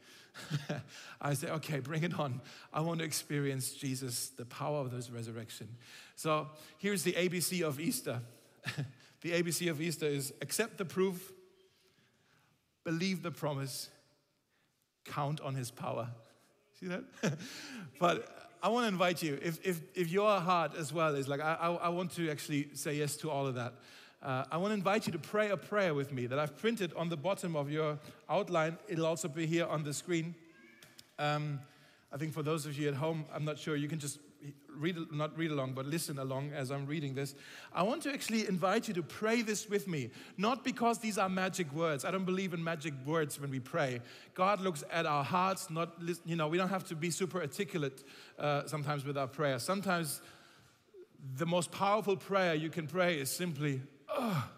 I 1.21 1.35
say, 1.35 1.49
okay, 1.49 1.81
bring 1.81 2.03
it 2.03 2.19
on. 2.19 2.41
I 2.73 2.81
want 2.81 3.01
to 3.01 3.05
experience 3.05 3.73
Jesus, 3.73 4.29
the 4.31 4.45
power 4.45 4.81
of 4.81 4.91
this 4.91 5.11
resurrection. 5.11 5.69
So 6.17 6.49
here's 6.79 7.03
the 7.03 7.13
ABC 7.13 7.63
of 7.63 7.81
Easter. 7.81 8.21
the 9.21 9.33
ABC 9.33 9.71
of 9.71 9.81
Easter 9.81 10.07
is 10.07 10.33
accept 10.41 10.79
the 10.79 10.85
proof, 10.85 11.33
believe 12.85 13.23
the 13.23 13.31
promise, 13.31 13.89
count 15.05 15.41
on 15.41 15.55
his 15.55 15.71
power. 15.71 16.09
See 16.81 16.87
that? 16.87 17.05
but 17.99 18.51
I 18.63 18.69
want 18.69 18.85
to 18.85 18.89
invite 18.89 19.23
you, 19.23 19.39
if, 19.43 19.59
if, 19.67 19.81
if 19.95 20.11
your 20.11 20.41
heart 20.41 20.73
as 20.77 20.93
well 20.93 21.15
is 21.15 21.29
like, 21.29 21.41
I, 21.41 21.55
I, 21.55 21.73
I 21.73 21.89
want 21.89 22.13
to 22.13 22.31
actually 22.31 22.69
say 22.75 22.95
yes 22.95 23.17
to 23.19 23.31
all 23.31 23.47
of 23.47 23.57
that. 23.57 23.75
Uh, 24.23 24.45
I 24.53 24.57
want 24.57 24.71
to 24.71 24.75
invite 24.75 25.07
you 25.07 25.13
to 25.13 25.19
pray 25.19 25.51
a 25.51 25.57
prayer 25.57 25.95
with 25.95 26.13
me 26.13 26.27
that 26.27 26.39
I've 26.39 26.57
printed 26.57 26.93
on 26.95 27.09
the 27.09 27.17
bottom 27.17 27.57
of 27.57 27.71
your 27.71 27.99
outline. 28.31 28.79
It'll 28.89 29.07
also 29.07 29.27
be 29.27 29.47
here 29.47 29.67
on 29.67 29.83
the 29.83 29.93
screen. 29.93 30.37
Um, 31.19 31.59
I 32.13 32.19
think 32.19 32.33
for 32.33 32.43
those 32.45 32.65
of 32.65 32.79
you 32.79 32.87
at 32.87 32.95
home, 32.95 33.25
I'm 33.35 33.45
not 33.45 33.59
sure, 33.59 33.75
you 33.75 33.89
can 33.89 33.99
just 33.99 34.21
read, 34.77 34.97
not 35.11 35.37
read 35.37 35.51
along, 35.51 35.73
but 35.73 35.87
listen 35.87 36.21
along 36.21 36.53
as 36.53 36.71
I'm 36.71 36.87
reading 36.87 37.15
this. 37.15 37.35
I 37.73 37.83
want 37.83 38.03
to 38.05 38.13
actually 38.13 38.47
invite 38.47 38.87
you 38.87 38.95
to 38.95 39.03
pray 39.03 39.43
this 39.43 39.69
with 39.69 39.89
me, 39.89 40.11
not 40.39 40.63
because 40.63 40.99
these 40.99 41.19
are 41.19 41.29
magic 41.29 41.73
words. 41.73 42.05
I 42.05 42.13
don't 42.13 42.25
believe 42.25 42.55
in 42.55 42.63
magic 42.63 42.95
words 43.05 43.41
when 43.41 43.51
we 43.51 43.59
pray. 43.59 44.01
God 44.35 44.61
looks 44.61 44.85
at 44.93 45.05
our 45.05 45.25
hearts, 45.25 45.69
not, 45.69 45.95
you 46.25 46.37
know, 46.37 46.47
we 46.47 46.59
don't 46.59 46.69
have 46.69 46.85
to 46.85 46.95
be 46.95 47.11
super 47.11 47.41
articulate 47.41 48.05
uh, 48.39 48.67
sometimes 48.67 49.05
with 49.05 49.19
our 49.19 49.27
prayer. 49.27 49.59
Sometimes 49.59 50.23
the 51.37 51.47
most 51.47 51.73
powerful 51.73 52.17
prayer 52.17 52.55
you 52.55 52.69
can 52.69 52.87
pray 52.87 53.19
is 53.19 53.31
simply, 53.31 53.81
oh, 54.23 54.49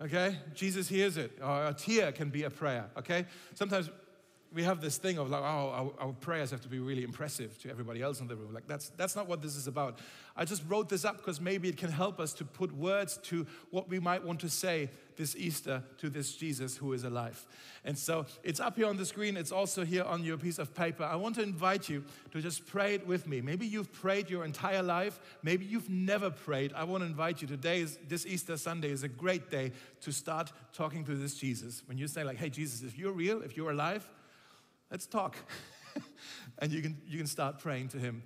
okay? 0.04 0.36
Jesus 0.54 0.88
hears 0.88 1.16
it. 1.16 1.38
Or 1.42 1.66
a 1.66 1.74
tear 1.74 2.12
can 2.12 2.30
be 2.30 2.44
a 2.44 2.50
prayer, 2.50 2.86
okay? 2.96 3.26
Sometimes 3.54 3.90
we 4.52 4.62
have 4.62 4.80
this 4.80 4.96
thing 4.96 5.18
of 5.18 5.28
like, 5.28 5.42
oh, 5.42 5.92
our, 6.00 6.06
our, 6.06 6.12
prayers 6.12 6.50
have 6.50 6.62
to 6.62 6.68
be 6.68 6.78
really 6.78 7.04
impressive 7.04 7.58
to 7.58 7.70
everybody 7.70 8.00
else 8.00 8.20
in 8.20 8.28
the 8.28 8.36
room. 8.36 8.54
Like, 8.54 8.66
that's, 8.66 8.88
that's 8.90 9.14
not 9.14 9.28
what 9.28 9.42
this 9.42 9.56
is 9.56 9.66
about. 9.66 9.98
I 10.36 10.44
just 10.46 10.62
wrote 10.66 10.88
this 10.88 11.04
up 11.04 11.18
because 11.18 11.40
maybe 11.40 11.68
it 11.68 11.76
can 11.76 11.90
help 11.90 12.18
us 12.18 12.32
to 12.34 12.44
put 12.44 12.72
words 12.74 13.18
to 13.24 13.46
what 13.70 13.88
we 13.88 13.98
might 13.98 14.24
want 14.24 14.40
to 14.40 14.48
say 14.48 14.88
this 15.16 15.36
Easter 15.36 15.82
to 15.98 16.08
this 16.08 16.34
Jesus 16.34 16.76
who 16.76 16.92
is 16.94 17.04
alive. 17.04 17.44
And 17.84 17.98
so 17.98 18.24
it's 18.42 18.60
up 18.60 18.76
here 18.76 18.86
on 18.86 18.96
the 18.96 19.04
screen. 19.04 19.36
It's 19.36 19.52
also 19.52 19.84
here 19.84 20.04
on 20.04 20.24
your 20.24 20.38
piece 20.38 20.58
of 20.58 20.74
paper. 20.74 21.02
I 21.02 21.16
want 21.16 21.34
to 21.34 21.42
invite 21.42 21.88
you 21.88 22.04
to 22.30 22.40
just 22.40 22.66
pray 22.66 22.94
it 22.94 23.06
with 23.06 23.26
me. 23.26 23.40
Maybe 23.40 23.66
you've 23.66 23.92
prayed 23.92 24.30
your 24.30 24.44
entire 24.44 24.82
life. 24.82 25.18
Maybe 25.42 25.66
you've 25.66 25.90
never 25.90 26.30
prayed. 26.30 26.72
I 26.72 26.84
want 26.84 27.02
to 27.02 27.06
invite 27.06 27.42
you. 27.42 27.48
Today 27.48 27.80
is 27.80 27.98
this 28.08 28.24
Easter 28.24 28.56
Sunday 28.56 28.92
is 28.92 29.02
a 29.02 29.08
great 29.08 29.50
day 29.50 29.72
to 30.02 30.12
start 30.12 30.52
talking 30.72 31.04
to 31.04 31.16
this 31.16 31.34
Jesus. 31.34 31.82
When 31.86 31.98
you 31.98 32.06
say 32.06 32.24
like, 32.24 32.38
"Hey 32.38 32.48
Jesus, 32.48 32.82
if 32.82 32.96
you're 32.96 33.12
real, 33.12 33.42
if 33.42 33.56
you're 33.56 33.72
alive," 33.72 34.08
Let's 34.90 35.06
talk. 35.06 35.36
and 36.58 36.72
you 36.72 36.82
can, 36.82 36.96
you 37.06 37.18
can 37.18 37.26
start 37.26 37.58
praying 37.58 37.88
to 37.88 37.98
Him. 37.98 38.22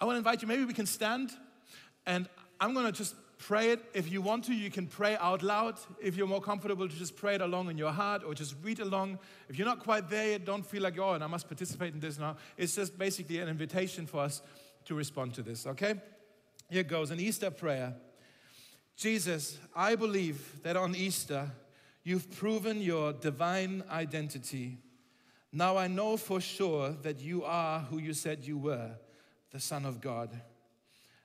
I 0.00 0.04
want 0.04 0.14
to 0.14 0.18
invite 0.18 0.42
you, 0.42 0.48
maybe 0.48 0.64
we 0.64 0.74
can 0.74 0.86
stand 0.86 1.32
and 2.06 2.28
I'm 2.60 2.74
going 2.74 2.86
to 2.86 2.92
just 2.92 3.14
pray 3.38 3.70
it. 3.70 3.84
If 3.94 4.10
you 4.10 4.22
want 4.22 4.44
to, 4.44 4.54
you 4.54 4.70
can 4.70 4.86
pray 4.86 5.16
out 5.16 5.42
loud. 5.42 5.78
If 6.00 6.16
you're 6.16 6.26
more 6.26 6.40
comfortable 6.40 6.88
to 6.88 6.94
just 6.94 7.16
pray 7.16 7.34
it 7.34 7.40
along 7.40 7.70
in 7.70 7.78
your 7.78 7.92
heart 7.92 8.22
or 8.24 8.34
just 8.34 8.54
read 8.62 8.80
along. 8.80 9.18
If 9.48 9.58
you're 9.58 9.66
not 9.66 9.80
quite 9.80 10.08
there 10.08 10.30
yet, 10.30 10.44
don't 10.44 10.64
feel 10.64 10.82
like, 10.82 10.98
oh, 10.98 11.14
and 11.14 11.24
I 11.24 11.26
must 11.26 11.48
participate 11.48 11.94
in 11.94 12.00
this 12.00 12.18
now. 12.18 12.36
It's 12.56 12.74
just 12.74 12.98
basically 12.98 13.38
an 13.38 13.48
invitation 13.48 14.06
for 14.06 14.20
us 14.20 14.42
to 14.86 14.94
respond 14.94 15.34
to 15.34 15.42
this, 15.42 15.66
okay? 15.66 15.94
Here 16.70 16.82
goes 16.82 17.10
an 17.10 17.20
Easter 17.20 17.50
prayer. 17.50 17.94
Jesus, 18.96 19.58
I 19.74 19.96
believe 19.96 20.62
that 20.62 20.76
on 20.76 20.94
Easter, 20.94 21.50
you've 22.02 22.30
proven 22.30 22.80
your 22.80 23.12
divine 23.12 23.82
identity. 23.90 24.78
Now 25.56 25.76
I 25.76 25.86
know 25.86 26.16
for 26.16 26.40
sure 26.40 26.90
that 27.02 27.20
you 27.20 27.44
are 27.44 27.78
who 27.78 27.98
you 27.98 28.12
said 28.12 28.44
you 28.44 28.58
were, 28.58 28.90
the 29.52 29.60
Son 29.60 29.86
of 29.86 30.00
God. 30.00 30.30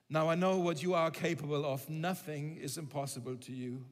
Now 0.08 0.30
I 0.30 0.36
know 0.36 0.60
what 0.60 0.84
you 0.84 0.94
are 0.94 1.10
capable 1.10 1.66
of. 1.66 1.90
Nothing 1.90 2.58
is 2.58 2.78
impossible 2.78 3.38
to 3.38 3.52
you. 3.52 3.84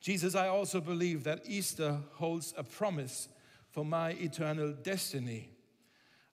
Jesus, 0.00 0.34
I 0.34 0.48
also 0.48 0.80
believe 0.80 1.24
that 1.24 1.42
Easter 1.44 1.98
holds 2.14 2.54
a 2.56 2.64
promise 2.64 3.28
for 3.68 3.84
my 3.84 4.12
eternal 4.12 4.72
destiny. 4.72 5.50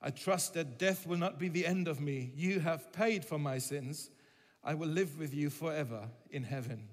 I 0.02 0.10
trust 0.10 0.54
that 0.54 0.80
death 0.80 1.06
will 1.06 1.18
not 1.18 1.38
be 1.38 1.50
the 1.50 1.66
end 1.66 1.90
of 1.90 2.00
me. 2.00 2.32
You 2.38 2.62
have 2.62 2.94
paid 2.94 3.26
for 3.26 3.38
my 3.38 3.58
sins. 3.58 4.12
I 4.64 4.76
will 4.76 4.88
live 4.88 5.20
with 5.20 5.34
you 5.34 5.50
forever 5.50 6.08
in 6.32 6.44
heaven. 6.44 6.88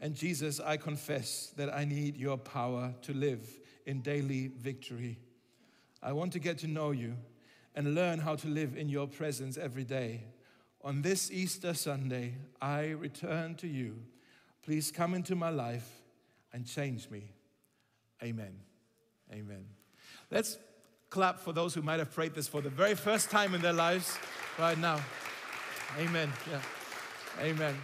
And 0.00 0.14
Jesus, 0.14 0.60
I 0.60 0.78
confess 0.78 1.52
that 1.58 1.74
I 1.74 1.84
need 1.84 2.16
your 2.16 2.38
power 2.38 2.94
to 3.02 3.12
live 3.12 3.46
in 3.86 4.00
daily 4.00 4.48
victory. 4.48 5.18
I 6.02 6.12
want 6.12 6.32
to 6.34 6.38
get 6.38 6.58
to 6.58 6.66
know 6.66 6.90
you 6.90 7.16
and 7.74 7.94
learn 7.94 8.18
how 8.18 8.36
to 8.36 8.48
live 8.48 8.76
in 8.76 8.88
your 8.88 9.06
presence 9.06 9.56
every 9.56 9.84
day. 9.84 10.24
On 10.82 11.02
this 11.02 11.30
Easter 11.30 11.74
Sunday, 11.74 12.34
I 12.60 12.90
return 12.90 13.54
to 13.56 13.66
you. 13.66 13.96
Please 14.62 14.90
come 14.90 15.14
into 15.14 15.34
my 15.34 15.50
life 15.50 15.88
and 16.52 16.66
change 16.66 17.10
me. 17.10 17.32
Amen. 18.22 18.54
Amen. 19.32 19.66
Let's 20.30 20.58
clap 21.10 21.38
for 21.38 21.52
those 21.52 21.74
who 21.74 21.82
might 21.82 21.98
have 21.98 22.12
prayed 22.12 22.34
this 22.34 22.48
for 22.48 22.60
the 22.60 22.70
very 22.70 22.94
first 22.94 23.30
time 23.30 23.54
in 23.54 23.62
their 23.62 23.72
lives 23.72 24.18
right 24.58 24.78
now. 24.78 25.00
Amen. 25.98 26.32
Yeah. 26.50 26.60
Amen. 27.40 27.74